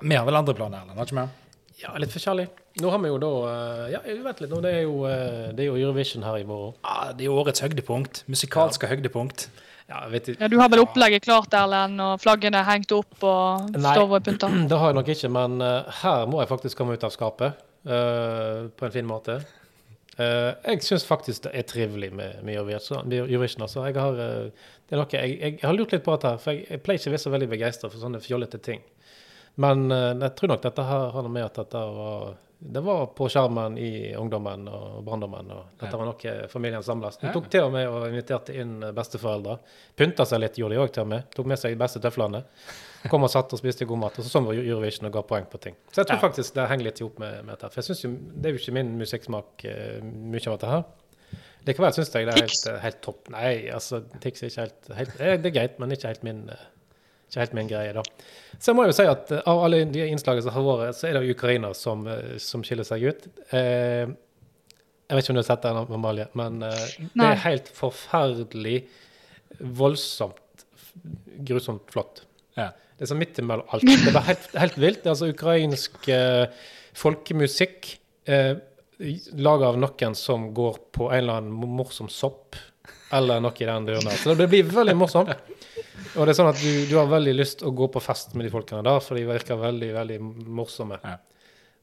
Vi 0.03 0.19
har 0.19 0.27
vel 0.27 0.43
andre 0.43 0.57
planer, 0.57 0.83
Erlend? 0.83 0.99
Har 0.99 1.07
ikke 1.07 1.21
vi? 1.21 1.29
ja, 1.83 1.91
litt 1.99 2.11
forskjellig. 2.13 2.49
Nå 2.81 2.89
har 2.91 2.99
vi 3.01 3.09
jo 3.11 3.19
da 3.21 3.31
eh, 3.49 3.91
Ja, 3.93 3.99
vent 4.25 4.41
litt 4.43 4.51
nå. 4.51 4.59
Det 4.63 4.71
er 4.71 4.83
jo, 4.83 5.03
det 5.53 5.63
er 5.63 5.69
jo 5.69 5.77
Eurovision 5.77 6.25
her 6.25 6.39
i 6.41 6.47
morgen. 6.47 6.75
Ja, 6.83 7.13
det 7.13 7.25
er 7.25 7.31
jo 7.31 7.37
årets 7.39 7.63
høydepunkt. 7.63 8.23
Musikalske 8.31 8.89
høydepunkt. 8.91 9.47
Ja, 9.89 10.07
Ja, 10.39 10.47
du 10.47 10.57
har 10.57 10.69
vel 10.71 10.79
opplegget 10.79 11.25
klart, 11.25 11.53
Erlend, 11.53 11.99
og 12.01 12.21
flaggene 12.23 12.61
er 12.61 12.67
hengt 12.69 12.91
opp 12.95 13.25
og 13.27 13.73
Nei. 13.75 13.91
står 13.91 14.15
og 14.15 14.23
pynta? 14.23 14.47
Det 14.69 14.79
har 14.79 14.93
jeg 14.93 14.99
nok 14.99 15.11
ikke, 15.15 15.31
men 15.35 15.59
eh, 15.61 15.97
her 16.03 16.23
må 16.31 16.39
jeg 16.39 16.51
faktisk 16.53 16.79
komme 16.79 16.95
ut 16.95 17.03
av 17.03 17.11
skapet 17.13 17.59
uh, 17.89 18.69
på 18.71 18.87
en 18.87 18.93
fin 18.93 19.07
måte. 19.07 19.41
Uh, 20.13 20.53
jeg 20.69 20.85
syns 20.85 21.03
faktisk 21.09 21.47
det 21.47 21.51
er 21.57 21.67
trivelig 21.67 22.13
med, 22.15 22.39
med 22.45 22.61
Eurovision. 22.61 23.65
altså. 23.65 23.83
jeg, 23.89 23.97
har, 23.99 24.15
det 24.15 24.95
er 24.95 25.01
noe, 25.01 25.09
jeg, 25.11 25.37
jeg, 25.41 25.59
har 25.65 25.75
lurt 25.75 25.95
litt 25.95 26.05
på 26.05 26.15
dette, 26.15 26.31
her, 26.31 26.41
for 26.41 26.55
jeg, 26.55 26.65
jeg 26.69 26.83
pleier 26.85 27.01
ikke 27.01 27.11
å 27.11 27.15
være 27.17 27.25
så 27.25 27.35
veldig 27.35 27.51
begeistra 27.57 27.91
for 27.91 28.05
sånne 28.05 28.23
fjollete 28.23 28.61
ting. 28.63 28.83
Men 29.63 29.85
jeg 29.91 30.31
tror 30.33 30.49
nok 30.49 30.63
dette 30.63 30.85
her 30.87 31.11
har 31.13 31.25
noe 31.25 31.33
med 31.33 31.45
at 31.45 31.59
dette 31.59 31.81
var 31.93 32.31
det 32.65 32.79
var 32.85 33.07
på 33.17 33.27
skjermen 33.29 33.75
i 33.77 34.13
ungdommen 34.15 34.67
og 34.71 35.01
barndommen. 35.03 35.49
og 35.51 35.65
Dette 35.79 35.91
Ja. 35.91 35.97
var 35.99 36.05
noe 36.05 36.47
familien 36.47 36.83
samles. 36.83 37.17
De 37.19 37.31
tok 37.33 37.49
til 37.51 37.63
og 37.65 37.71
med 37.73 37.87
og 37.89 38.07
inviterte 38.07 38.55
inn 38.55 38.79
besteforeldre. 38.95 39.57
Pynta 39.99 40.25
seg 40.25 40.39
litt, 40.39 40.55
gjorde 40.55 40.77
de 40.77 40.79
òg 40.85 40.91
til 40.95 41.03
og 41.03 41.07
med. 41.11 41.29
Tok 41.35 41.45
med 41.51 41.59
seg 41.59 41.73
de 41.75 41.79
beste 41.83 41.99
tøflene. 41.99 42.43
Kom 43.11 43.23
og 43.23 43.29
satt 43.29 43.51
og 43.51 43.59
spiste 43.59 43.85
god 43.85 43.99
mat. 43.99 44.17
Og 44.19 44.23
så 44.25 44.31
sånn 44.31 44.45
var 44.47 44.53
Eurovision 44.55 45.05
og 45.09 45.11
ga 45.17 45.21
poeng 45.27 45.45
på 45.51 45.59
ting. 45.59 45.75
Så 45.91 46.01
jeg 46.03 46.07
tror 46.07 46.21
Ja. 46.21 46.29
faktisk 46.29 46.53
det 46.53 46.69
henger 46.69 46.83
litt 46.85 47.01
i 47.01 47.03
hop 47.03 47.19
med, 47.19 47.43
med 47.45 47.57
dette. 47.59 47.69
For 47.73 47.81
jeg 47.81 47.83
synes 47.91 48.01
jo, 48.03 48.11
det 48.39 48.45
er 48.45 48.53
jo 48.55 48.59
ikke 48.63 48.73
min 48.73 48.97
musikksmak 48.97 49.65
eh, 49.65 49.99
mye 50.01 50.47
av 50.47 50.57
dette 50.59 50.69
her. 50.71 50.83
Likevel 51.65 51.93
syns 51.93 52.11
jeg 52.13 52.25
det 52.27 52.33
er 52.35 52.41
helt, 52.47 52.81
helt 52.81 53.01
topp. 53.01 53.29
Nei, 53.29 53.69
altså, 53.71 54.01
Tix 54.19 54.43
er 54.43 54.47
ikke 54.47 54.61
helt, 54.61 54.87
helt 54.97 55.21
eh, 55.21 55.37
Det 55.37 55.45
er 55.51 55.59
greit, 55.59 55.79
men 55.79 55.91
ikke 55.91 56.07
helt 56.07 56.23
min 56.23 56.49
eh, 56.49 56.55
ikke 57.33 57.43
helt 57.43 57.55
min 57.57 57.69
greie, 57.71 57.93
da. 57.97 58.03
Så 58.59 58.71
jeg 58.71 58.77
må 58.77 58.85
jo 58.87 58.95
si 58.95 59.05
at 59.09 59.31
eh, 59.33 59.41
av 59.49 59.63
alle 59.65 59.83
de 59.89 60.05
innslagene 60.07 60.45
som 60.45 60.53
har 60.55 60.67
vært, 60.83 60.99
så 60.99 61.09
er 61.09 61.17
det 61.17 61.33
Ukraina 61.33 61.73
som, 61.77 62.05
eh, 62.07 62.35
som 62.41 62.63
skiller 62.65 62.87
seg 62.87 63.07
ut. 63.09 63.25
Eh, 63.51 64.05
jeg 64.07 65.17
vet 65.17 65.25
ikke 65.25 65.33
om 65.33 65.39
du 65.39 65.43
har 65.43 65.49
sett 65.49 65.65
den, 65.65 65.81
Amalie, 65.97 66.27
men 66.39 66.61
eh, 66.65 66.85
det 67.13 67.25
er 67.27 67.41
helt 67.47 67.73
forferdelig 67.75 68.83
voldsomt 69.59 70.39
grusomt 71.43 71.89
flott. 71.91 72.23
Ja. 72.57 72.69
Det 72.97 73.05
er 73.05 73.09
sånn 73.09 73.21
midt 73.21 73.39
imellom 73.41 73.69
alt. 73.73 73.85
Det 73.85 73.95
er 73.97 74.13
bare 74.13 74.29
helt, 74.29 74.45
helt 74.61 74.77
vilt. 74.79 75.01
Det 75.01 75.09
er 75.09 75.15
altså 75.15 75.31
ukrainsk 75.33 76.07
eh, 76.13 76.67
folkemusikk 76.97 77.95
eh, 78.29 78.53
laga 79.33 79.71
av 79.73 79.79
noen 79.81 80.15
som 80.15 80.51
går 80.55 80.77
på 80.95 81.09
en 81.09 81.23
eller 81.23 81.41
annen 81.41 81.73
morsom 81.77 82.09
sopp, 82.13 82.55
eller 83.13 83.41
noe 83.43 83.57
i 83.61 83.67
den 83.67 83.89
duren 83.89 84.07
der. 84.07 84.17
Så 84.21 84.37
det 84.37 84.47
blir 84.51 84.69
veldig 84.69 84.95
morsomt. 84.97 85.33
Og 86.13 86.25
det 86.25 86.33
er 86.33 86.37
sånn 86.39 86.51
at 86.51 86.61
du, 86.61 86.71
du 86.89 86.95
har 86.99 87.11
veldig 87.11 87.35
lyst 87.35 87.63
å 87.65 87.73
gå 87.75 87.89
på 87.93 88.01
fest 88.03 88.33
med 88.37 88.47
de 88.47 88.53
folkene 88.53 88.85
der, 88.85 89.03
for 89.03 89.19
de 89.19 89.27
virker 89.27 89.59
veldig, 89.61 89.91
veldig 89.97 90.19
morsomme. 90.59 90.99
Ja. 91.03 91.19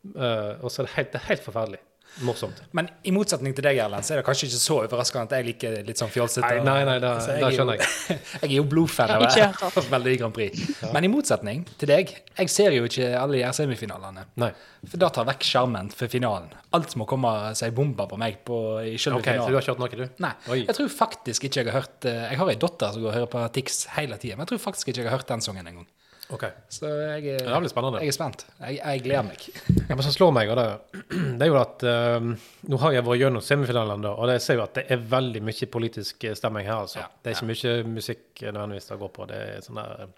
Uh, 0.00 0.52
og 0.64 0.70
så 0.72 0.80
er 0.80 0.86
det 0.86 0.94
helt, 0.96 1.10
det 1.12 1.18
er 1.20 1.28
helt 1.28 1.42
forferdelig 1.44 1.80
morsomt. 2.26 2.58
Men 2.76 2.88
i 3.06 3.12
motsetning 3.14 3.54
til 3.56 3.64
deg, 3.64 3.78
Erlend, 3.84 4.04
så 4.06 4.14
er 4.14 4.20
det 4.20 4.26
kanskje 4.26 4.48
ikke 4.48 4.60
så 4.60 4.76
overraskende 4.82 5.24
at 5.28 5.34
jeg 5.38 5.46
liker 5.46 5.76
litt 5.86 6.00
sånn 6.00 6.10
fjolsete. 6.12 6.48
Nei, 6.64 6.64
nei, 6.66 6.84
nei, 6.88 6.98
det, 7.02 7.12
Så 7.24 7.36
det 7.36 7.46
er 7.46 7.56
skjønner 7.56 7.78
jo- 7.78 7.84
jeg. 7.84 8.18
Jeg 8.40 8.50
er 8.50 8.56
jo 8.56 8.64
blodfan 8.70 9.10
av 9.14 9.24
av 9.26 9.90
Melodi 9.92 10.16
Grand 10.20 10.34
Prix. 10.34 10.64
Men 10.94 11.04
i 11.06 11.10
motsetning 11.12 11.64
til 11.80 11.88
deg, 11.92 12.12
jeg 12.38 12.50
ser 12.52 12.72
jo 12.76 12.84
ikke 12.88 13.08
alle 13.20 13.38
de 13.38 13.44
her 13.44 13.52
semifinalene. 13.56 14.24
Nei. 14.40 14.50
For 14.88 14.96
da 15.02 15.10
tar 15.12 15.26
vekk 15.28 15.44
skjermen 15.44 15.90
for 15.92 16.08
finalen. 16.08 16.48
Alt 16.76 16.94
må 16.96 17.04
komme 17.08 17.30
seg 17.58 17.74
bomba 17.76 18.06
på 18.08 18.16
meg 18.20 18.40
på, 18.46 18.56
i 18.86 18.96
selve 19.00 19.20
OK, 19.20 19.28
så 19.36 19.48
du 19.50 19.56
har 19.58 19.62
ikke 19.62 19.74
hørt 19.74 19.82
noe, 19.82 19.88
du? 20.08 20.22
Nei, 20.24 20.32
Oi. 20.48 20.60
jeg 20.66 20.76
tror 20.78 20.88
faktisk 20.94 21.44
ikke 21.50 21.60
jeg 21.64 21.68
har 21.72 21.80
hørt 21.82 22.06
eh, 22.08 22.20
Jeg 22.30 22.38
har 22.40 22.48
ei 22.52 22.56
datter 22.62 22.92
som 22.94 23.02
går 23.02 23.10
og 23.12 23.16
hører 23.18 23.30
på 23.34 23.42
Tix 23.58 23.82
hele 23.98 24.16
tida, 24.22 24.36
men 24.38 24.46
jeg 24.46 24.54
tror 24.54 24.62
faktisk 24.70 24.88
ikke 24.92 25.02
jeg 25.04 25.10
har 25.10 25.18
hørt 25.18 25.28
den 25.28 25.44
sangen 25.44 25.66
engang. 25.66 25.86
OK. 26.32 26.44
Så 26.70 26.86
jeg, 26.86 27.24
er- 27.34 27.44
Ja, 27.44 27.54
det 27.56 27.60
blir 27.64 27.72
spennende. 27.72 28.00
jeg 28.04 28.08
er 28.12 28.16
spent. 28.16 28.44
Jeg, 28.60 28.76
jeg 28.80 29.02
gleder 29.02 29.24
meg. 29.26 29.46
Ja, 29.88 29.94
men 29.96 30.02
så 30.06 30.12
slår 30.14 30.32
meg, 30.36 30.50
og 30.52 30.56
det, 30.60 30.66
det 31.38 31.42
er 31.46 31.50
jo 31.50 31.56
at 31.60 31.82
um, 32.22 32.28
Nå 32.70 32.78
har 32.84 32.92
jeg 32.94 33.04
vært 33.08 33.20
gjennom 33.24 33.42
semifinalen, 33.42 34.02
da, 34.06 34.12
og 34.14 34.30
jeg 34.30 34.40
ser 34.44 34.60
jo 34.60 34.62
at 34.66 34.74
det 34.78 34.84
er 34.94 35.02
veldig 35.10 35.42
mye 35.48 35.66
politisk 35.74 36.26
stemming 36.38 36.66
her. 36.68 36.84
altså. 36.84 37.00
Ja, 37.02 37.08
Det 37.22 37.32
er 37.32 37.38
ikke 37.40 37.50
mye 37.50 37.94
musikk 37.96 38.44
nødvendigvis 38.46 38.88
det 38.92 38.98
går 39.02 39.12
på. 39.18 39.26
Det 39.32 39.40
er 39.56 39.60
sånn 39.66 39.82
der 39.82 40.08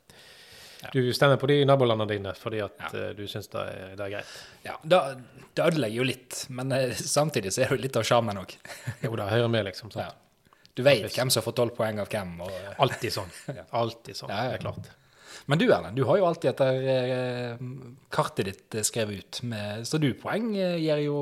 Ja. 0.83 0.89
Du 0.91 1.13
stemmer 1.15 1.37
på 1.39 1.47
de 1.47 1.61
nabolandene 1.65 2.09
dine 2.11 2.33
fordi 2.35 2.59
at 2.65 2.73
Ja. 2.83 2.89
eh, 2.99 3.13
du 3.15 3.23
syns 3.31 3.47
det, 3.53 3.63
det 3.97 4.01
er 4.03 4.11
greit. 4.17 4.31
Ja, 4.65 4.73
da, 4.83 5.15
Det 5.55 5.63
ødelegger 5.69 5.97
jo 6.01 6.03
litt, 6.09 6.47
men 6.51 6.73
eh, 6.73 6.91
samtidig 6.99 7.53
så 7.55 7.63
er 7.63 7.69
det 7.71 7.77
jo 7.79 7.83
litt 7.85 7.97
av 7.97 8.03
sjarmen 8.03 8.41
òg. 8.41 8.57
Jo, 9.05 9.15
det 9.15 9.29
hører 9.31 9.49
med, 9.49 9.65
liksom. 9.71 9.93
Ja. 9.95 10.09
Du 10.75 10.83
vet 10.83 11.07
hvem 11.15 11.31
som 11.31 11.45
fått 11.45 11.55
tolv 11.61 11.77
poeng 11.77 12.01
av 12.03 12.09
hvem. 12.11 12.33
Og, 12.43 12.51
eh, 12.51 12.75
Alltid 12.83 13.13
sånn. 13.15 13.31
Alltid 13.73 14.17
sånn. 14.19 14.31
Ja, 14.35 14.43
ja. 14.43 14.51
Det 14.51 14.59
er 14.59 14.65
klart. 14.65 14.91
Men 15.51 15.59
du 15.59 15.65
Erlend, 15.67 15.97
du 15.97 16.05
har 16.07 16.19
jo 16.21 16.27
alltid 16.29 16.53
dette 16.53 16.67
eh, 16.93 17.63
kartet 18.15 18.47
ditt 18.47 18.77
eh, 18.79 18.85
skrevet 18.87 19.19
ut. 19.19 19.41
Med, 19.51 19.87
så 19.89 19.99
du 19.99 20.09
poeng 20.19 20.53
eh, 20.55 20.77
gir 20.83 21.03
jo 21.03 21.17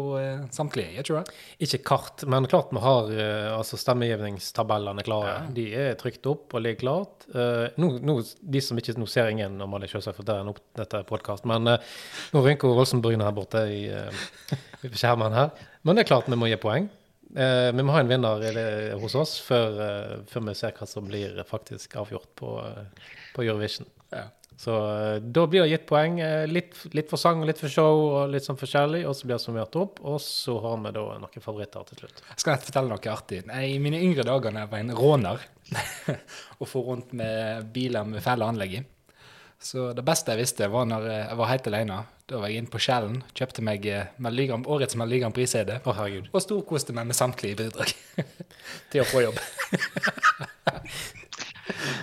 samtlige, 0.52 0.92
gjør 0.98 1.06
ikke 1.06 1.20
det? 1.20 1.38
Ikke 1.66 1.80
kart, 1.92 2.24
men 2.28 2.48
klart 2.50 2.74
vi 2.74 2.83
har 2.85 3.11
altså 3.54 3.78
stemmegivningstabellene 3.80 5.04
klare. 5.06 5.35
De 5.56 5.66
er 5.76 5.98
trykt 6.00 6.28
opp 6.30 6.56
og 6.56 6.64
ligger 6.64 6.80
klart. 6.85 7.26
Nå, 7.80 7.90
nå, 8.04 8.16
de 8.40 8.62
som 8.64 8.78
ikke 8.80 8.96
nå 9.00 9.09
ser 9.11 9.30
ingen 9.33 9.59
normale 9.61 9.88
selvsagt, 9.90 10.18
for 10.18 10.28
det 10.28 10.37
er 10.37 10.44
en 10.44 10.52
opp, 10.52 10.62
dette 10.78 11.02
podkast, 11.09 11.46
men 11.48 11.68
nå 11.68 12.44
rynker 12.44 12.76
Rosenbryn 12.76 13.22
her 13.24 13.35
borte 13.35 13.62
i 13.72 13.83
uh, 13.92 14.24
skjermen 14.92 15.37
her. 15.37 15.52
Men 15.87 15.96
det 15.96 16.04
er 16.04 16.11
klart 16.12 16.28
vi 16.30 16.38
må 16.38 16.50
gi 16.50 16.59
poeng. 16.61 16.88
Eh, 17.30 17.70
vi 17.76 17.85
må 17.87 17.94
ha 17.94 18.02
en 18.02 18.11
vinner 18.11 18.98
hos 18.98 19.14
oss 19.18 19.37
før, 19.44 19.78
før 20.26 20.44
vi 20.48 20.56
ser 20.59 20.74
hva 20.74 20.88
som 20.90 21.06
blir 21.06 21.38
faktisk 21.46 21.94
avgjort 22.02 22.30
på, 22.40 22.56
på 23.37 23.46
Eurovision. 23.46 23.87
Ja. 24.11 24.29
Så 24.61 24.75
eh, 24.92 25.23
da 25.23 25.46
blir 25.49 25.62
det 25.64 25.70
gitt 25.70 25.87
poeng. 25.88 26.18
eh, 26.20 26.44
litt, 26.51 26.75
litt 26.92 27.09
for 27.09 27.20
sang, 27.20 27.40
litt 27.49 27.61
for 27.62 27.73
show 27.73 28.03
og 28.05 28.35
litt 28.35 28.44
sånn 28.44 28.59
forskjellig. 28.61 29.07
Og 29.09 29.16
så 29.16 29.25
blir 29.25 29.38
det 29.38 29.44
summert 29.46 29.79
opp, 29.81 30.03
og 30.05 30.18
så 30.20 30.59
har 30.61 30.77
vi 30.85 30.92
da 30.99 31.05
noen 31.23 31.44
favoritter 31.44 31.87
til 31.88 32.03
slutt. 32.03 32.20
Jeg 32.29 32.44
Skal 32.44 32.61
fortelle 32.66 32.92
noe 32.92 33.14
artig? 33.14 33.40
I 33.49 33.79
mine 33.81 34.03
yngre 34.05 34.27
dager 34.29 34.53
da 34.53 34.66
jeg 34.66 34.73
var 34.75 34.85
en 34.85 34.96
råner 34.99 35.46
og 36.61 36.68
for 36.68 36.90
rundt 36.90 37.14
med 37.16 37.70
biler 37.73 38.05
med 38.05 38.20
fæle 38.25 38.49
anlegg 38.53 38.81
i. 38.83 38.83
Så 39.61 39.90
det 39.92 40.05
beste 40.05 40.33
jeg 40.33 40.40
visste, 40.40 40.68
var 40.73 40.87
når 40.88 41.09
jeg 41.09 41.40
var 41.40 41.51
helt 41.51 41.66
alene. 41.68 42.03
Da 42.29 42.38
var 42.40 42.53
jeg 42.53 42.61
inne 42.61 42.73
på 42.73 42.81
Skjellen, 42.81 43.23
kjøpte 43.37 43.64
meg 43.64 43.88
eh, 43.88 44.12
årets 44.20 44.96
Melodi 44.96 45.23
Grand 45.25 45.37
Prix-CD 45.37 45.81
oh, 45.83 46.05
og 46.31 46.44
storkoste 46.44 46.94
meg 46.96 47.09
med 47.09 47.18
samtlige 47.18 47.59
bidrag 47.64 47.96
til 48.92 49.03
å 49.03 49.09
få 49.09 49.25
jobb. 49.25 49.40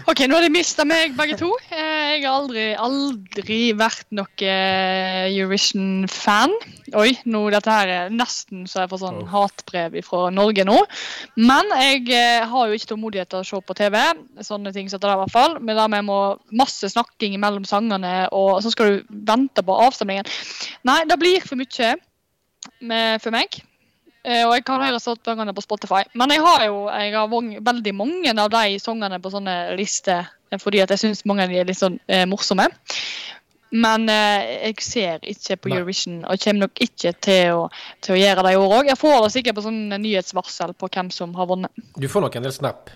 OK, 0.07 0.23
nå 0.27 0.37
har 0.37 0.45
de 0.45 0.51
mista 0.53 0.85
meg, 0.87 1.13
begge 1.17 1.37
to. 1.39 1.49
Eh, 1.71 2.17
Jeg 2.17 2.23
har 2.23 2.33
aldri, 2.37 2.65
aldri 2.79 3.59
vært 3.77 4.07
noe 4.15 4.47
eh, 4.47 5.27
Eurovision-fan. 5.29 6.53
Oi, 6.97 7.11
nå 7.27 7.41
dette 7.51 7.73
her 7.73 7.91
er 7.91 8.13
nesten 8.13 8.65
så 8.69 8.83
jeg 8.83 8.91
får 8.93 9.01
sånn 9.03 9.21
hatbrev 9.31 9.97
fra 10.07 10.27
Norge 10.33 10.65
nå. 10.67 10.77
Men 11.39 11.71
jeg 11.83 12.07
eh, 12.15 12.47
har 12.47 12.67
jo 12.67 12.77
ikke 12.77 12.91
tålmodighet 12.93 13.31
til 13.33 13.43
å 13.43 13.47
se 13.51 13.61
på 13.61 13.77
TV. 13.77 13.99
Sånne 14.45 14.73
ting 14.75 14.89
som 14.91 15.01
det 15.01 15.09
der, 15.09 15.17
i 15.17 15.23
hvert 15.25 15.35
fall. 15.35 15.57
Men 15.61 15.79
der 15.79 15.91
med 15.91 16.07
må 16.07 16.19
masse 16.55 16.89
snakking 16.93 17.37
mellom 17.43 17.67
sangene, 17.67 18.15
og 18.35 18.61
så 18.63 18.73
skal 18.73 18.97
du 18.97 19.15
vente 19.27 19.63
på 19.65 19.79
avstemningen. 19.87 20.29
Nei, 20.87 21.01
det 21.09 21.19
blir 21.21 21.43
for 21.45 21.59
mye 21.59 21.95
med, 22.79 23.21
for 23.23 23.35
meg. 23.35 23.59
Eh, 24.23 24.43
Og 24.47 24.55
jeg 24.57 24.65
høre 24.67 24.99
sånn 24.99 25.19
sangene 25.25 25.53
på 25.55 25.63
Spotify. 25.63 26.03
Men 26.17 26.33
jeg 26.33 26.43
har 26.43 26.65
jo 26.65 26.87
jeg 26.89 27.13
har 27.15 27.29
veldig 27.71 27.93
mange 27.95 28.33
av 28.33 28.49
de 28.51 28.79
sangene 28.79 29.19
på 29.23 29.31
sånne 29.31 29.57
lister 29.77 30.27
eh, 30.51 30.59
fordi 30.59 30.83
jeg 30.83 30.99
syns 30.99 31.25
mange 31.25 31.45
av 31.45 31.53
de 31.53 31.61
er 31.61 31.69
litt 31.69 31.79
sånn 31.79 31.99
eh, 32.07 32.25
morsomme. 32.29 32.67
Men 33.71 34.07
eh, 34.09 34.69
jeg 34.69 34.83
ser 34.83 35.25
ikke 35.27 35.57
på. 35.59 35.71
Eurovision, 35.75 36.21
og 36.23 36.39
kommer 36.39 36.67
nok 36.67 36.79
ikke 36.83 37.11
til 37.19 37.57
å, 37.57 37.65
til 38.01 38.15
å 38.15 38.19
gjøre 38.19 38.45
det 38.45 38.53
i 38.55 38.59
år 38.61 38.77
òg. 38.79 38.91
Jeg 38.93 38.99
får 38.99 39.17
det 39.25 39.33
sikkert 39.35 39.57
på 39.59 39.65
sånn 39.65 39.81
nyhetsvarsel 39.91 40.71
på 40.77 40.87
hvem 40.93 41.11
som 41.11 41.35
har 41.35 41.49
vunnet. 41.49 41.83
Du 41.99 42.07
får 42.07 42.23
nok 42.23 42.39
en 42.39 42.47
del 42.47 42.55
snap. 42.55 42.93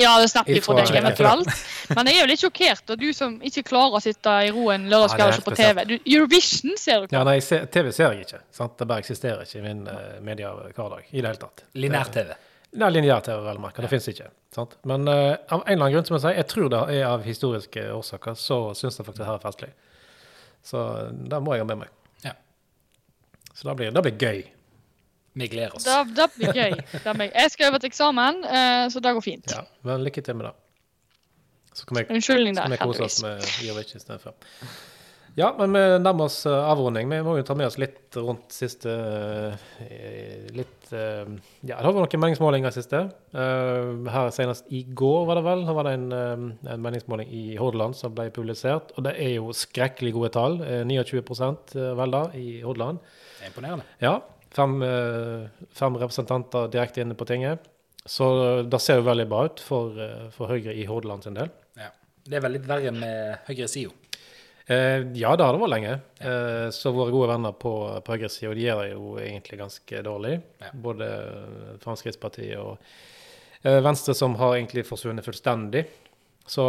Ja, 0.00 0.14
det 0.20 0.30
snapper 0.32 0.60
for 0.64 0.80
deg 0.80 0.96
eventuelt. 0.98 1.50
Men 1.94 2.10
jeg 2.10 2.18
er 2.18 2.24
jo 2.24 2.30
litt 2.30 2.42
sjokkert, 2.42 2.94
og 2.94 3.00
du 3.00 3.10
som 3.16 3.36
ikke 3.44 3.64
klarer 3.68 3.98
å 3.98 4.02
sitte 4.02 4.32
i 4.46 4.50
ro 4.54 4.68
en 4.74 4.88
lørdagskveld 4.90 5.30
og 5.30 5.36
se 5.36 5.44
på 5.46 5.54
TV. 5.58 5.84
Du, 5.90 5.94
Eurovision 6.02 6.74
ser 6.80 7.02
du 7.02 7.08
ikke. 7.08 7.18
Ja, 7.18 7.22
nei, 7.28 7.36
se, 7.44 7.60
TV 7.70 7.92
ser 7.94 8.16
jeg 8.16 8.26
ikke. 8.26 8.42
Sant? 8.54 8.74
Det 8.80 8.88
bare 8.90 9.04
eksisterer 9.04 9.46
ikke 9.46 9.60
i 9.60 9.64
min 9.66 9.84
uh, 9.86 10.18
mediehverdag 10.24 11.06
i 11.10 11.20
det 11.20 11.28
hele 11.28 11.40
tatt. 11.40 11.64
Linær-TV. 11.78 12.34
Nei, 12.74 12.90
lineær-TV, 12.90 13.38
vel 13.44 13.60
å 13.60 13.62
merke. 13.62 13.84
Det 13.84 13.90
fins 13.92 14.08
ikke. 14.10 14.28
sant? 14.54 14.74
Men 14.88 15.06
uh, 15.06 15.14
av 15.14 15.60
en 15.60 15.68
eller 15.68 15.78
annen 15.78 15.94
grunn, 15.94 16.08
som 16.08 16.18
jeg 16.18 16.24
sier, 16.26 16.38
jeg 16.40 16.50
tror 16.50 16.72
det 16.74 16.84
er 16.96 17.04
av 17.08 17.26
historiske 17.26 17.86
årsaker, 17.94 18.38
så 18.38 18.60
syns 18.74 18.98
jeg 18.98 19.06
faktisk 19.06 19.22
det 19.22 19.30
her 19.30 19.38
er 19.38 19.44
festlig. 19.44 19.70
Så 20.64 20.80
eh, 20.98 21.12
det 21.30 21.40
må 21.44 21.54
jeg 21.54 21.62
ha 21.62 21.68
med 21.68 21.82
meg. 21.84 21.92
Ja. 22.24 22.32
Så 23.52 23.68
det 23.68 23.76
blir, 23.78 23.94
det 23.94 24.02
blir 24.06 24.16
gøy. 24.16 24.42
Vi 25.34 25.48
gleder 25.50 25.74
oss. 25.74 25.84
Det, 25.84 26.14
det 26.14 26.28
blir 26.38 26.54
gøy. 26.54 26.76
Det 27.04 27.14
blir. 27.18 27.30
Jeg 27.34 27.50
skal 27.54 27.72
over 27.72 27.82
til 27.82 27.90
eksamen, 27.90 28.42
eh, 28.46 28.84
så 28.94 29.02
det 29.02 29.14
går 29.16 29.24
fint. 29.24 29.50
Ja, 29.50 29.64
Men 29.82 30.04
lykke 30.06 30.22
til 30.22 30.36
med 30.38 30.46
det. 30.46 30.54
Så 31.74 31.86
kan 31.90 31.98
vi, 31.98 32.04
Unnskyldning 32.14 32.54
så 32.54 32.68
der, 32.68 32.76
kan 32.78 32.86
vi 32.86 32.94
kose 32.94 33.02
oss 33.08 33.16
heldigvis. 33.24 33.94
med 33.94 34.02
istedenfor. 34.02 34.36
Ja, 35.34 35.48
men 35.58 35.72
vi 35.74 35.80
nærmer 35.98 36.28
oss 36.28 36.44
eh, 36.46 36.54
avrunding. 36.70 37.08
Vi 37.10 37.16
må 37.26 37.32
jo 37.40 37.42
ta 37.42 37.56
med 37.58 37.66
oss 37.66 37.74
litt 37.82 38.14
rundt 38.22 38.54
siste 38.54 38.92
eh, 39.82 40.44
Litt 40.54 40.70
Ja, 40.94 41.80
det 41.80 41.80
har 41.82 41.88
vært 41.96 42.12
noen 42.14 42.22
meningsmålinger 42.28 42.70
siste. 42.76 43.00
Eh, 43.34 43.88
Her 44.14 44.30
senest 44.36 44.70
i 44.70 44.84
går, 44.94 45.24
var 45.26 45.40
det 45.40 45.44
vel, 45.48 45.64
var 45.74 45.88
det 45.88 45.96
en, 45.98 46.06
en 46.14 46.84
meningsmåling 46.84 47.32
i 47.34 47.56
Hordaland 47.58 47.98
som 47.98 48.14
ble 48.14 48.28
publisert. 48.30 48.94
Og 48.94 49.08
det 49.08 49.16
er 49.18 49.32
jo 49.40 49.50
skrekkelig 49.56 50.14
gode 50.14 50.30
tall. 50.36 50.60
Eh, 50.62 50.84
29 50.86 51.74
vel 51.98 52.14
da, 52.14 52.22
i 52.38 52.60
Hordaland. 52.62 53.02
Det 53.40 53.48
er 53.48 53.50
imponerende. 53.50 53.88
Ja. 54.04 54.14
Fem, 54.54 54.82
eh, 54.82 55.66
fem 55.74 55.96
representanter 55.98 56.68
direkte 56.70 57.02
inne 57.02 57.16
på 57.18 57.26
tinget. 57.26 57.64
Så 58.04 58.62
det 58.68 58.80
ser 58.80 59.00
jo 59.00 59.08
veldig 59.08 59.26
bra 59.28 59.44
ut 59.48 59.60
for, 59.60 59.98
eh, 60.00 60.28
for 60.30 60.52
Høyre 60.52 60.74
i 60.74 60.84
Hordaland 60.86 61.24
sin 61.24 61.34
del. 61.34 61.50
Ja. 61.76 61.90
Det 62.24 62.38
er 62.38 62.44
vel 62.44 62.52
litt 62.56 62.68
verre 62.68 62.92
med 62.92 63.38
høyresida. 63.48 63.92
Eh, 64.66 65.02
ja, 65.12 65.34
det 65.36 65.44
har 65.44 65.52
det 65.52 65.60
vært 65.60 65.74
lenge. 65.74 65.94
Eh, 66.20 66.68
så 66.72 66.92
våre 66.94 67.12
gode 67.12 67.28
venner 67.34 67.52
på, 67.52 67.72
på 68.04 68.14
høyresida 68.16 68.54
de 68.56 68.64
gjør 68.64 68.80
det 68.80 68.92
jo 68.94 69.16
egentlig 69.20 69.58
ganske 69.60 70.02
dårlig. 70.06 70.38
Ja. 70.62 70.70
Både 70.86 71.10
Fremskrittspartiet 71.82 72.56
og 72.62 72.78
eh, 73.62 73.80
Venstre, 73.84 74.14
som 74.16 74.38
har 74.40 74.56
egentlig 74.56 74.86
forsvunnet 74.88 75.26
fullstendig. 75.26 75.84
Så 76.46 76.64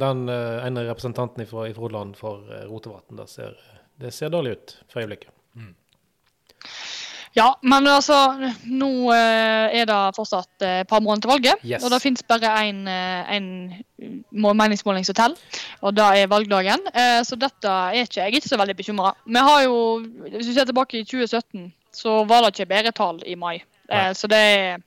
den 0.00 0.28
eh, 0.28 0.66
ene 0.66 0.86
representanten 0.88 1.48
fra 1.48 1.68
Hordaland 1.72 2.16
for 2.16 2.44
eh, 2.52 2.66
Rotevatn, 2.68 3.16
det 3.20 3.28
ser, 3.32 3.56
det 4.00 4.12
ser 4.12 4.32
dårlig 4.32 4.56
ut 4.56 4.76
for 4.88 5.04
øyeblikket. 5.04 5.32
Ja, 7.34 7.48
men 7.66 7.86
altså, 7.90 8.16
nå 8.70 8.90
eh, 9.10 9.80
er 9.80 9.88
det 9.90 9.98
fortsatt 10.14 10.62
eh, 10.62 10.80
et 10.84 10.90
par 10.90 11.02
måneder 11.02 11.24
til 11.24 11.32
valget. 11.32 11.64
Yes. 11.66 11.82
Og 11.82 11.90
det 11.90 12.02
finnes 12.04 12.22
bare 12.30 12.52
én 12.62 12.84
meningsmåling 14.30 15.06
som 15.06 15.16
teller, 15.18 15.60
og 15.82 15.96
det 15.96 16.06
er 16.20 16.30
valgdagen. 16.30 16.86
Eh, 16.94 17.20
så 17.26 17.38
dette 17.38 17.66
er 17.66 18.04
ikke, 18.04 18.20
jeg 18.20 18.28
er 18.28 18.38
ikke 18.38 18.52
så 18.52 18.60
veldig 18.60 18.76
bekymra. 18.78 19.14
Vi 19.26 19.42
har 19.48 19.64
jo, 19.66 19.76
hvis 20.30 20.46
vi 20.46 20.54
ser 20.54 20.70
tilbake 20.70 21.00
i 21.00 21.04
2017, 21.04 21.72
så 21.94 22.22
var 22.28 22.44
det 22.44 22.54
ikke 22.54 22.70
bedre 22.70 22.94
tall 22.94 23.22
i 23.26 23.34
mai. 23.34 23.56
Eh, 23.90 23.96
Nei. 23.96 24.14
så 24.14 24.30
det 24.30 24.38
er 24.38 24.78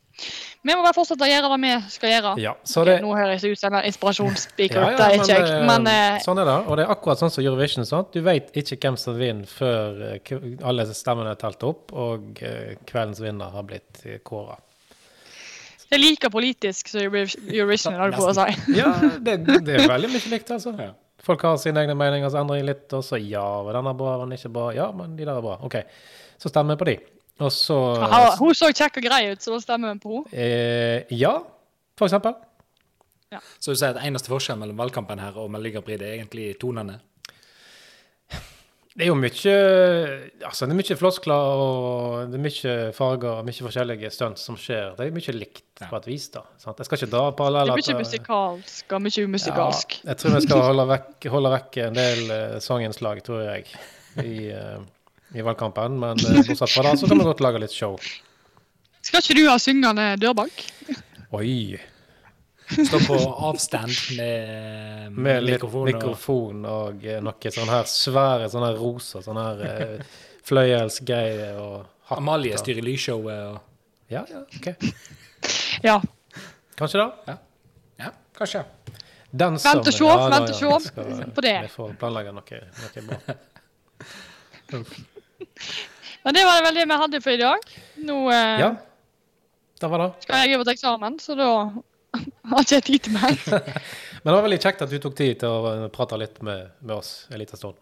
Vi 0.67 0.73
må 0.75 0.81
bare 0.83 0.95
fortsette 0.97 1.23
å 1.23 1.29
gjøre 1.29 1.49
det 1.53 1.57
vi 1.63 1.71
skal 1.93 2.11
gjøre. 2.11 2.31
Ja, 2.41 2.53
så 2.67 2.83
det, 2.87 2.95
Nå 3.03 3.11
høres 3.15 3.43
jeg 3.45 3.53
ut 3.55 3.59
som 3.61 3.75
en 3.77 3.85
inspirasjonsspeaker, 3.87 4.79
Ja, 4.81 4.89
ja, 4.91 4.97
det 4.97 5.05
er 5.05 5.15
ikke 5.15 5.27
men, 5.29 5.29
jeg. 5.29 5.47
eh, 5.53 5.65
Men 5.69 5.89
eh, 5.91 6.19
sånn 6.25 6.41
er 6.41 6.47
det. 6.49 6.55
Og 6.67 6.77
det 6.79 6.85
er 6.87 6.93
akkurat 6.95 7.21
sånn 7.21 7.31
som 7.31 7.43
Eurovision. 7.45 7.85
Sant? 7.87 8.09
Du 8.15 8.21
vet 8.25 8.49
ikke 8.57 8.79
hvem 8.81 8.97
som 8.99 9.15
vinner 9.19 9.47
før 9.47 10.01
eh, 10.15 10.31
alle 10.67 10.87
stemmene 10.97 11.35
er 11.35 11.39
telt 11.41 11.63
opp, 11.67 11.93
og 11.93 12.41
kveldens 12.89 13.21
vinner 13.23 13.53
har 13.53 13.67
blitt 13.69 14.01
kåra. 14.27 14.57
det 15.87 15.95
er 15.95 16.01
like 16.03 16.29
politisk 16.33 16.89
som 16.91 17.05
Eurovision, 17.05 17.93
har 17.95 18.11
du 18.11 18.17
på 18.17 18.27
å 18.27 18.33
si. 18.35 18.47
Ja, 18.75 18.89
det, 19.23 19.37
det 19.63 19.77
er 19.77 19.87
veldig 19.87 20.09
mye 20.11 20.31
likt, 20.33 20.51
altså. 20.51 20.73
Folk 21.27 21.41
har 21.47 21.57
sine 21.61 21.81
egne 21.85 21.95
meninger, 21.97 22.29
så 22.31 22.41
endrer 22.41 22.59
de 22.61 22.67
litt, 22.73 22.87
og 22.95 23.03
så 23.05 23.17
ja, 23.21 23.45
var 23.63 23.77
denne 23.79 23.93
bra, 23.97 24.17
var 24.19 24.25
den 24.27 24.35
ikke 24.37 24.51
bra? 24.53 24.67
Ja, 24.75 24.89
men 24.95 25.15
de 25.17 25.23
der 25.27 25.37
er 25.37 25.45
bra. 25.45 25.55
OK. 25.63 25.79
Så 26.41 26.51
stemmer 26.51 26.75
vi 26.75 26.81
på 26.83 26.89
de. 26.91 26.97
Og 27.39 27.51
så 27.53 27.75
Aha, 28.01 28.35
Hun 28.39 28.53
så 28.57 28.71
kjekk 28.73 28.97
og 28.97 29.03
grei 29.09 29.31
ut, 29.31 29.41
så 29.43 29.53
da 29.53 29.59
stemmer 29.61 29.93
hun 29.93 29.99
på 30.01 30.23
henne. 30.23 30.33
eh, 30.33 31.03
Ja, 31.13 31.35
for 31.97 32.07
eksempel. 32.09 32.33
Så 33.59 33.73
du 33.73 33.75
sier 33.75 33.91
at 33.91 33.99
eneste 34.07 34.31
forskjell 34.31 34.57
mellom 34.57 34.77
valgkampen 34.79 35.19
her 35.19 35.35
og 35.37 35.49
Melodi 35.51 35.73
Grand 35.75 35.85
Prix, 35.85 35.99
det 35.99 36.07
er 36.07 36.17
egentlig 36.21 36.45
tonene? 36.61 36.99
Det 38.97 39.05
er 39.05 39.11
jo 39.11 39.15
mye 39.19 39.51
Altså, 40.47 40.65
det 40.65 40.73
er 40.73 40.79
mye 40.79 40.95
floskler 40.97 41.33
og 41.61 42.31
det 42.31 42.39
er 42.39 42.41
mye 42.41 42.71
farger 42.97 43.29
og 43.43 43.45
mye 43.45 43.65
forskjellige 43.67 44.09
stunts 44.15 44.41
som 44.47 44.55
skjer. 44.57 44.95
Det 44.97 45.05
er 45.05 45.13
mye 45.13 45.35
likt 45.37 45.63
Ja. 45.83 45.85
på 45.91 45.97
et 45.99 46.07
vis, 46.09 46.29
da. 46.33 46.41
Sant? 46.57 46.79
Jeg 46.81 46.85
skal 46.87 46.97
ikke 47.03 47.11
dra 47.11 47.25
Det 47.27 47.33
er 47.33 47.37
paralleller 47.37 47.77
mye 47.77 47.97
musikalsk 47.99 48.93
og 48.97 49.01
mye 49.05 49.25
umusikalsk. 49.27 49.99
Ja, 50.01 50.09
jeg 50.09 50.17
tror 50.17 50.33
vi 50.33 50.41
skal 50.47 50.63
holde 50.71 50.87
vekk, 50.89 51.27
holde 51.35 51.51
vekk 51.53 51.77
en 51.83 51.93
del 51.99 52.23
uh, 52.31 52.59
sanginnslag, 52.59 53.21
tror 53.27 53.43
jeg, 53.45 53.67
i, 54.23 54.49
eh, 54.49 54.79
i 55.35 55.41
valgkampen. 55.43 55.99
Men 55.99 56.19
uh, 56.23 56.41
bortsett 56.47 56.71
fra 56.71 56.83
det, 56.87 56.95
så 57.01 57.07
kan 57.09 57.19
vi 57.19 57.27
godt 57.27 57.43
lage 57.43 57.59
litt 57.63 57.73
show. 57.75 57.97
Skal 59.01 59.21
ikke 59.23 59.37
du 59.37 59.45
ha 59.49 59.57
syngende 59.61 60.09
dørbank? 60.21 60.63
Oi! 61.37 61.77
Stå 62.67 62.99
på 63.07 63.15
avstand 63.47 63.93
med, 64.17 65.11
Med 65.15 65.43
mikrofon. 65.47 65.79
og- 65.81 65.87
mikrofon 65.87 66.65
og 66.67 67.05
eh, 67.07 67.21
noe 67.23 67.51
sånn 67.55 67.69
her 67.71 67.85
svære 67.87 68.49
sånne 68.51 68.73
her 68.73 68.79
roser, 68.81 69.23
sånn 69.23 69.39
her 69.39 69.61
uh, 69.63 70.17
fløyelsgreier 70.47 71.55
og 71.63 71.85
hatt. 72.09 72.17
Amalie 72.19 72.59
styrer 72.59 72.83
lysshowet 72.83 73.39
og 73.53 73.63
Ja, 74.11 74.25
ja, 74.31 74.43
OK. 74.43 74.67
Ja. 75.83 75.95
Kanskje 76.79 77.01
det? 77.05 77.37
Ja, 77.99 78.11
kanskje. 78.37 78.61
Den 79.31 79.57
Vent 79.59 79.87
og 79.87 79.93
se, 79.93 80.03
ja, 80.05 80.29
vent 80.31 80.53
og 80.55 80.81
se 80.83 81.25
på 81.35 81.43
det. 81.43 81.55
Vi 81.65 81.71
får 81.73 81.95
planlegge 81.99 82.31
noe, 82.35 82.61
noe 82.83 83.07
bra. 83.09 83.35
Men 86.25 86.35
det 86.35 86.43
var 86.47 86.63
vel 86.65 86.75
det 86.75 86.85
vi 86.89 86.97
hadde 87.03 87.21
for 87.23 87.31
i 87.35 87.41
dag. 87.41 87.67
Nå 88.07 88.17
eh, 88.33 88.59
Ja, 88.63 88.69
det 89.81 89.89
var 89.91 90.01
det. 90.03 90.09
skal 90.25 90.43
jeg 90.47 90.57
over 90.57 90.67
til 90.67 90.73
eksamen, 90.77 91.19
så 91.23 91.35
da 91.39 91.49
har 92.51 92.63
ikke 92.65 92.79
jeg 92.79 92.85
tid 92.91 92.99
til 93.07 93.13
meg. 93.17 93.43
Men 94.23 94.31
det 94.31 94.35
var 94.37 94.45
veldig 94.47 94.59
kjekt 94.63 94.81
at 94.83 94.91
du 94.91 94.97
tok 95.03 95.15
tid 95.19 95.37
til 95.43 95.49
å 95.53 95.73
eh, 95.73 95.83
prate 95.93 96.17
litt 96.19 96.41
med, 96.43 96.71
med 96.81 96.95
oss 96.97 97.11
en 97.31 97.39
liten 97.39 97.59
stund. 97.59 97.77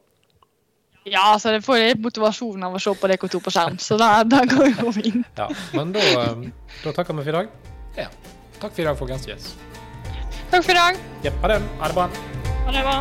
Ja, 1.05 1.35
så 1.37 1.51
det 1.53 1.61
får 1.61 1.77
litt 1.83 2.01
motivasjon 2.01 2.63
av 2.65 2.73
å 2.75 2.79
se 2.81 2.89
på 2.97 3.09
dere 3.11 3.29
to 3.29 3.37
på 3.45 3.53
skjerm, 3.53 3.75
så 3.81 3.97
det, 4.01 4.07
det 4.33 4.39
går 4.55 4.71
jo 4.73 4.93
fint. 4.95 5.27
Ja, 5.41 5.47
men 5.77 5.93
da, 5.95 6.01
eh, 6.23 6.73
da 6.83 6.95
takker 6.97 7.13
vi 7.19 7.27
for 7.27 7.33
i 7.33 7.37
dag. 7.39 7.53
Ja. 7.99 8.09
Takk 8.59 8.73
for 8.73 8.81
i 8.81 8.89
dag, 8.89 8.97
folkens. 8.99 9.27
Yes. 9.29 9.53
Takk 10.51 10.65
for 10.65 10.73
i 10.73 10.79
dag. 10.81 10.99
Ja, 11.25 11.33
ha 11.43 11.53
det. 11.53 11.61
Ha 11.81 11.89
det 11.93 11.97
bra. 12.01 12.09
Ha 12.65 12.75
det 12.77 12.85
bra. 12.89 12.99